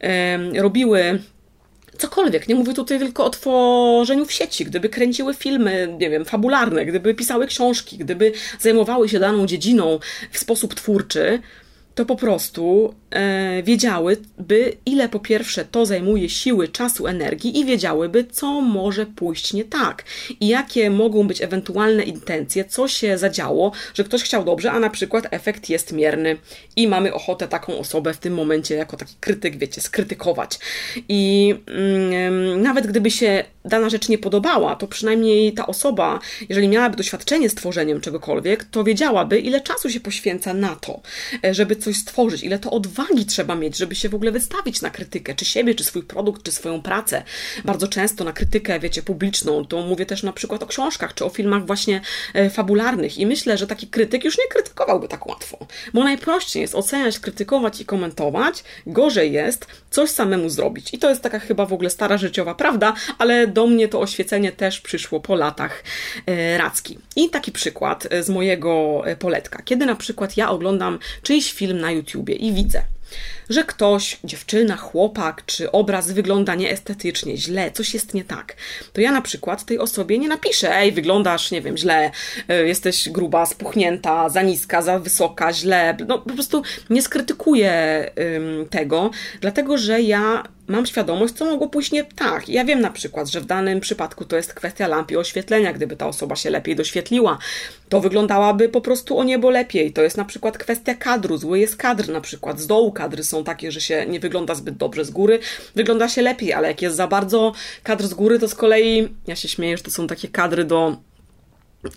[0.00, 1.18] e, robiły
[1.98, 2.48] cokolwiek.
[2.48, 4.64] Nie mówię tutaj tylko o tworzeniu w sieci.
[4.64, 9.98] Gdyby kręciły filmy, nie wiem, fabularne, gdyby pisały książki, gdyby zajmowały się daną dziedziną
[10.30, 11.42] w sposób twórczy,
[12.00, 18.24] to po prostu e, wiedziałyby, ile po pierwsze to zajmuje siły, czasu, energii i wiedziałyby,
[18.24, 20.04] co może pójść nie tak
[20.40, 24.90] i jakie mogą być ewentualne intencje, co się zadziało, że ktoś chciał dobrze, a na
[24.90, 26.36] przykład efekt jest mierny
[26.76, 30.58] i mamy ochotę taką osobę w tym momencie jako taki krytyk, wiecie, skrytykować.
[31.08, 36.96] I mm, nawet gdyby się dana rzecz nie podobała, to przynajmniej ta osoba, jeżeli miałaby
[36.96, 41.00] doświadczenie z tworzeniem czegokolwiek, to wiedziałaby, ile czasu się poświęca na to,
[41.44, 44.90] e, żeby coś stworzyć, ile to odwagi trzeba mieć, żeby się w ogóle wystawić na
[44.90, 47.22] krytykę, czy siebie, czy swój produkt, czy swoją pracę.
[47.64, 51.28] Bardzo często na krytykę, wiecie, publiczną, to mówię też na przykład o książkach, czy o
[51.28, 52.00] filmach właśnie
[52.34, 55.58] e, fabularnych i myślę, że taki krytyk już nie krytykowałby tak łatwo,
[55.94, 60.94] bo najprościej jest oceniać, krytykować i komentować, gorzej jest coś samemu zrobić.
[60.94, 64.52] I to jest taka chyba w ogóle stara życiowa prawda, ale do mnie to oświecenie
[64.52, 65.84] też przyszło po latach
[66.26, 66.98] e, racki.
[67.16, 69.62] I taki przykład e, z mojego poletka.
[69.64, 72.82] Kiedy na przykład ja oglądam czyjś film na YouTubie i widzę,
[73.50, 78.56] że ktoś, dziewczyna, chłopak czy obraz wygląda nieestetycznie, źle, coś jest nie tak,
[78.92, 82.10] to ja na przykład tej osobie nie napiszę, ej, wyglądasz, nie wiem, źle,
[82.48, 88.10] e, jesteś gruba, spuchnięta, za niska, za wysoka, źle, no po prostu nie skrytykuję
[88.70, 89.10] tego,
[89.40, 92.48] dlatego że ja mam świadomość, co mogło pójść nie tak.
[92.48, 95.72] Ja wiem na przykład, że w danym przypadku to jest kwestia lampy oświetlenia.
[95.72, 97.38] Gdyby ta osoba się lepiej doświetliła,
[97.88, 99.92] to wyglądałaby po prostu o niebo lepiej.
[99.92, 101.36] To jest na przykład kwestia kadru.
[101.36, 102.60] Zły jest kadr na przykład.
[102.60, 105.38] Z dołu kadry są takie, że się nie wygląda zbyt dobrze z góry.
[105.74, 107.52] Wygląda się lepiej, ale jak jest za bardzo
[107.82, 110.96] kadr z góry, to z kolei, ja się śmieję, że to są takie kadry do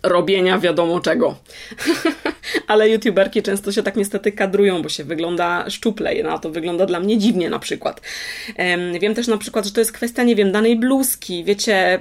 [0.04, 1.36] robienia wiadomo czego.
[2.68, 7.00] Ale youtuberki często się tak niestety kadrują, bo się wygląda szczuplej, no to wygląda dla
[7.00, 8.02] mnie dziwnie na przykład.
[9.02, 12.00] Wiem też na przykład, że to jest kwestia, nie wiem, danej bluzki, wiecie,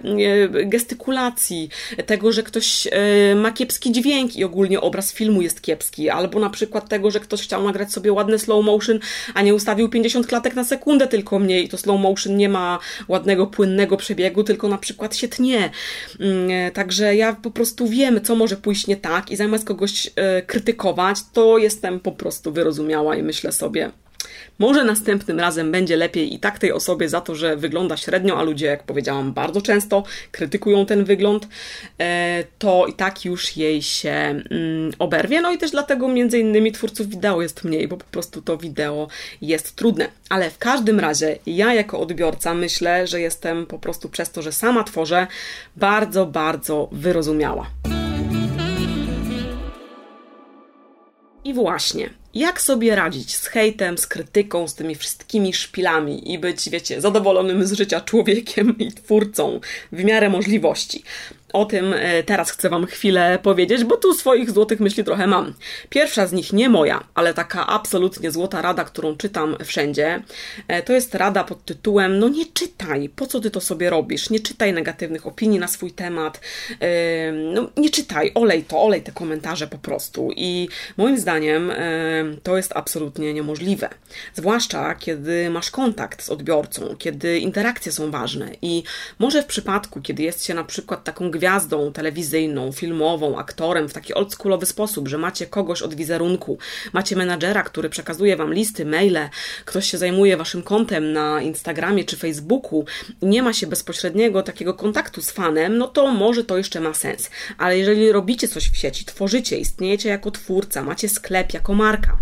[0.65, 1.69] gestykulacji,
[2.07, 6.51] tego, że ktoś e, ma kiepski dźwięk i ogólnie obraz filmu jest kiepski, albo na
[6.51, 8.99] przykład tego, że ktoś chciał nagrać sobie ładny slow motion,
[9.35, 12.79] a nie ustawił 50 klatek na sekundę tylko mniej, to slow motion nie ma
[13.09, 15.71] ładnego, płynnego przebiegu, tylko na przykład się tnie.
[16.21, 19.65] Mm, e, także ja po prostu prostu wiem, co może pójść nie tak i zamiast
[19.65, 23.91] kogoś e, krytykować, to jestem po prostu wyrozumiała i myślę sobie,
[24.59, 28.43] może następnym razem będzie lepiej i tak tej osobie za to, że wygląda średnio, a
[28.43, 31.49] ludzie, jak powiedziałam, bardzo często krytykują ten wygląd,
[31.99, 35.41] e, to i tak już jej się mm, oberwie.
[35.41, 39.09] No i też dlatego między innymi twórców wideo jest mniej, bo po prostu to wideo
[39.41, 40.09] jest trudne.
[40.29, 44.53] Ale w każdym razie ja jako odbiorca myślę, że jestem po prostu przez to, że
[44.53, 45.27] sama tworzę,
[45.77, 47.67] bardzo, bardzo wyrozumiała.
[51.45, 56.71] I właśnie, jak sobie radzić z hejtem, z krytyką, z tymi wszystkimi szpilami i być,
[56.71, 59.61] wiecie, zadowolonym z życia człowiekiem i twórcą
[59.93, 61.03] w miarę możliwości.
[61.53, 65.55] O tym e, teraz chcę Wam chwilę powiedzieć, bo tu swoich złotych myśli trochę mam.
[65.89, 70.23] Pierwsza z nich nie moja, ale taka absolutnie złota rada, którą czytam wszędzie,
[70.69, 74.31] e, to jest rada pod tytułem: No nie czytaj, po co ty to sobie robisz?
[74.31, 76.41] Nie czytaj negatywnych opinii na swój temat.
[76.81, 80.31] E, no nie czytaj, olej to, olej te komentarze po prostu.
[80.37, 81.73] I moim zdaniem
[82.43, 83.89] to jest absolutnie niemożliwe.
[84.35, 88.83] Zwłaszcza kiedy masz kontakt z odbiorcą, kiedy interakcje są ważne i
[89.19, 91.31] może w przypadku, kiedy jest się na przykład taką
[91.95, 96.59] telewizyjną, filmową, aktorem w taki oldschoolowy sposób, że macie kogoś od wizerunku,
[96.93, 99.29] macie menadżera, który przekazuje wam listy, maile,
[99.65, 102.85] ktoś się zajmuje waszym kontem na Instagramie czy Facebooku
[103.23, 106.95] i nie ma się bezpośredniego takiego kontaktu z fanem, no to może to jeszcze ma
[106.95, 107.31] sens.
[107.59, 112.17] Ale jeżeli robicie coś w sieci, tworzycie, istniejecie jako twórca, macie sklep jako marka,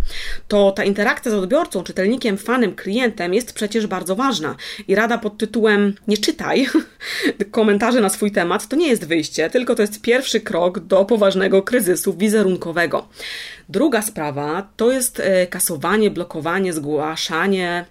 [0.48, 4.56] to ta interakcja z odbiorcą, czytelnikiem, fanem, klientem jest przecież bardzo ważna.
[4.88, 6.66] I rada pod tytułem nie czytaj
[7.50, 11.62] komentarzy na swój temat to nie jest wyjście, tylko to jest pierwszy krok do poważnego
[11.62, 13.08] kryzysu wizerunkowego.
[13.68, 17.84] Druga sprawa to jest e, kasowanie, blokowanie, zgłaszanie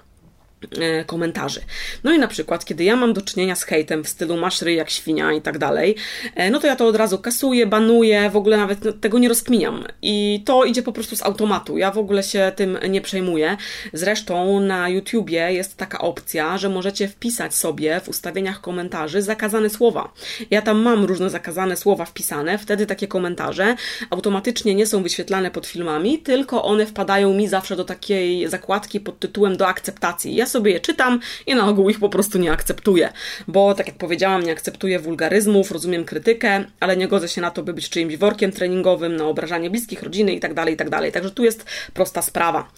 [1.05, 1.61] komentarzy.
[2.03, 4.75] No i na przykład, kiedy ja mam do czynienia z hejtem w stylu masz ryj
[4.75, 5.95] jak świnia i tak dalej,
[6.35, 9.83] e, no to ja to od razu kasuję, banuję, w ogóle nawet tego nie rozkminiam.
[10.01, 11.77] I to idzie po prostu z automatu.
[11.77, 13.57] Ja w ogóle się tym nie przejmuję.
[13.93, 20.13] Zresztą na YouTubie jest taka opcja, że możecie wpisać sobie w ustawieniach komentarzy zakazane słowa.
[20.51, 23.75] Ja tam mam różne zakazane słowa wpisane, wtedy takie komentarze
[24.09, 29.19] automatycznie nie są wyświetlane pod filmami, tylko one wpadają mi zawsze do takiej zakładki pod
[29.19, 30.35] tytułem do akceptacji.
[30.35, 33.09] Ja sobie je czytam i na ogół ich po prostu nie akceptuję,
[33.47, 37.63] bo tak jak powiedziałam, nie akceptuję wulgaryzmów, rozumiem krytykę, ale nie godzę się na to,
[37.63, 40.89] by być czyimś workiem treningowym, na obrażanie bliskich, rodziny itd., tak itd.
[40.89, 42.71] Tak Także tu jest prosta sprawa.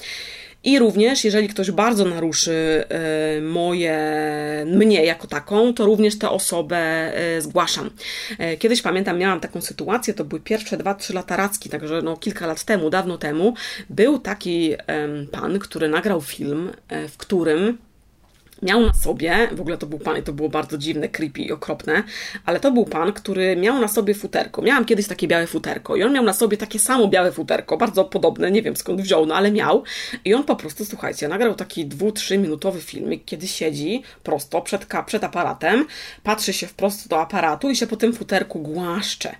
[0.63, 2.83] I również, jeżeli ktoś bardzo naruszy
[3.37, 3.97] y, moje,
[4.65, 7.89] mnie jako taką, to również tę osobę y, zgłaszam.
[8.53, 12.47] Y, kiedyś pamiętam, miałam taką sytuację, to były pierwsze 2-3 lata racki, także no, kilka
[12.47, 13.53] lat temu, dawno temu,
[13.89, 14.75] był taki
[15.31, 16.69] pan, który nagrał film,
[17.09, 17.77] w którym
[18.61, 21.51] miał na sobie, w ogóle to był pan i to było bardzo dziwne, creepy i
[21.51, 22.03] okropne,
[22.45, 24.61] ale to był pan, który miał na sobie futerko.
[24.61, 28.05] Miałam kiedyś takie białe futerko i on miał na sobie takie samo białe futerko, bardzo
[28.05, 29.83] podobne, nie wiem skąd wziął, no ale miał.
[30.25, 34.85] I on po prostu, słuchajcie, nagrał taki dwu, trzy minutowy filmik, kiedy siedzi prosto przed,
[35.05, 35.85] przed aparatem,
[36.23, 39.35] patrzy się wprost do aparatu i się po tym futerku głaszcze.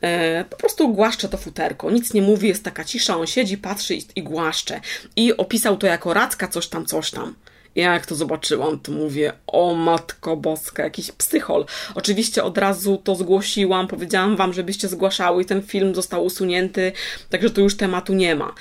[0.00, 3.94] E, po prostu głaszcze to futerko, nic nie mówi, jest taka cisza, on siedzi, patrzy
[3.94, 4.80] i, i głaszcze.
[5.16, 7.34] I opisał to jako racka coś tam, coś tam.
[7.76, 11.64] Ja jak to zobaczyłam, to mówię, o matko boska, jakiś psychol.
[11.94, 16.92] Oczywiście od razu to zgłosiłam, powiedziałam wam, żebyście zgłaszały i ten film został usunięty,
[17.30, 18.54] także tu już tematu nie ma.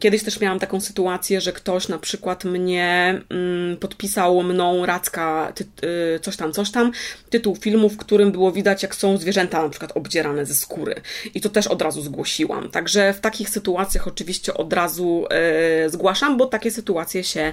[0.00, 5.52] Kiedyś też miałam taką sytuację, że ktoś na przykład mnie mm, podpisał mną Racka,
[6.16, 6.92] y, coś tam, coś tam,
[7.30, 10.94] tytuł filmu, w którym było widać, jak są zwierzęta na przykład obdzierane ze skóry.
[11.34, 12.70] I to też od razu zgłosiłam.
[12.70, 17.52] Także w takich sytuacjach oczywiście od razu e, zgłaszam, bo takie sytuacje się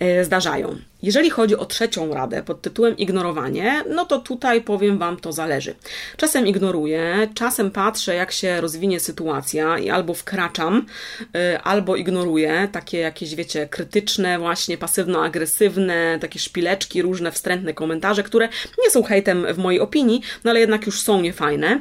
[0.00, 0.76] e, zdarzają.
[1.02, 5.74] Jeżeli chodzi o trzecią radę pod tytułem ignorowanie, no to tutaj powiem Wam, to zależy.
[6.16, 10.86] Czasem ignoruję, czasem patrzę, jak się rozwinie sytuacja i albo wkraczam,
[11.20, 18.48] y, albo ignoruję takie jakieś, wiecie, krytyczne, właśnie pasywno-agresywne, takie szpileczki, różne wstrętne komentarze, które
[18.84, 21.80] nie są hejtem w mojej opinii, no ale jednak już są niefajne.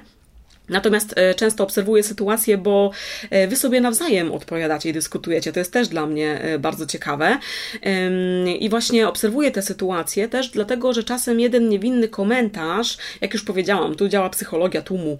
[0.69, 2.91] Natomiast e, często obserwuję sytuację, bo
[3.29, 5.53] e, wy sobie nawzajem odpowiadacie i dyskutujecie.
[5.53, 7.37] To jest też dla mnie e, bardzo ciekawe.
[8.59, 13.95] I właśnie obserwuję tę sytuację też dlatego, że czasem jeden niewinny komentarz, jak już powiedziałam,
[13.95, 15.17] tu działa psychologia tłumu,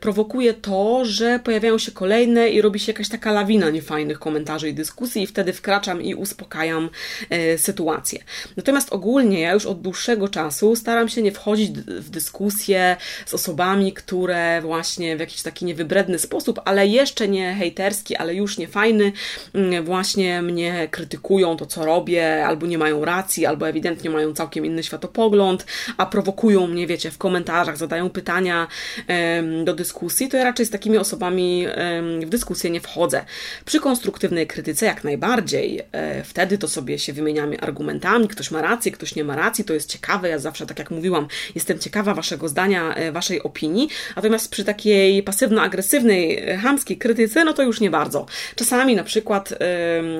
[0.00, 4.74] prowokuje to, że pojawiają się kolejne i robi się jakaś taka lawina niefajnych komentarzy i
[4.74, 6.90] dyskusji i wtedy wkraczam i uspokajam
[7.56, 8.18] sytuację.
[8.56, 12.96] Natomiast ogólnie ja już od dłuższego czasu staram się nie wchodzić w dyskusję
[13.26, 18.58] z osobami, które właśnie w jakiś taki niewybredny sposób, ale jeszcze nie hejterski, ale już
[18.58, 19.12] nie fajny,
[19.54, 24.66] mm, właśnie mnie krytykują to, co robię, albo nie mają racji, albo ewidentnie mają całkiem
[24.66, 28.66] inny światopogląd, a prowokują mnie, wiecie, w komentarzach, zadają pytania
[29.64, 31.66] do dyskusji, to ja raczej z takimi osobami
[32.26, 33.24] w dyskusję nie wchodzę.
[33.64, 38.92] Przy konstruktywnej krytyce jak najbardziej, e, wtedy to sobie się wymieniamy argumentami, ktoś ma rację,
[38.92, 42.48] ktoś nie ma racji, to jest ciekawe, ja zawsze, tak jak mówiłam, jestem ciekawa waszego
[42.48, 48.26] zdania, e, waszej opinii, natomiast przy takiej pasywno-agresywnej, hamskiej krytyce, no to już nie bardzo.
[48.54, 49.54] Czasami na przykład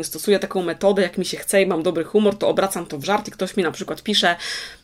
[0.03, 3.05] stosuję taką metodę, jak mi się chce i mam dobry humor, to obracam to w
[3.05, 4.37] żart i ktoś mi na przykład pisze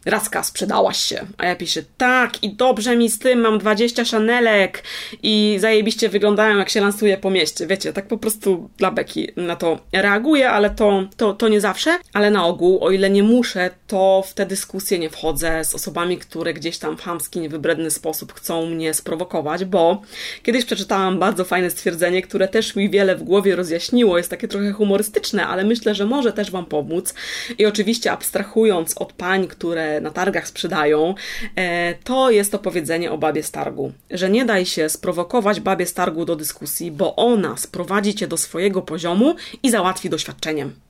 [0.06, 1.26] Raska, sprzedałaś się.
[1.38, 4.82] A ja piszę, tak i dobrze mi z tym, mam 20 szanelek
[5.22, 7.66] i zajebiście wyglądają jak się lansuje po mieście.
[7.66, 11.98] Wiecie, tak po prostu dla beki na to reaguję, ale to, to, to nie zawsze.
[12.12, 16.18] Ale na ogół, o ile nie muszę, to w te dyskusje nie wchodzę z osobami,
[16.18, 20.02] które gdzieś tam w hamski, niewybredny sposób chcą mnie sprowokować bo
[20.42, 24.18] kiedyś przeczytałam bardzo fajne stwierdzenie, które też mi wiele w głowie rozjaśniło.
[24.18, 27.14] Jest takie trochę humorystyczne, ale myślę, że może też Wam pomóc.
[27.58, 31.14] I oczywiście abstrahując od pań, które na targach sprzedają,
[31.56, 35.86] e, to jest to powiedzenie o babie z targu, że nie daj się sprowokować babie
[35.86, 40.85] z targu do dyskusji, bo ona sprowadzi Cię do swojego poziomu i załatwi doświadczeniem.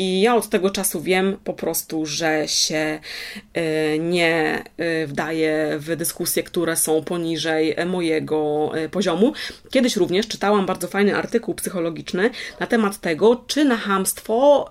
[0.00, 3.00] I ja od tego czasu wiem po prostu, że się
[3.56, 4.64] y, nie
[5.02, 9.32] y, wdaję w dyskusje, które są poniżej mojego y, poziomu.
[9.70, 12.30] Kiedyś również czytałam bardzo fajny artykuł psychologiczny
[12.60, 14.70] na temat tego, czy na hamstwo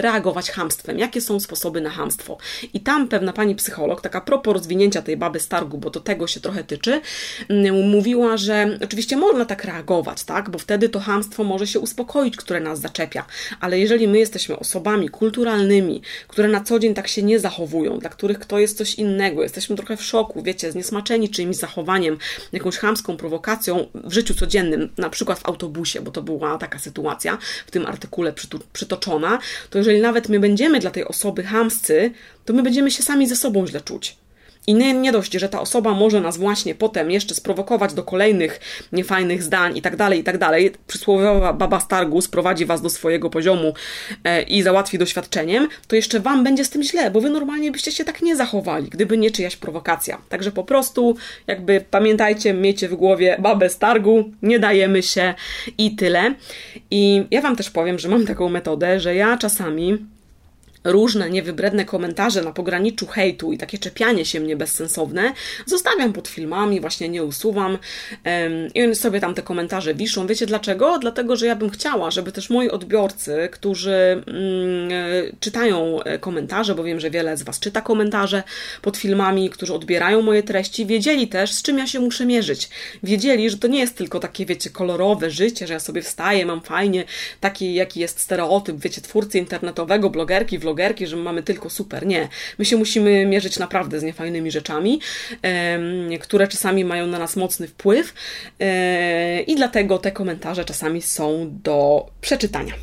[0.00, 2.38] reagować hamstwem, jakie są sposoby na hamstwo.
[2.74, 6.40] I tam pewna pani psycholog, taka propos rozwinięcia tej baby stargu, bo do tego się
[6.40, 7.00] trochę tyczy,
[7.48, 12.36] mm, mówiła, że oczywiście można tak reagować, tak, bo wtedy to hamstwo może się uspokoić,
[12.36, 13.24] które nas zaczepia,
[13.60, 18.10] ale jeżeli my jesteśmy osobami kulturalnymi, które na co dzień tak się nie zachowują, dla
[18.10, 22.18] których to jest coś innego, jesteśmy trochę w szoku, wiecie, zniesmaczeni czyimś zachowaniem,
[22.52, 27.38] jakąś chamską prowokacją w życiu codziennym, na przykład w autobusie, bo to była taka sytuacja
[27.66, 28.32] w tym artykule
[28.72, 29.38] przytoczona,
[29.70, 32.10] to jeżeli nawet my będziemy dla tej osoby chamscy,
[32.44, 34.16] to my będziemy się sami ze sobą źle czuć.
[34.66, 38.60] I nie, nie dość, że ta osoba może nas właśnie potem jeszcze sprowokować do kolejnych
[38.92, 40.72] niefajnych zdań i tak dalej, i tak dalej.
[40.86, 43.74] Przysłowiowa baba Stargu sprowadzi was do swojego poziomu
[44.24, 47.92] e, i załatwi doświadczeniem, to jeszcze wam będzie z tym źle, bo wy normalnie byście
[47.92, 50.18] się tak nie zachowali, gdyby nie czyjaś prowokacja.
[50.28, 55.34] Także po prostu jakby pamiętajcie, miejcie w głowie babę Stargu, nie dajemy się
[55.78, 56.34] i tyle.
[56.90, 60.11] I ja wam też powiem, że mam taką metodę, że ja czasami
[60.84, 65.32] różne niewybredne komentarze na pograniczu hejtu i takie czepianie się mnie bezsensowne,
[65.66, 67.78] zostawiam pod filmami, właśnie nie usuwam
[68.74, 70.26] i sobie tam te komentarze wiszą.
[70.26, 70.98] Wiecie dlaczego?
[70.98, 74.90] Dlatego, że ja bym chciała, żeby też moi odbiorcy, którzy mm,
[75.40, 78.42] czytają e, komentarze, bo wiem, że wiele z Was czyta komentarze
[78.82, 82.68] pod filmami, którzy odbierają moje treści, wiedzieli też, z czym ja się muszę mierzyć.
[83.02, 86.60] Wiedzieli, że to nie jest tylko takie, wiecie, kolorowe życie, że ja sobie wstaję, mam
[86.60, 87.04] fajnie,
[87.40, 92.06] taki jaki jest stereotyp, wiecie, twórcy internetowego, blogerki, vlogerki, vlogerki, że mamy tylko super.
[92.06, 92.28] Nie.
[92.58, 95.00] My się musimy mierzyć naprawdę z niefajnymi rzeczami,
[96.20, 98.14] które czasami mają na nas mocny wpływ
[98.60, 102.74] e, i dlatego te komentarze czasami są do przeczytania.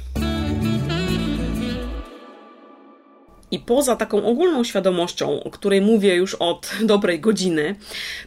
[3.52, 7.76] I poza taką ogólną świadomością, o której mówię już od dobrej godziny,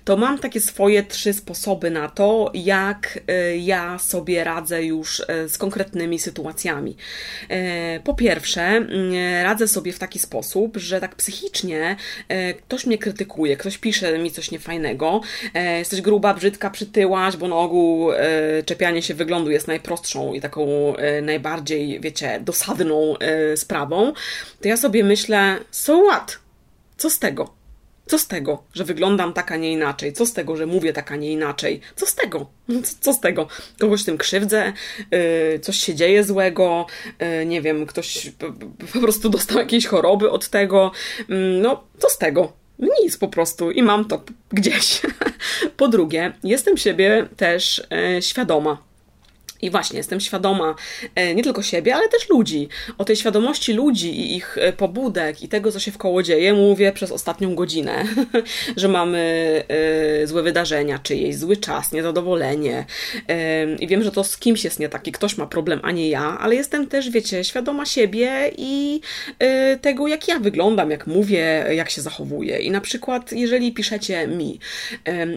[0.05, 5.49] to mam takie swoje trzy sposoby na to, jak e, ja sobie radzę już e,
[5.49, 6.97] z konkretnymi sytuacjami.
[7.49, 9.13] E, po pierwsze, mm,
[9.43, 11.97] radzę sobie w taki sposób, że tak psychicznie
[12.67, 15.21] ktoś mnie krytykuje, ktoś pisze mi coś niefajnego,
[15.79, 18.11] jesteś gruba, brzydka, przytyłaś, bo na ogół
[18.67, 23.15] czepianie się wyglądu jest najprostszą i taką najbardziej, wiecie, dosadną
[23.57, 24.13] sprawą,
[24.61, 26.39] to ja sobie myślę, so what?
[26.97, 27.55] Co z tego?
[28.07, 30.13] Co z tego, że wyglądam tak, a nie inaczej?
[30.13, 31.81] Co z tego, że mówię tak, a nie inaczej?
[31.97, 32.47] Co z tego?
[32.85, 33.49] Co, co z tego?
[33.81, 34.73] Kogoś tym krzywdzę?
[35.11, 36.87] Yy, coś się dzieje złego?
[37.21, 38.47] Yy, nie wiem, ktoś po,
[38.93, 40.91] po prostu dostał jakieś choroby od tego?
[41.29, 42.53] Yy, no, co z tego?
[42.79, 45.03] Nic po prostu i mam to gdzieś.
[45.81, 48.92] po drugie, jestem siebie też yy, świadoma
[49.63, 50.75] i właśnie jestem świadoma
[51.15, 52.69] e, nie tylko siebie, ale też ludzi.
[52.99, 56.55] O tej świadomości ludzi i ich e, pobudek i tego, co się w koło dzieje,
[56.55, 58.05] mówię przez ostatnią godzinę,
[58.77, 59.19] że mamy
[59.69, 62.85] e, złe wydarzenia, czyjeś zły czas, niezadowolenie.
[63.81, 66.39] I wiem, że to z kimś jest nie taki, ktoś ma problem, a nie ja,
[66.41, 69.01] ale jestem też, wiecie, świadoma siebie i
[69.81, 72.59] tego, jak ja wyglądam, jak mówię, jak się zachowuję.
[72.59, 74.59] I na przykład, jeżeli piszecie mi,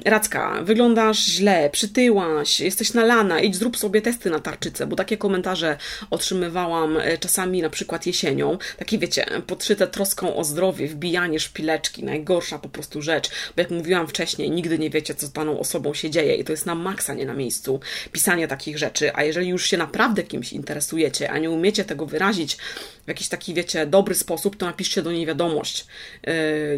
[0.06, 5.78] Racka, wyglądasz źle, przytyłaś, jesteś nalana, idź zrób sobie test na tarczycę, bo takie komentarze
[6.10, 8.58] otrzymywałam e, czasami na przykład jesienią.
[8.78, 14.08] Takie wiecie, podszyte troską o zdrowie, wbijanie szpileczki, najgorsza po prostu rzecz, bo jak mówiłam
[14.08, 17.14] wcześniej, nigdy nie wiecie, co z daną osobą się dzieje i to jest na maksa
[17.14, 17.80] nie na miejscu
[18.12, 22.58] pisanie takich rzeczy, a jeżeli już się naprawdę kimś interesujecie, a nie umiecie tego wyrazić
[23.06, 25.86] w jakiś taki, wiecie, dobry sposób, to napiszcie do niej wiadomość.
[26.24, 26.34] Yy,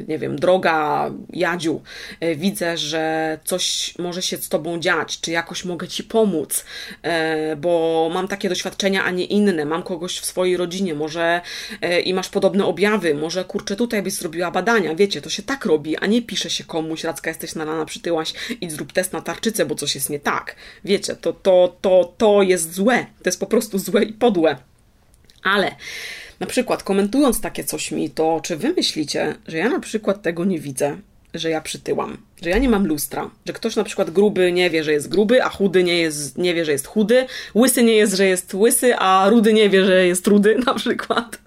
[0.07, 1.81] nie wiem, droga Jadziu,
[2.21, 6.65] yy, widzę, że coś może się z Tobą dziać, czy jakoś mogę Ci pomóc,
[7.03, 7.09] yy,
[7.57, 11.41] bo mam takie doświadczenia, a nie inne, mam kogoś w swojej rodzinie, może
[12.03, 15.97] i masz podobne objawy, może kurczę, tutaj byś zrobiła badania, wiecie, to się tak robi,
[15.97, 19.75] a nie pisze się komuś, Racka, jesteś nalana, przytyłaś i zrób test na tarczycę, bo
[19.75, 20.55] coś jest nie tak.
[20.86, 24.57] Wiecie, to, to, to, to jest złe, to jest po prostu złe i podłe.
[25.43, 25.75] Ale
[26.39, 30.45] na przykład komentując takie coś mi, to czy wy myślicie, że ja na przykład tego
[30.45, 30.97] nie widzę,
[31.39, 34.83] że ja przytyłam, że ja nie mam lustra, że ktoś na przykład gruby nie wie,
[34.83, 37.25] że jest gruby, a chudy nie, jest, nie wie, że jest chudy,
[37.55, 41.39] łysy nie jest, że jest łysy, a rudy nie wie, że jest rudy na przykład.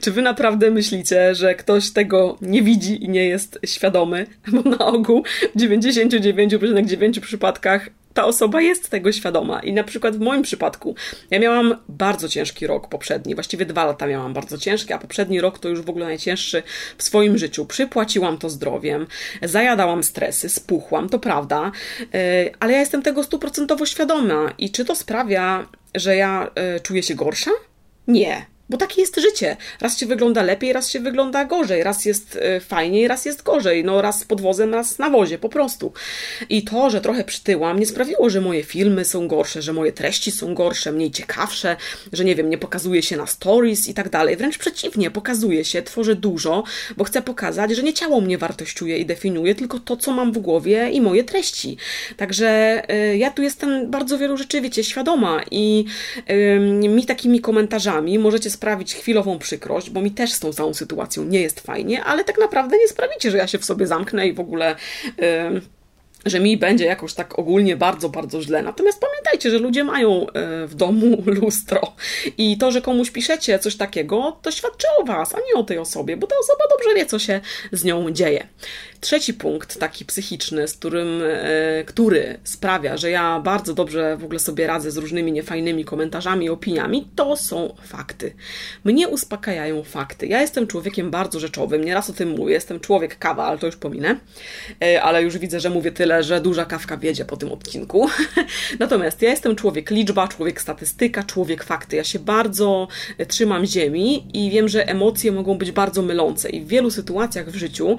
[0.00, 4.26] Czy wy naprawdę myślicie, że ktoś tego nie widzi i nie jest świadomy?
[4.52, 9.60] Bo na ogół w 99,9 przypadkach ta osoba jest tego świadoma.
[9.60, 10.94] I na przykład w moim przypadku,
[11.30, 15.58] ja miałam bardzo ciężki rok poprzedni, właściwie dwa lata miałam bardzo ciężkie, a poprzedni rok
[15.58, 16.62] to już w ogóle najcięższy
[16.98, 17.66] w swoim życiu.
[17.66, 19.06] Przypłaciłam to zdrowiem,
[19.42, 21.72] zajadałam stresy, spuchłam, to prawda,
[22.14, 24.52] e, ale ja jestem tego stuprocentowo świadoma.
[24.58, 27.50] I czy to sprawia, że ja e, czuję się gorsza?
[28.08, 28.46] Nie.
[28.70, 29.56] Bo takie jest życie.
[29.80, 33.84] Raz się wygląda lepiej, raz się wygląda gorzej, raz jest e, fajniej, raz jest gorzej.
[33.84, 35.92] No raz z podwozem, raz na wozie, po prostu.
[36.48, 40.30] I to, że trochę przytyłam, nie sprawiło, że moje filmy są gorsze, że moje treści
[40.30, 41.76] są gorsze, mniej ciekawsze,
[42.12, 44.36] że nie wiem, nie pokazuje się na stories i tak dalej.
[44.36, 46.64] Wręcz przeciwnie, pokazuje się, tworzę dużo,
[46.96, 50.38] bo chcę pokazać, że nie ciało mnie wartościuje i definiuje, tylko to, co mam w
[50.38, 51.76] głowie i moje treści.
[52.16, 55.84] Także y, ja tu jestem bardzo wielu rzeczy, wiecie, świadoma i
[56.30, 61.24] y, mi takimi komentarzami możecie sprawić chwilową przykrość, bo mi też z tą całą sytuacją
[61.24, 64.32] nie jest fajnie, ale tak naprawdę nie sprawicie, że ja się w sobie zamknę i
[64.32, 64.76] w ogóle.
[65.04, 65.60] Yy,
[66.26, 68.62] że mi będzie jakoś tak ogólnie bardzo, bardzo źle.
[68.62, 71.92] Natomiast pamiętajcie, że ludzie mają e, w domu lustro
[72.38, 75.78] i to, że komuś piszecie coś takiego, to świadczy o Was, a nie o tej
[75.78, 77.40] osobie, bo ta osoba dobrze wie, co się
[77.72, 78.46] z nią dzieje.
[79.00, 84.38] Trzeci punkt, taki psychiczny, z którym, e, który sprawia, że ja bardzo dobrze w ogóle
[84.38, 88.34] sobie radzę z różnymi niefajnymi komentarzami i opiniami, to są fakty.
[88.84, 90.26] Mnie uspokajają fakty.
[90.26, 93.76] Ja jestem człowiekiem bardzo rzeczowym, nieraz o tym mówię, jestem człowiek kawa, ale to już
[93.76, 94.16] pominę,
[94.82, 98.08] e, ale już widzę, że mówię tyle, że duża kawka wiedzie po tym odcinku.
[98.78, 101.96] Natomiast ja jestem człowiek liczba, człowiek statystyka, człowiek fakty.
[101.96, 102.88] Ja się bardzo
[103.18, 107.50] e, trzymam ziemi i wiem, że emocje mogą być bardzo mylące i w wielu sytuacjach
[107.50, 107.96] w życiu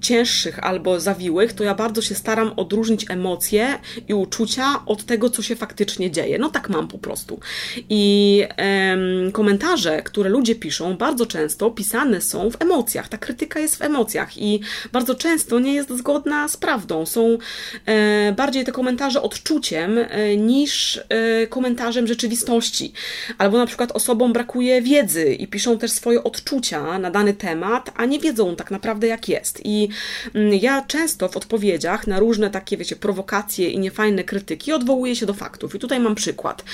[0.00, 3.78] cięższych albo zawiłych, to ja bardzo się staram odróżnić emocje
[4.08, 6.38] i uczucia od tego, co się faktycznie dzieje.
[6.38, 7.40] No tak mam po prostu.
[7.88, 13.08] I em, komentarze, które ludzie piszą, bardzo często pisane są w emocjach.
[13.08, 14.60] Ta krytyka jest w emocjach i
[14.92, 17.06] bardzo często nie jest zgodna z prawdą.
[17.06, 17.38] Są
[17.86, 22.92] e, bardziej te komentarze odczuciem e, niż e, komentarzem rzeczywistości.
[23.38, 28.04] Albo na przykład osobom brakuje wiedzy i piszą też swoje odczucia na dany temat, a
[28.04, 29.60] nie wiedzą tak naprawdę, jak jest.
[29.64, 29.88] I
[30.34, 35.26] mm, ja często w odpowiedziach na różne takie, wiecie, prowokacje i niefajne krytyki odwołuję się
[35.26, 35.74] do faktów.
[35.74, 36.64] I tutaj mam przykład.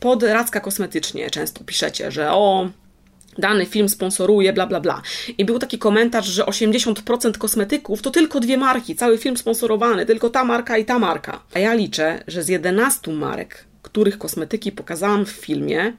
[0.00, 2.68] Pod Racka Kosmetycznie często piszecie, że o,
[3.38, 5.02] dany film sponsoruje, bla, bla, bla.
[5.38, 10.30] I był taki komentarz, że 80% kosmetyków to tylko dwie marki, cały film sponsorowany, tylko
[10.30, 11.42] ta marka i ta marka.
[11.54, 15.92] A ja liczę, że z 11 marek, których kosmetyki pokazałam w filmie,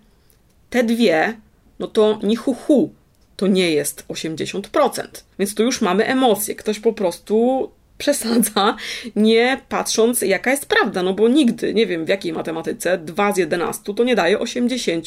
[0.70, 1.38] te dwie,
[1.80, 2.94] no to ni hu, hu
[3.36, 5.08] to nie jest 80%.
[5.40, 6.56] Więc tu już mamy emocje.
[6.56, 8.76] Ktoś po prostu przesadza,
[9.16, 13.38] nie patrząc jaka jest prawda, no bo nigdy, nie wiem w jakiej matematyce, 2 z
[13.38, 15.06] 11 to nie daje 80,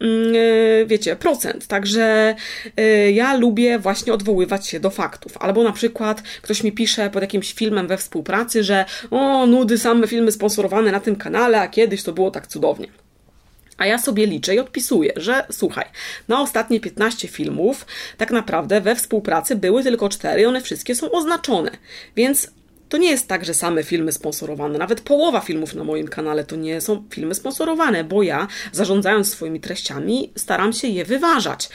[0.00, 0.34] mm,
[0.82, 1.66] e, wiecie, procent.
[1.66, 2.34] Także
[2.76, 5.36] e, ja lubię właśnie odwoływać się do faktów.
[5.36, 10.06] Albo na przykład ktoś mi pisze pod jakimś filmem we współpracy, że o, nudy, same
[10.06, 12.88] filmy sponsorowane na tym kanale, a kiedyś to było tak cudownie.
[13.80, 15.84] A ja sobie liczę i odpisuję, że słuchaj,
[16.28, 21.10] na ostatnie 15 filmów tak naprawdę we współpracy były tylko 4 i one wszystkie są
[21.10, 21.70] oznaczone.
[22.16, 22.50] Więc
[22.90, 26.56] to nie jest tak, że same filmy sponsorowane, nawet połowa filmów na moim kanale to
[26.56, 31.68] nie są filmy sponsorowane, bo ja zarządzając swoimi treściami staram się je wyważać.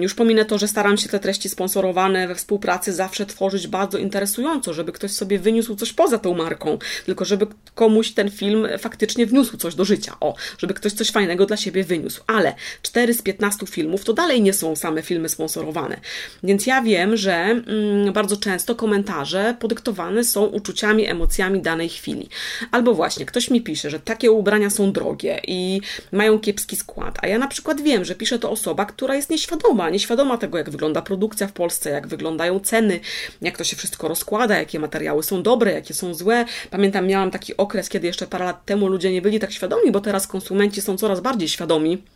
[0.00, 4.74] Już pominę to, że staram się te treści sponsorowane we współpracy zawsze tworzyć bardzo interesująco,
[4.74, 9.56] żeby ktoś sobie wyniósł coś poza tą marką, tylko żeby komuś ten film faktycznie wniósł
[9.56, 12.22] coś do życia, o, żeby ktoś coś fajnego dla siebie wyniósł.
[12.26, 16.00] Ale 4 z 15 filmów to dalej nie są same filmy sponsorowane.
[16.42, 22.28] Więc ja wiem, że mm, bardzo często komentarze podyktowane są uczuciami, emocjami danej chwili.
[22.70, 25.80] Albo właśnie ktoś mi pisze, że takie ubrania są drogie i
[26.12, 29.90] mają kiepski skład, a ja na przykład wiem, że pisze to osoba, która jest nieświadoma,
[29.90, 33.00] nieświadoma tego, jak wygląda produkcja w Polsce, jak wyglądają ceny,
[33.42, 36.44] jak to się wszystko rozkłada, jakie materiały są dobre, jakie są złe.
[36.70, 40.00] Pamiętam, miałam taki okres, kiedy jeszcze parę lat temu ludzie nie byli tak świadomi, bo
[40.00, 42.15] teraz konsumenci są coraz bardziej świadomi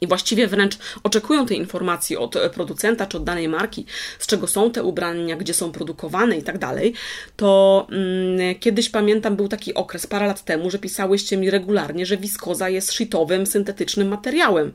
[0.00, 3.86] i właściwie wręcz oczekują tej informacji od e, producenta czy od danej marki,
[4.18, 6.94] z czego są te ubrania, gdzie są produkowane i tak dalej,
[7.36, 12.16] to mm, kiedyś pamiętam, był taki okres parę lat temu, że pisałyście mi regularnie, że
[12.16, 14.72] wiskoza jest shitowym, syntetycznym materiałem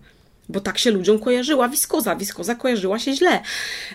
[0.50, 2.16] bo tak się ludziom kojarzyła wiskoza.
[2.16, 3.42] Wiskoza kojarzyła się źle.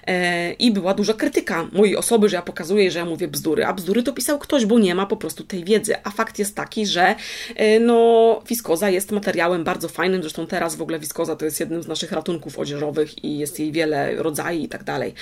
[0.07, 3.65] E, I była duża krytyka mojej osoby, że ja pokazuję, że ja mówię bzdury.
[3.67, 5.95] A bzdury to pisał ktoś, bo nie ma po prostu tej wiedzy.
[6.05, 7.15] A fakt jest taki, że
[7.57, 10.23] e, no, wiskoza jest materiałem bardzo fajnym.
[10.23, 13.73] Zresztą teraz w ogóle wiskoza to jest jednym z naszych ratunków odzieżowych i jest jej
[13.73, 15.15] wiele rodzajów i tak dalej.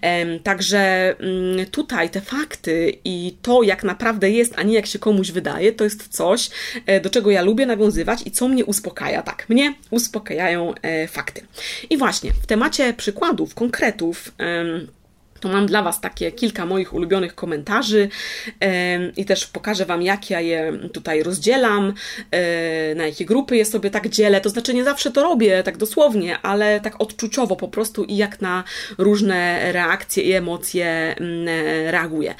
[0.00, 4.98] E, także mm, tutaj te fakty i to, jak naprawdę jest, a nie jak się
[4.98, 6.50] komuś wydaje, to jest coś,
[6.86, 9.22] e, do czego ja lubię nawiązywać i co mnie uspokaja.
[9.22, 10.73] Tak, mnie uspokajają
[11.08, 11.46] fakty.
[11.90, 14.32] I właśnie w temacie przykładów, konkretów,
[15.44, 18.08] to mam dla Was takie kilka moich ulubionych komentarzy
[19.16, 21.94] i też pokażę Wam, jak ja je tutaj rozdzielam,
[22.96, 24.40] na jakie grupy je sobie tak dzielę.
[24.40, 28.40] To znaczy, nie zawsze to robię tak dosłownie, ale tak odczuciowo po prostu i jak
[28.40, 28.64] na
[28.98, 31.46] różne reakcje i emocje mm,
[31.90, 32.34] reaguję.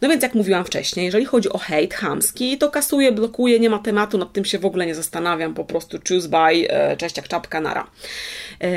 [0.00, 3.78] No więc, jak mówiłam wcześniej, jeżeli chodzi o hejt chamski, to kasuję, blokuję, nie ma
[3.78, 6.36] tematu, nad tym się w ogóle nie zastanawiam, po prostu choose by,
[6.68, 7.86] e, cześć jak czapka, nara.
[8.62, 8.68] E,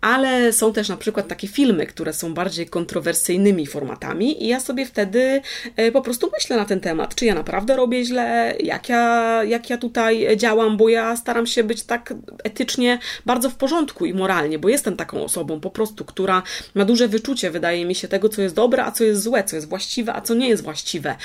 [0.00, 4.60] ale są też na przykład takie filmy, które są bardziej kontrowersyjne, kontrowersyjnymi formatami i ja
[4.60, 5.40] sobie wtedy
[5.76, 9.70] e, po prostu myślę na ten temat, czy ja naprawdę robię źle, jak ja, jak
[9.70, 12.14] ja tutaj działam, bo ja staram się być tak
[12.44, 16.42] etycznie bardzo w porządku i moralnie, bo jestem taką osobą po prostu, która
[16.74, 19.56] ma duże wyczucie, wydaje mi się, tego, co jest dobre, a co jest złe, co
[19.56, 21.16] jest właściwe, a co nie jest właściwe.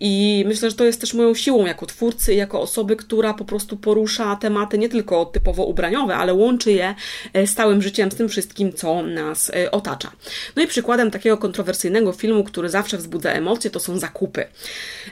[0.00, 3.76] I myślę, że to jest też moją siłą jako twórcy, jako osoby, która po prostu
[3.76, 6.94] porusza tematy nie tylko typowo ubraniowe, ale łączy je
[7.32, 10.12] e, z całym życiem, z tym wszystkim, co nas e, otacza.
[10.56, 14.44] No i przykładem takiego kontrowersyjnego filmu, który zawsze wzbudza emocje, to są zakupy.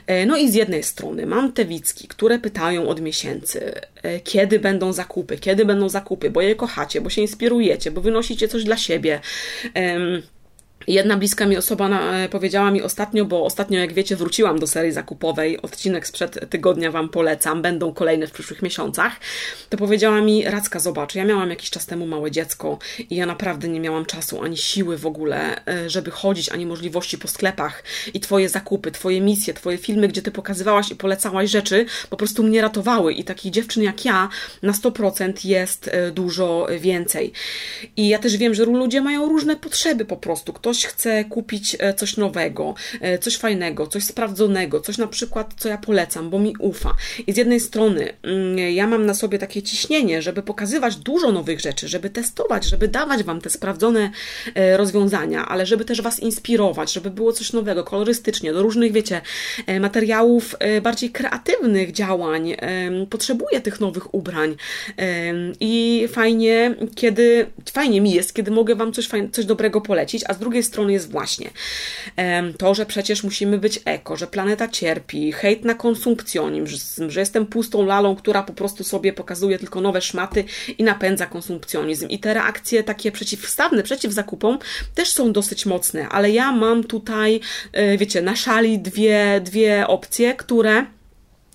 [0.07, 4.59] E, no i z jednej strony mam te wicki, które pytają od miesięcy, e, kiedy
[4.59, 8.77] będą zakupy, kiedy będą zakupy, bo je kochacie, bo się inspirujecie, bo wynosicie coś dla
[8.77, 9.19] siebie.
[10.87, 14.67] Jedna bliska mi osoba na, e, powiedziała mi ostatnio, bo ostatnio, jak wiecie, wróciłam do
[14.67, 19.19] serii zakupowej, odcinek sprzed tygodnia Wam polecam, będą kolejne w przyszłych miesiącach,
[19.69, 22.79] to powiedziała mi, Racka, zobacz, ja miałam jakiś czas temu małe dziecko
[23.09, 27.17] i ja naprawdę nie miałam czasu ani siły w ogóle, e, żeby chodzić, ani możliwości
[27.17, 27.83] po sklepach
[28.13, 32.43] i Twoje zakupy, Twoje misje, Twoje filmy, gdzie Ty pokazywałaś i polecałaś rzeczy, po prostu
[32.43, 34.29] mnie ratowały i takich dziewczyn jak ja
[34.61, 37.31] na 100% jest e, dużo więcej.
[37.97, 40.53] I ja też wiem, że ludzie mają różne potrzeby po prostu.
[40.53, 45.53] Ktoś ktoś chce kupić e, coś nowego, e, coś fajnego, coś sprawdzonego, coś na przykład,
[45.57, 46.93] co ja polecam, bo mi ufa.
[47.27, 51.59] I z jednej strony mm, ja mam na sobie takie ciśnienie, żeby pokazywać dużo nowych
[51.59, 54.11] rzeczy, żeby testować, żeby dawać Wam te sprawdzone
[54.55, 59.21] e, rozwiązania, ale żeby też Was inspirować, żeby było coś nowego, kolorystycznie, do różnych, wiecie,
[59.79, 62.55] materiałów bardziej kreatywnych działań.
[63.09, 64.55] Potrzebuję tych nowych ubrań
[65.59, 70.39] i fajnie, kiedy, fajnie mi jest, kiedy mogę Wam coś, coś dobrego polecić, a z
[70.39, 71.49] drugiej strony jest właśnie
[72.57, 77.85] to, że przecież musimy być eko, że planeta cierpi, hejt na konsumpcjonizm, że jestem pustą
[77.85, 80.43] lalą, która po prostu sobie pokazuje tylko nowe szmaty
[80.77, 82.07] i napędza konsumpcjonizm.
[82.07, 84.59] I te reakcje takie przeciwstawne, przeciw zakupom
[84.95, 87.39] też są dosyć mocne, ale ja mam tutaj,
[87.73, 90.85] e, wiecie, na szali dwie, dwie opcje, które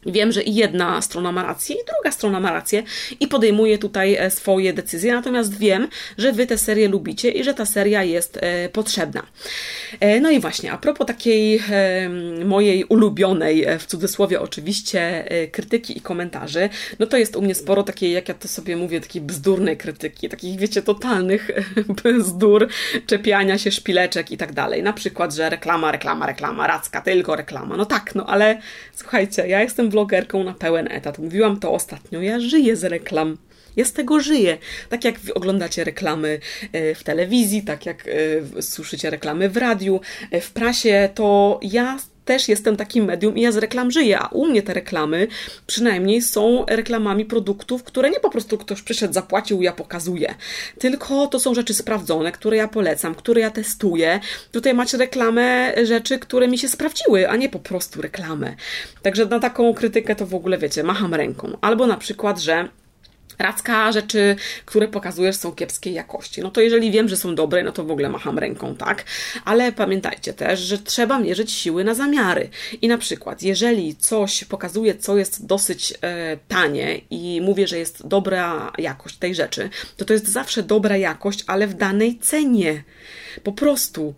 [0.06, 2.82] Wiem, że jedna strona ma rację, i druga strona ma rację,
[3.20, 5.88] i podejmuję tutaj e, swoje decyzje, natomiast wiem,
[6.18, 9.22] że Wy tę serię lubicie i że ta seria jest e, potrzebna.
[10.00, 11.62] E, no i właśnie, a propos takiej
[12.44, 18.12] mojej ulubionej, w cudzysłowie oczywiście, krytyki i komentarzy, no to jest u mnie sporo takiej,
[18.12, 21.50] jak ja to sobie mówię, takiej bzdurnej krytyki, takich, wiecie, totalnych
[22.18, 22.68] bzdur,
[23.06, 24.82] czepiania się szpileczek i tak dalej.
[24.82, 27.76] Na przykład, że reklama, reklama, reklama, racka, tylko reklama.
[27.76, 28.60] No tak, no ale
[28.94, 31.18] słuchajcie, ja jestem vlogerką na pełen etat.
[31.18, 32.22] Mówiłam to ostatnio.
[32.22, 33.36] Ja żyję z reklam.
[33.76, 34.58] Ja z tego żyję.
[34.88, 36.40] Tak jak oglądacie reklamy
[36.72, 38.08] e, w telewizji, tak jak
[38.58, 43.40] e, słyszycie reklamy w radiu, e, w prasie, to ja też jestem takim medium i
[43.40, 45.28] ja z reklam żyję, a u mnie te reklamy
[45.66, 50.34] przynajmniej są reklamami produktów, które nie po prostu ktoś przyszedł, zapłacił, ja pokazuję,
[50.78, 54.20] tylko to są rzeczy sprawdzone, które ja polecam, które ja testuję.
[54.52, 58.54] Tutaj macie reklamę rzeczy, które mi się sprawdziły, a nie po prostu reklamę.
[59.02, 61.58] Także na taką krytykę to w ogóle wiecie, macham ręką.
[61.60, 62.68] Albo na przykład, że
[63.42, 66.40] Racka rzeczy, które pokazujesz, są kiepskiej jakości.
[66.40, 69.04] No to jeżeli wiem, że są dobre, no to w ogóle macham ręką, tak?
[69.44, 72.48] Ale pamiętajcie też, że trzeba mierzyć siły na zamiary.
[72.82, 78.06] I na przykład, jeżeli coś pokazuje, co jest dosyć e, tanie i mówię, że jest
[78.06, 82.82] dobra jakość tej rzeczy, to to jest zawsze dobra jakość, ale w danej cenie.
[83.42, 84.14] Po prostu.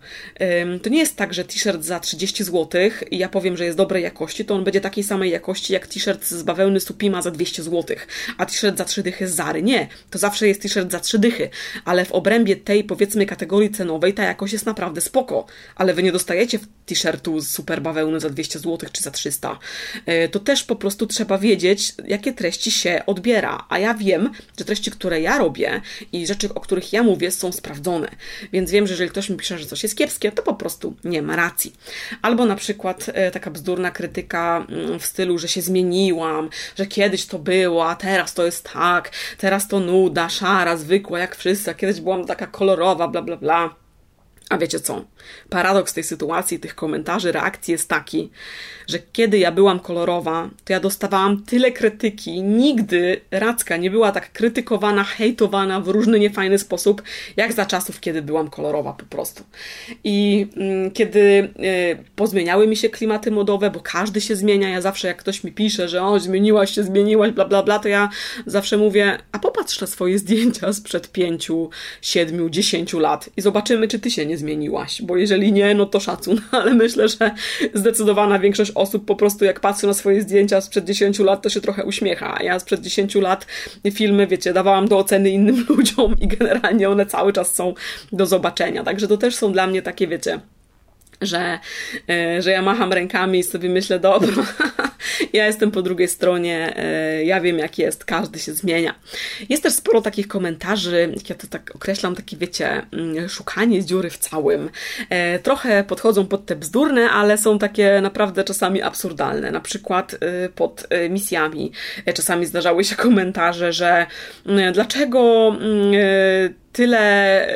[0.83, 2.81] To nie jest tak, że t-shirt za 30 zł
[3.11, 6.25] i ja powiem, że jest dobrej jakości, to on będzie takiej samej jakości jak t-shirt
[6.25, 7.97] z bawełny Supima za 200 zł,
[8.37, 9.63] a t-shirt za 3 dychy z Zary.
[9.63, 11.49] Nie, to zawsze jest t-shirt za 3 dychy,
[11.85, 16.11] ale w obrębie tej powiedzmy kategorii cenowej ta jakość jest naprawdę spoko, ale wy nie
[16.11, 19.59] dostajecie t-shirtu z super bawełny za 200 zł czy za 300.
[20.05, 24.65] E, to też po prostu trzeba wiedzieć, jakie treści się odbiera, a ja wiem, że
[24.65, 25.81] treści, które ja robię
[26.11, 28.09] i rzeczy, o których ja mówię, są sprawdzone,
[28.53, 31.21] więc wiem, że jeżeli ktoś mi pisze, że coś jest kiepskie, to po prostu nie
[31.21, 31.73] ma racji.
[32.21, 37.25] Albo na przykład e, taka bzdurna krytyka mm, w stylu, że się zmieniłam, że kiedyś
[37.25, 41.73] to było, a teraz to jest tak, teraz to nuda, szara, zwykła, jak wszyscy, a
[41.73, 43.84] kiedyś byłam taka kolorowa, bla, bla, bla.
[44.49, 45.05] A wiecie co?
[45.49, 48.29] Paradoks tej sytuacji, tych komentarzy, reakcji jest taki,
[48.87, 52.43] że kiedy ja byłam kolorowa, to ja dostawałam tyle krytyki.
[52.43, 57.03] Nigdy Racka nie była tak krytykowana, hejtowana w różny niefajny sposób,
[57.37, 59.43] jak za czasów, kiedy byłam kolorowa po prostu.
[60.03, 65.07] I mm, kiedy y, pozmieniały mi się klimaty modowe, bo każdy się zmienia, ja zawsze
[65.07, 68.09] jak ktoś mi pisze, że o, zmieniłaś się, zmieniłaś, bla, bla, bla, to ja
[68.45, 71.69] zawsze mówię, a popatrz na swoje zdjęcia sprzed pięciu,
[72.01, 75.99] siedmiu, dziesięciu lat i zobaczymy, czy ty się nie zmieniłaś, bo jeżeli nie, no to
[75.99, 77.31] szacun, ale myślę, że
[77.73, 81.61] zdecydowana większość osób po prostu jak patrzy na swoje zdjęcia sprzed 10 lat, to się
[81.61, 82.37] trochę uśmiecha.
[82.43, 83.47] Ja sprzed 10 lat
[83.91, 87.73] filmy, wiecie, dawałam do oceny innym ludziom i generalnie one cały czas są
[88.11, 88.83] do zobaczenia.
[88.83, 90.39] Także to też są dla mnie takie, wiecie,
[91.21, 91.59] że,
[92.09, 94.33] e, że ja macham rękami i sobie myślę, dobra,
[95.33, 98.95] ja jestem po drugiej stronie, e, ja wiem jak jest, każdy się zmienia.
[99.49, 104.09] Jest też sporo takich komentarzy, jak ja to tak określam, takie wiecie, mm, szukanie dziury
[104.09, 104.69] w całym.
[105.09, 109.51] E, trochę podchodzą pod te bzdurne, ale są takie naprawdę czasami absurdalne.
[109.51, 110.15] Na przykład
[110.55, 111.71] pod misjami
[112.15, 114.05] czasami zdarzały się komentarze, że
[114.45, 115.93] mm, dlaczego mm,
[116.75, 117.47] tyle,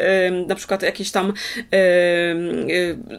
[0.47, 1.33] na przykład jakieś tam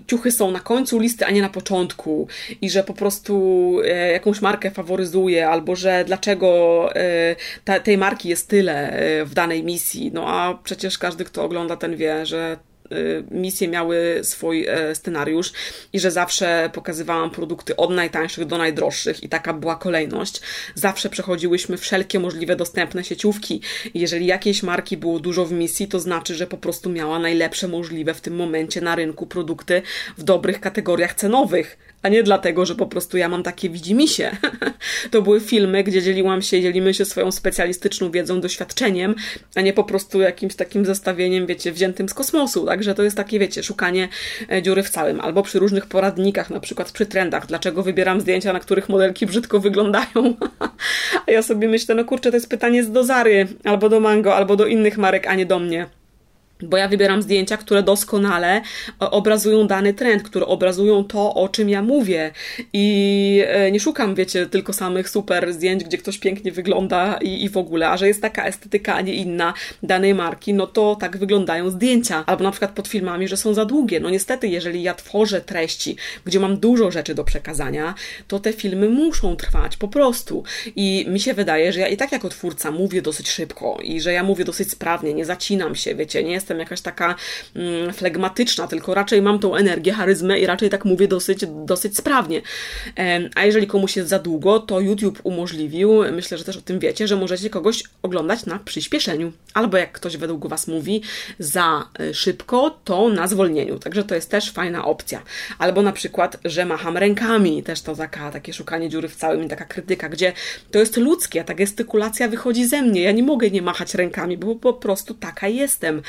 [0.06, 2.28] ciuchy są na końcu listy, a nie na początku
[2.60, 6.90] i że po prostu e, jakąś markę faworyzuje, albo że dlaczego
[7.64, 10.10] e, tej marki jest tyle e, w danej misji.
[10.14, 12.69] No a przecież każdy, kto ogląda ten wie, że Y,
[13.30, 15.52] misje miały swój e, scenariusz
[15.92, 20.40] i że zawsze pokazywałam produkty od najtańszych do najdroższych i taka była kolejność.
[20.74, 23.60] Zawsze przechodziłyśmy wszelkie możliwe dostępne sieciówki.
[23.94, 28.14] jeżeli jakiejś marki było dużo w misji, to znaczy, że po prostu miała najlepsze możliwe
[28.14, 29.82] w tym momencie na rynku produkty
[30.18, 34.36] w dobrych kategoriach cenowych a nie dlatego, że po prostu ja mam takie widzimisię.
[35.10, 39.14] to były filmy, gdzie dzieliłam się, dzielimy się swoją specjalistyczną wiedzą, doświadczeniem,
[39.54, 42.66] a nie po prostu jakimś takim zestawieniem, wiecie, wziętym z kosmosu.
[42.66, 44.08] Także to jest takie, wiecie, szukanie
[44.52, 45.20] e, dziury w całym.
[45.20, 49.60] Albo przy różnych poradnikach, na przykład przy trendach, dlaczego wybieram zdjęcia, na których modelki brzydko
[49.60, 50.36] wyglądają.
[51.26, 54.36] a ja sobie myślę, no kurczę, to jest pytanie z do Zary, albo do Mango,
[54.36, 55.99] albo do innych marek, a nie do mnie
[56.62, 58.62] bo ja wybieram zdjęcia, które doskonale
[59.02, 62.30] e, obrazują dany trend, które obrazują to, o czym ja mówię.
[62.72, 67.48] I e, nie szukam, wiecie, tylko samych super zdjęć, gdzie ktoś pięknie wygląda i, i
[67.48, 71.16] w ogóle, a że jest taka estetyka, a nie inna danej marki, no to tak
[71.16, 72.24] wyglądają zdjęcia.
[72.26, 74.00] Albo na przykład pod filmami, że są za długie.
[74.00, 77.94] No niestety, jeżeli ja tworzę treści, gdzie mam dużo rzeczy do przekazania,
[78.28, 80.44] to te filmy muszą trwać po prostu.
[80.76, 84.12] I mi się wydaje, że ja i tak jako twórca mówię dosyć szybko i że
[84.12, 87.14] ja mówię dosyć sprawnie, nie zacinam się, wiecie, nie jest jestem jakaś taka
[87.54, 92.42] mm, flegmatyczna, tylko raczej mam tą energię, charyzmę i raczej tak mówię dosyć, dosyć sprawnie.
[93.34, 97.08] A jeżeli komuś jest za długo, to YouTube umożliwił, myślę, że też o tym wiecie,
[97.08, 99.32] że możecie kogoś oglądać na przyspieszeniu.
[99.54, 101.02] Albo jak ktoś według Was mówi
[101.38, 103.78] za e, szybko, to na zwolnieniu.
[103.78, 105.22] Także to jest też fajna opcja.
[105.58, 109.64] Albo na przykład, że macham rękami, też to taka, takie szukanie dziury w całym taka
[109.64, 110.32] krytyka, gdzie
[110.70, 113.02] to jest ludzkie, ta gestykulacja wychodzi ze mnie.
[113.02, 116.02] Ja nie mogę nie machać rękami, bo po prostu taka jestem.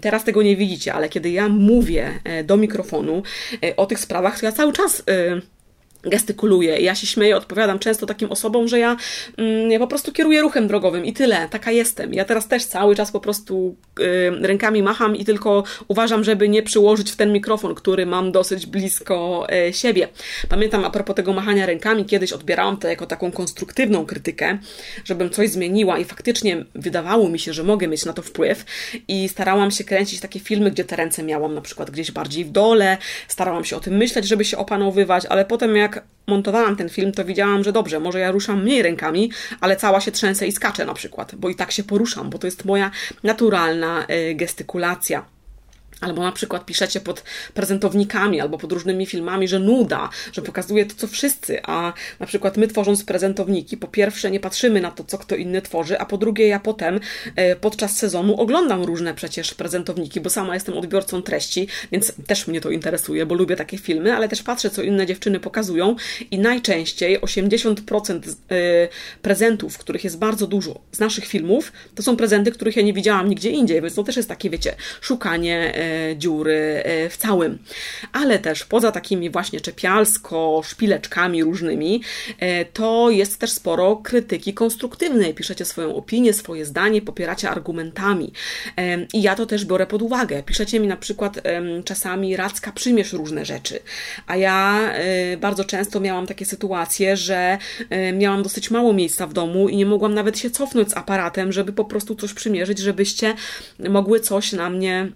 [0.00, 3.22] Teraz tego nie widzicie, ale kiedy ja mówię e, do mikrofonu
[3.64, 5.02] e, o tych sprawach, to ja cały czas
[6.02, 6.80] gestykuluję.
[6.80, 8.96] Ja się śmieję, odpowiadam często takim osobom, że ja,
[9.36, 11.48] mm, ja po prostu kieruję ruchem drogowym i tyle.
[11.50, 12.14] Taka jestem.
[12.14, 16.62] Ja teraz też cały czas po prostu y, rękami macham i tylko uważam, żeby nie
[16.62, 20.08] przyłożyć w ten mikrofon, który mam dosyć blisko y, siebie.
[20.48, 24.58] Pamiętam a propos tego machania rękami, kiedyś odbierałam to jako taką konstruktywną krytykę,
[25.04, 28.64] żebym coś zmieniła i faktycznie wydawało mi się, że mogę mieć na to wpływ
[29.08, 32.50] i starałam się kręcić takie filmy, gdzie te ręce miałam na przykład gdzieś bardziej w
[32.50, 32.98] dole,
[33.28, 37.12] starałam się o tym myśleć, żeby się opanowywać, ale potem jak jak montowałam ten film,
[37.12, 40.84] to widziałam, że dobrze, może ja ruszam mniej rękami, ale cała się trzęsę i skaczę
[40.84, 42.90] na przykład, bo i tak się poruszam, bo to jest moja
[43.22, 45.24] naturalna y, gestykulacja.
[46.02, 47.22] Albo na przykład piszecie pod
[47.54, 52.56] prezentownikami albo pod różnymi filmami, że nuda, że pokazuje to, co wszyscy, a na przykład
[52.56, 56.18] my tworząc prezentowniki, po pierwsze nie patrzymy na to, co kto inny tworzy, a po
[56.18, 57.00] drugie ja potem
[57.36, 62.60] e, podczas sezonu oglądam różne przecież prezentowniki, bo sama jestem odbiorcą treści, więc też mnie
[62.60, 65.96] to interesuje, bo lubię takie filmy, ale też patrzę, co inne dziewczyny pokazują
[66.30, 68.20] i najczęściej 80%
[68.50, 68.88] e,
[69.22, 73.28] prezentów, których jest bardzo dużo z naszych filmów, to są prezenty, których ja nie widziałam
[73.28, 77.58] nigdzie indziej, więc to też jest takie, wiecie, szukanie e, dziury e, w całym.
[78.12, 82.02] Ale też poza takimi właśnie czepialsko, szpileczkami różnymi,
[82.38, 85.34] e, to jest też sporo krytyki konstruktywnej.
[85.34, 88.32] Piszecie swoją opinię, swoje zdanie, popieracie argumentami.
[88.78, 90.42] E, I ja to też biorę pod uwagę.
[90.42, 91.40] Piszecie mi na przykład
[91.84, 93.80] czasami Radzka, przyjmiesz różne rzeczy.
[94.26, 94.90] A ja
[95.38, 97.58] bardzo często miałam takie sytuacje, że
[98.12, 101.72] miałam dosyć mało miejsca w domu i nie mogłam nawet się cofnąć z aparatem, żeby
[101.72, 103.34] po prostu coś przymierzyć, żebyście
[103.78, 105.12] mogły coś na mnie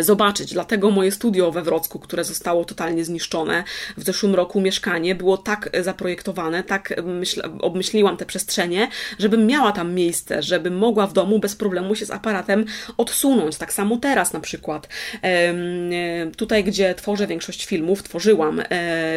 [0.00, 0.52] zobaczyć.
[0.52, 3.64] Dlatego moje studio we Wrocku, które zostało totalnie zniszczone
[3.96, 8.88] w zeszłym roku, mieszkanie było tak zaprojektowane, tak myśl, obmyśliłam te przestrzenie,
[9.18, 12.64] żebym miała tam miejsce, żebym mogła w domu bez problemu się z aparatem
[12.96, 13.56] odsunąć.
[13.56, 14.88] Tak samo teraz na przykład.
[15.22, 15.54] E,
[16.36, 18.64] tutaj, gdzie tworzę większość filmów, tworzyłam e,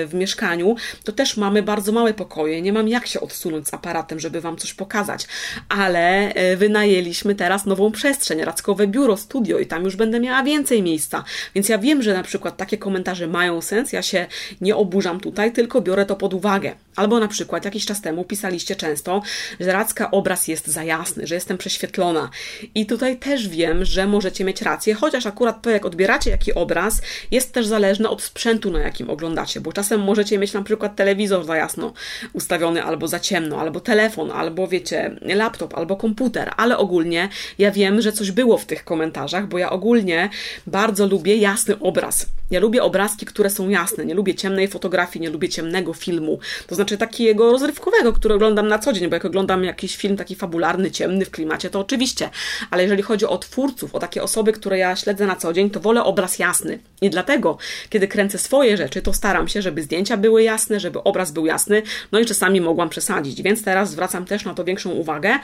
[0.06, 2.61] w mieszkaniu, to też mamy bardzo małe pokoje.
[2.61, 5.27] Nie mam jak się odsunąć z aparatem, żeby Wam coś pokazać,
[5.69, 10.84] ale wynajęliśmy teraz nową przestrzeń, Rackowe Biuro, studio i tam już będę miała więcej więcej
[10.84, 11.23] miejsca.
[11.55, 14.25] Więc ja wiem, że na przykład takie komentarze mają sens, ja się
[14.61, 16.75] nie oburzam tutaj, tylko biorę to pod uwagę.
[16.95, 19.21] Albo na przykład jakiś czas temu pisaliście często,
[19.59, 22.29] że Radzka obraz jest za jasny, że jestem prześwietlona.
[22.75, 27.01] I tutaj też wiem, że możecie mieć rację, chociaż akurat to, jak odbieracie jaki obraz,
[27.31, 31.45] jest też zależne od sprzętu, na jakim oglądacie, bo czasem możecie mieć na przykład telewizor
[31.45, 31.93] za jasno
[32.34, 38.01] ustawiony albo za ciemno, albo telefon, albo wiecie, laptop, albo komputer, ale ogólnie ja wiem,
[38.01, 40.29] że coś było w tych komentarzach, bo ja ogólnie
[40.68, 42.26] bardzo lubię jasny obraz.
[42.52, 44.06] Ja lubię obrazki, które są jasne.
[44.06, 46.40] Nie lubię ciemnej fotografii, nie lubię ciemnego filmu.
[46.68, 50.36] To znaczy takiego rozrywkowego, który oglądam na co dzień, bo jak oglądam jakiś film taki
[50.36, 52.30] fabularny, ciemny w klimacie, to oczywiście.
[52.72, 55.80] Ale jeżeli chodzi o twórców, o takie osoby, które ja śledzę na co dzień, to
[55.80, 56.80] wolę obraz jasny.
[57.02, 57.57] I dlatego,
[57.90, 61.82] kiedy kręcę swoje rzeczy, to staram się, żeby zdjęcia były jasne, żeby obraz był jasny,
[62.11, 63.41] no i czasami mogłam przesadzić.
[63.41, 65.40] Więc teraz zwracam też na to większą uwagę,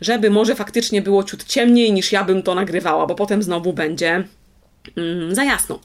[0.00, 4.24] żeby może faktycznie było ciut ciemniej niż ja bym to nagrywała, bo potem znowu będzie
[5.30, 5.80] za jasno.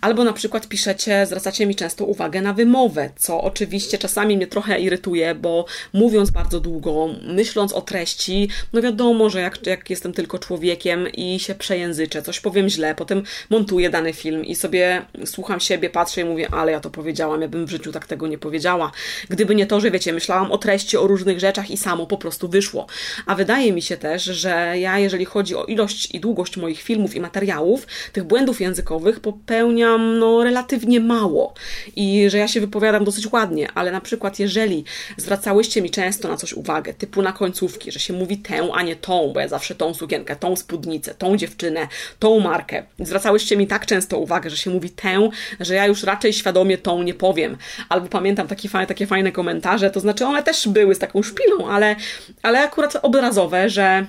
[0.00, 4.80] Albo na przykład piszecie, zwracacie mi często uwagę na wymowę, co oczywiście czasami mnie trochę
[4.80, 10.38] irytuje, bo mówiąc bardzo długo, myśląc o treści, no wiadomo, że jak, jak jestem tylko
[10.38, 15.90] człowiekiem i się przejęzyczę, coś powiem źle, potem montuję dany film i sobie słucham siebie,
[15.90, 18.92] patrzę i mówię, ale ja to powiedziałam, ja bym w życiu tak tego nie powiedziała.
[19.28, 22.48] Gdyby nie to, że wiecie, myślałam o treści, o różnych rzeczach i samo po prostu
[22.48, 22.86] wyszło.
[23.26, 27.14] A wydaje mi się też, że ja, jeżeli chodzi o ilość i długość moich filmów
[27.14, 31.54] i materiałów, tych błędów językowych popełniam no, relatywnie mało
[31.96, 34.84] i że ja się wypowiadam dosyć ładnie, ale na przykład jeżeli
[35.16, 38.96] zwracałyście mi często na coś uwagę, typu na końcówki, że się mówi tę, a nie
[38.96, 41.88] tą, bo ja zawsze tą sukienkę, tą spódnicę, tą dziewczynę,
[42.18, 42.82] tą markę.
[42.98, 45.30] Zwracałyście mi tak często uwagę, że się mówi tę,
[45.60, 47.56] że ja już raczej świadomie tą nie powiem.
[47.88, 51.68] Albo pamiętam takie fajne, takie fajne komentarze, to znaczy one też były z taką szpilą,
[51.68, 51.96] ale,
[52.42, 54.06] ale akurat obrazowe, że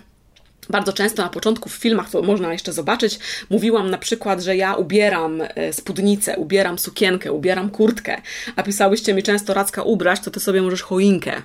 [0.70, 3.20] bardzo często na początku w filmach, to można jeszcze zobaczyć,
[3.50, 8.22] mówiłam na przykład, że ja ubieram e, spódnicę, ubieram sukienkę, ubieram kurtkę,
[8.56, 11.42] a pisałyście mi często Racka ubrać, to ty sobie możesz choinkę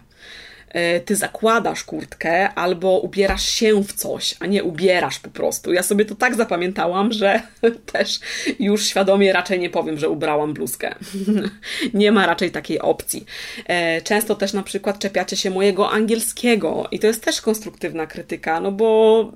[1.04, 5.72] ty zakładasz kurtkę albo ubierasz się w coś, a nie ubierasz po prostu.
[5.72, 7.42] Ja sobie to tak zapamiętałam, że
[7.92, 8.20] też
[8.58, 10.94] już świadomie raczej nie powiem, że ubrałam bluzkę.
[11.94, 13.24] nie ma raczej takiej opcji.
[13.66, 18.60] E, często też na przykład czepiacie się mojego angielskiego i to jest też konstruktywna krytyka,
[18.60, 19.32] no bo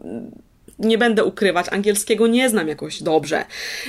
[0.79, 3.45] nie będę ukrywać, angielskiego nie znam jakoś dobrze.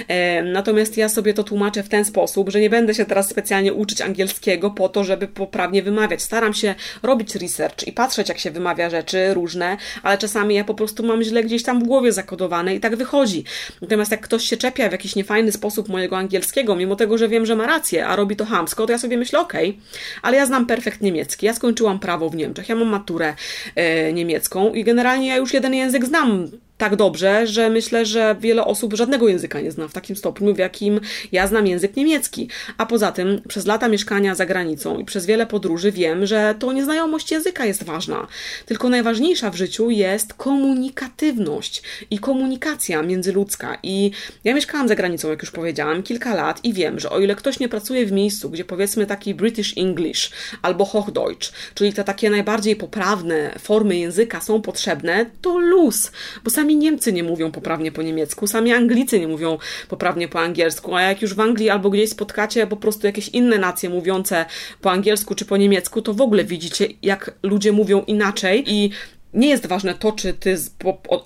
[0.07, 3.73] E, natomiast ja sobie to tłumaczę w ten sposób, że nie będę się teraz specjalnie
[3.73, 6.21] uczyć angielskiego po to, żeby poprawnie wymawiać.
[6.21, 10.73] Staram się robić research i patrzeć, jak się wymawia rzeczy różne, ale czasami ja po
[10.73, 13.43] prostu mam źle gdzieś tam w głowie zakodowane i tak wychodzi.
[13.81, 17.45] Natomiast jak ktoś się czepia w jakiś niefajny sposób mojego angielskiego, mimo tego, że wiem,
[17.45, 19.79] że ma rację, a robi to hamsko, to ja sobie myślę, okej,
[20.21, 23.33] ale ja znam perfekt niemiecki, ja skończyłam prawo w Niemczech, ja mam maturę
[23.75, 26.47] e, niemiecką i generalnie ja już jeden język znam
[26.77, 30.57] tak dobrze, że myślę, że wiele osób żadnego języka nie zna w takim stopniu, w
[30.57, 30.99] jakim
[31.31, 32.49] ja znam język niemiecki.
[32.77, 36.73] A poza tym, przez lata mieszkania za granicą i przez wiele podróży wiem, że to
[36.73, 38.27] nieznajomość języka jest ważna.
[38.65, 43.77] Tylko najważniejsza w życiu jest komunikatywność i komunikacja międzyludzka.
[43.83, 44.11] I
[44.43, 47.59] ja mieszkałam za granicą, jak już powiedziałam, kilka lat i wiem, że o ile ktoś
[47.59, 50.31] nie pracuje w miejscu, gdzie powiedzmy taki British English
[50.61, 56.11] albo Hochdeutsch, czyli te takie najbardziej poprawne formy języka są potrzebne, to luz,
[56.43, 59.57] bo sami sami Niemcy nie mówią poprawnie po niemiecku, sami Anglicy nie mówią
[59.89, 63.57] poprawnie po angielsku, a jak już w Anglii albo gdzieś spotkacie po prostu jakieś inne
[63.57, 64.45] nacje mówiące
[64.81, 68.91] po angielsku czy po niemiecku, to w ogóle widzicie, jak ludzie mówią inaczej i
[69.33, 70.57] nie jest ważne to, czy ty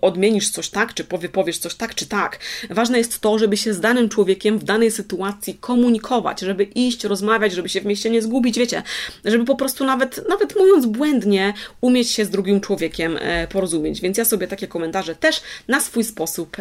[0.02, 2.40] odmienisz coś tak, czy powiesz coś tak, czy tak.
[2.70, 7.54] Ważne jest to, żeby się z danym człowiekiem w danej sytuacji komunikować, żeby iść, rozmawiać,
[7.54, 8.84] żeby się w mieście nie zgubić, wiecie,
[9.26, 14.02] żeby po prostu nawet, nawet mówiąc błędnie, umieć się z drugim człowiekiem e, porozumieć.
[14.02, 16.58] Więc ja sobie takie komentarze też na swój sposób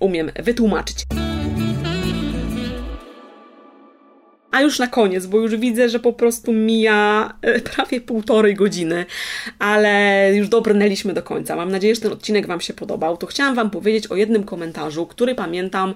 [0.00, 0.96] umiem wytłumaczyć.
[4.50, 9.06] A już na koniec, bo już widzę, że po prostu mija e, prawie półtorej godziny,
[9.58, 11.56] ale już dobrnęliśmy do końca.
[11.56, 13.16] Mam nadzieję, że ten odcinek Wam się podobał.
[13.16, 15.94] To chciałam Wam powiedzieć o jednym komentarzu, który pamiętam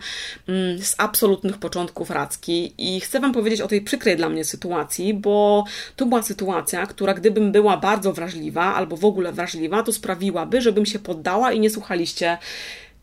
[0.48, 5.14] mm, z absolutnych początków Racki i chcę Wam powiedzieć o tej przykrej dla mnie sytuacji,
[5.14, 5.64] bo
[5.97, 10.86] to była sytuacja, która gdybym była bardzo wrażliwa albo w ogóle wrażliwa, to sprawiłaby, żebym
[10.86, 12.39] się poddała i nie słuchaliście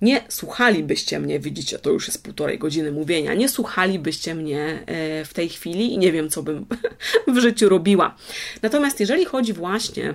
[0.02, 5.34] nie słuchalibyście mnie, widzicie, to już jest półtorej godziny mówienia, nie słuchalibyście mnie e, w
[5.34, 6.66] tej chwili i nie wiem, co bym
[7.36, 8.16] w życiu robiła.
[8.62, 10.14] Natomiast jeżeli chodzi właśnie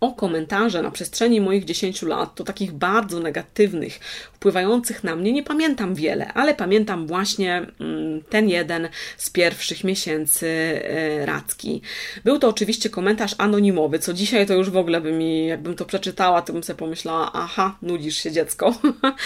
[0.00, 3.98] o komentarze na przestrzeni moich 10 lat, to takich bardzo negatywnych,
[4.32, 10.48] wpływających na mnie, nie pamiętam wiele, ale pamiętam właśnie mm, ten jeden z pierwszych miesięcy
[10.48, 11.82] e, Racki.
[12.24, 15.84] Był to oczywiście komentarz anonimowy, co dzisiaj to już w ogóle by mi, jakbym to
[15.84, 18.74] przeczytała, to bym sobie pomyślała, aha, nudzisz się dziecko.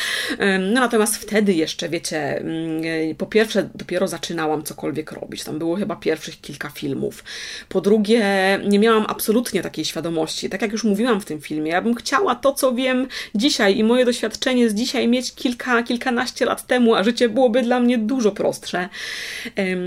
[0.72, 5.96] no natomiast wtedy jeszcze, wiecie, mm, po pierwsze dopiero zaczynałam cokolwiek robić, tam było chyba
[5.96, 7.24] pierwszych kilka filmów.
[7.68, 8.22] Po drugie,
[8.68, 12.34] nie miałam absolutnie takiej świadomości, tak jak już mówiłam w tym filmie, ja bym chciała
[12.34, 17.04] to, co wiem dzisiaj i moje doświadczenie z dzisiaj mieć kilka, kilkanaście lat temu, a
[17.04, 18.88] życie byłoby dla mnie dużo prostsze.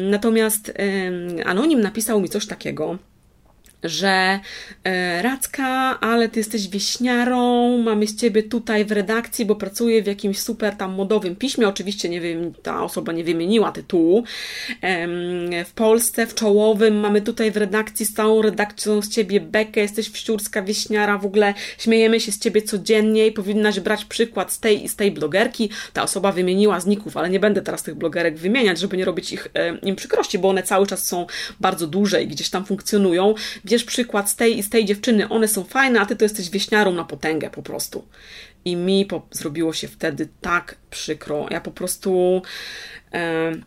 [0.10, 0.73] Natomiast
[1.45, 2.98] Anonim napisał mi coś takiego,
[3.84, 4.40] że
[4.84, 10.08] e, Racka, ale ty jesteś wieśniarą, mamy z ciebie tutaj w redakcji, bo pracuję w
[10.08, 11.68] jakimś super tam modowym piśmie.
[11.68, 14.24] Oczywiście nie wiem, ta osoba nie wymieniła tytułu.
[15.66, 20.10] W Polsce, w czołowym, mamy tutaj w redakcji z całą redakcją z ciebie bekę, jesteś
[20.10, 24.84] wściurska wieśniara, w ogóle śmiejemy się z ciebie codziennie i powinnaś brać przykład z tej
[24.84, 25.70] i z tej blogerki.
[25.94, 29.48] Ta osoba wymieniła zników, ale nie będę teraz tych blogerek wymieniać, żeby nie robić ich,
[29.53, 31.26] e, im przykrości, bo one cały czas są
[31.60, 33.34] bardzo duże i gdzieś tam funkcjonują
[33.72, 36.49] bierz przykład z tej i z tej dziewczyny, one są fajne, a ty to jesteś
[36.49, 38.07] wieśniarą na potęgę po prostu.
[38.65, 41.47] I mi po, zrobiło się wtedy tak przykro.
[41.51, 42.41] Ja po prostu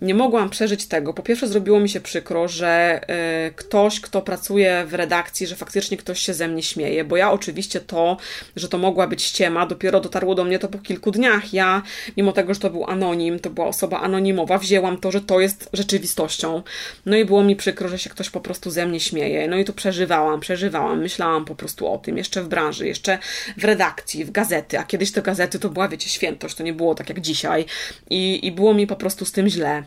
[0.01, 1.15] nie mogłam przeżyć tego.
[1.15, 5.97] Po pierwsze, zrobiło mi się przykro, że e, ktoś, kto pracuje w redakcji, że faktycznie
[5.97, 8.17] ktoś się ze mnie śmieje, bo ja oczywiście to,
[8.57, 11.53] że to mogła być ściema, dopiero dotarło do mnie to po kilku dniach.
[11.53, 11.83] Ja,
[12.17, 15.69] mimo tego, że to był anonim, to była osoba anonimowa, wzięłam to, że to jest
[15.73, 16.63] rzeczywistością.
[17.07, 19.49] No i było mi przykro, że się ktoś po prostu ze mnie śmieje.
[19.49, 23.19] No i to przeżywałam, przeżywałam, myślałam po prostu o tym, jeszcze w branży, jeszcze
[23.57, 26.95] w redakcji, w gazety, a kiedyś te gazety to była, wiecie, świętość, to nie było
[26.95, 27.65] tak jak dzisiaj.
[28.11, 29.85] I, i było mi po prostu tym źle.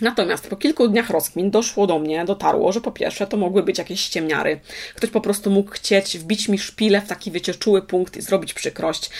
[0.00, 3.78] Natomiast po kilku dniach rozkmin doszło do mnie, dotarło, że po pierwsze to mogły być
[3.78, 4.60] jakieś ściemniary.
[4.94, 8.54] Ktoś po prostu mógł chcieć wbić mi szpilę w taki, wiecie, czuły punkt i zrobić
[8.54, 9.10] przykrość.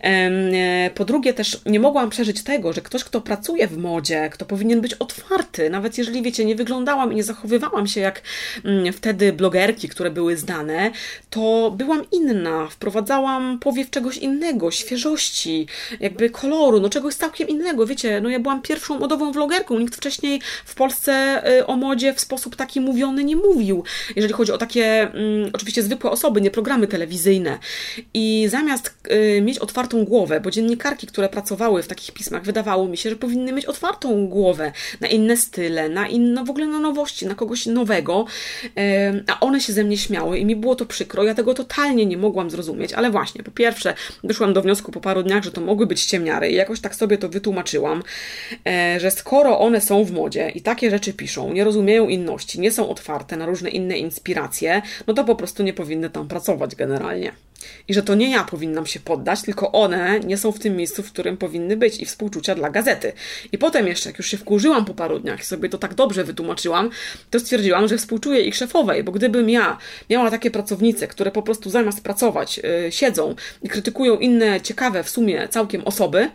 [0.00, 4.44] E, po drugie też nie mogłam przeżyć tego, że ktoś, kto pracuje w modzie, kto
[4.44, 8.22] powinien być otwarty, nawet jeżeli, wiecie, nie wyglądałam i nie zachowywałam się jak
[8.64, 10.90] mm, wtedy blogerki, które były zdane,
[11.30, 15.66] to byłam inna, wprowadzałam powiew czegoś innego, świeżości,
[16.00, 20.13] jakby koloru, no czegoś całkiem innego, wiecie, no ja byłam pierwszą modową vlogerką, nikt wcześniej
[20.14, 23.84] wcześniej w Polsce y, o modzie w sposób taki mówiony nie mówił.
[24.16, 27.58] Jeżeli chodzi o takie mm, oczywiście zwykłe osoby, nie programy telewizyjne.
[28.14, 28.94] I zamiast
[29.36, 33.16] y, mieć otwartą głowę, bo dziennikarki, które pracowały w takich pismach, wydawało mi się, że
[33.16, 37.66] powinny mieć otwartą głowę na inne style, na inne, w ogóle na nowości, na kogoś
[37.66, 38.24] nowego,
[39.26, 41.24] a one się ze mnie śmiały i mi było to przykro.
[41.24, 45.22] Ja tego totalnie nie mogłam zrozumieć, ale właśnie, po pierwsze, doszłam do wniosku po paru
[45.22, 48.02] dniach, że to mogły być ciemniary i jakoś tak sobie to wytłumaczyłam,
[48.66, 52.72] e, że skoro one są w modzie i takie rzeczy piszą, nie rozumieją inności, nie
[52.72, 57.32] są otwarte na różne inne inspiracje, no to po prostu nie powinny tam pracować generalnie.
[57.88, 61.02] I że to nie ja powinnam się poddać, tylko one nie są w tym miejscu,
[61.02, 63.12] w którym powinny być i współczucia dla gazety.
[63.52, 66.24] I potem jeszcze, jak już się wkurzyłam po paru dniach i sobie to tak dobrze
[66.24, 66.90] wytłumaczyłam,
[67.30, 69.78] to stwierdziłam, że współczuję ich szefowej, bo gdybym ja
[70.10, 75.10] miała takie pracownice, które po prostu zamiast pracować yy, siedzą i krytykują inne ciekawe w
[75.10, 76.30] sumie całkiem osoby,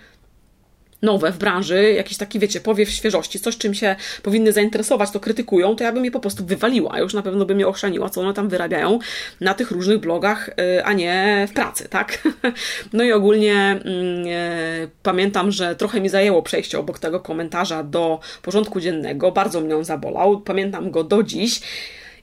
[1.02, 5.76] nowe w branży, jakiś taki, wiecie, powiew świeżości, coś czym się powinny zainteresować, to krytykują,
[5.76, 7.00] to ja bym je po prostu wywaliła.
[7.00, 9.00] Już na pewno bym je ochrzaniła, co one tam wyrabiają
[9.42, 12.18] na tych różnych blogach, y, a nie w pracy, tak?
[12.94, 18.80] No i ogólnie e, pamiętam, że trochę mi zajęło przejście obok tego komentarza do porządku
[18.80, 21.62] dziennego, bardzo mnie on zabolał, pamiętam go do dziś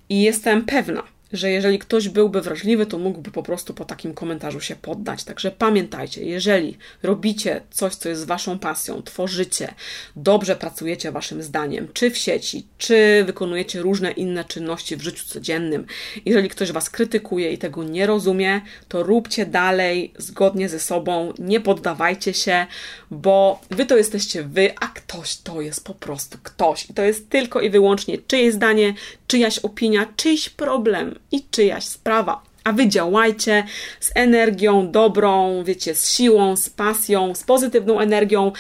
[0.09, 1.03] i jestem pewna,
[1.37, 5.25] że jeżeli ktoś byłby wrażliwy, to mógłby po prostu po takim komentarzu się poddać.
[5.25, 9.75] Także pamiętajcie, jeżeli robicie coś, co jest waszą pasją, tworzycie,
[10.17, 15.87] dobrze pracujecie waszym zdaniem, czy w sieci, czy wykonujecie różne inne czynności w życiu codziennym,
[16.25, 21.61] jeżeli ktoś was krytykuje i tego nie rozumie, to róbcie dalej zgodnie ze sobą, nie
[21.61, 22.67] poddawajcie się,
[23.11, 26.91] bo wy to jesteście wy, a ktoś to jest po prostu ktoś.
[26.91, 28.95] I to jest tylko i wyłącznie czyjeś zdanie,
[29.27, 32.43] czyjaś opinia, czyjś problem i czyjaś sprawa.
[32.65, 33.65] A wy działajcie
[34.01, 38.53] z energią dobrą, wiecie, z siłą, z pasją, z pozytywną energią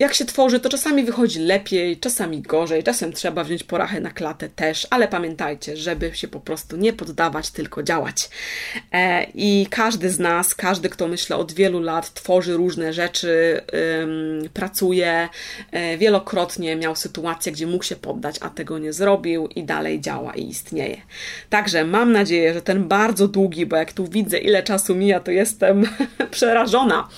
[0.00, 4.48] jak się tworzy, to czasami wychodzi lepiej, czasami gorzej, czasem trzeba wziąć porachę na klatę
[4.48, 8.30] też, ale pamiętajcie, żeby się po prostu nie poddawać, tylko działać.
[8.92, 13.60] E, I każdy z nas, każdy, kto myślę od wielu lat, tworzy różne rzeczy,
[14.54, 15.28] pracuje,
[15.72, 20.34] e, wielokrotnie miał sytuację, gdzie mógł się poddać, a tego nie zrobił i dalej działa
[20.34, 21.00] i istnieje.
[21.50, 25.30] Także mam nadzieję, że ten bardzo długi, bo jak tu widzę, ile czasu mija, to
[25.30, 25.84] jestem
[26.30, 27.08] przerażona.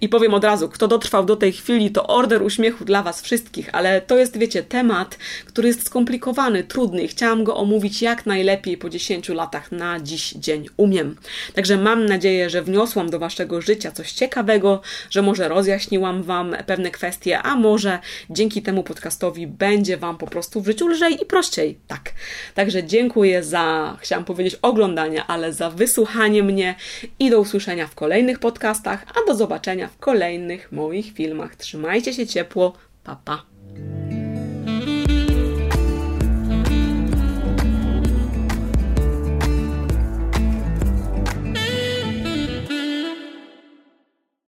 [0.00, 3.68] I powiem od razu, kto dotrwał do tej chwili, to order uśmiechu dla Was wszystkich,
[3.72, 8.76] ale to jest, wiecie, temat, który jest skomplikowany, trudny i chciałam go omówić jak najlepiej
[8.76, 11.16] po 10 latach na dziś dzień umiem.
[11.54, 14.80] Także mam nadzieję, że wniosłam do Waszego życia coś ciekawego,
[15.10, 17.98] że może rozjaśniłam Wam pewne kwestie, a może
[18.30, 21.78] dzięki temu podcastowi będzie Wam po prostu w życiu lżej i prościej.
[21.88, 22.12] Tak.
[22.54, 26.74] Także dziękuję za, chciałam powiedzieć, oglądanie, ale za wysłuchanie mnie
[27.18, 31.56] i do usłyszenia w kolejnych podcastach, a do zobaczenia w kolejnych moich filmach.
[31.56, 32.72] Trzymajcie się ciepło.
[33.04, 33.42] Papa.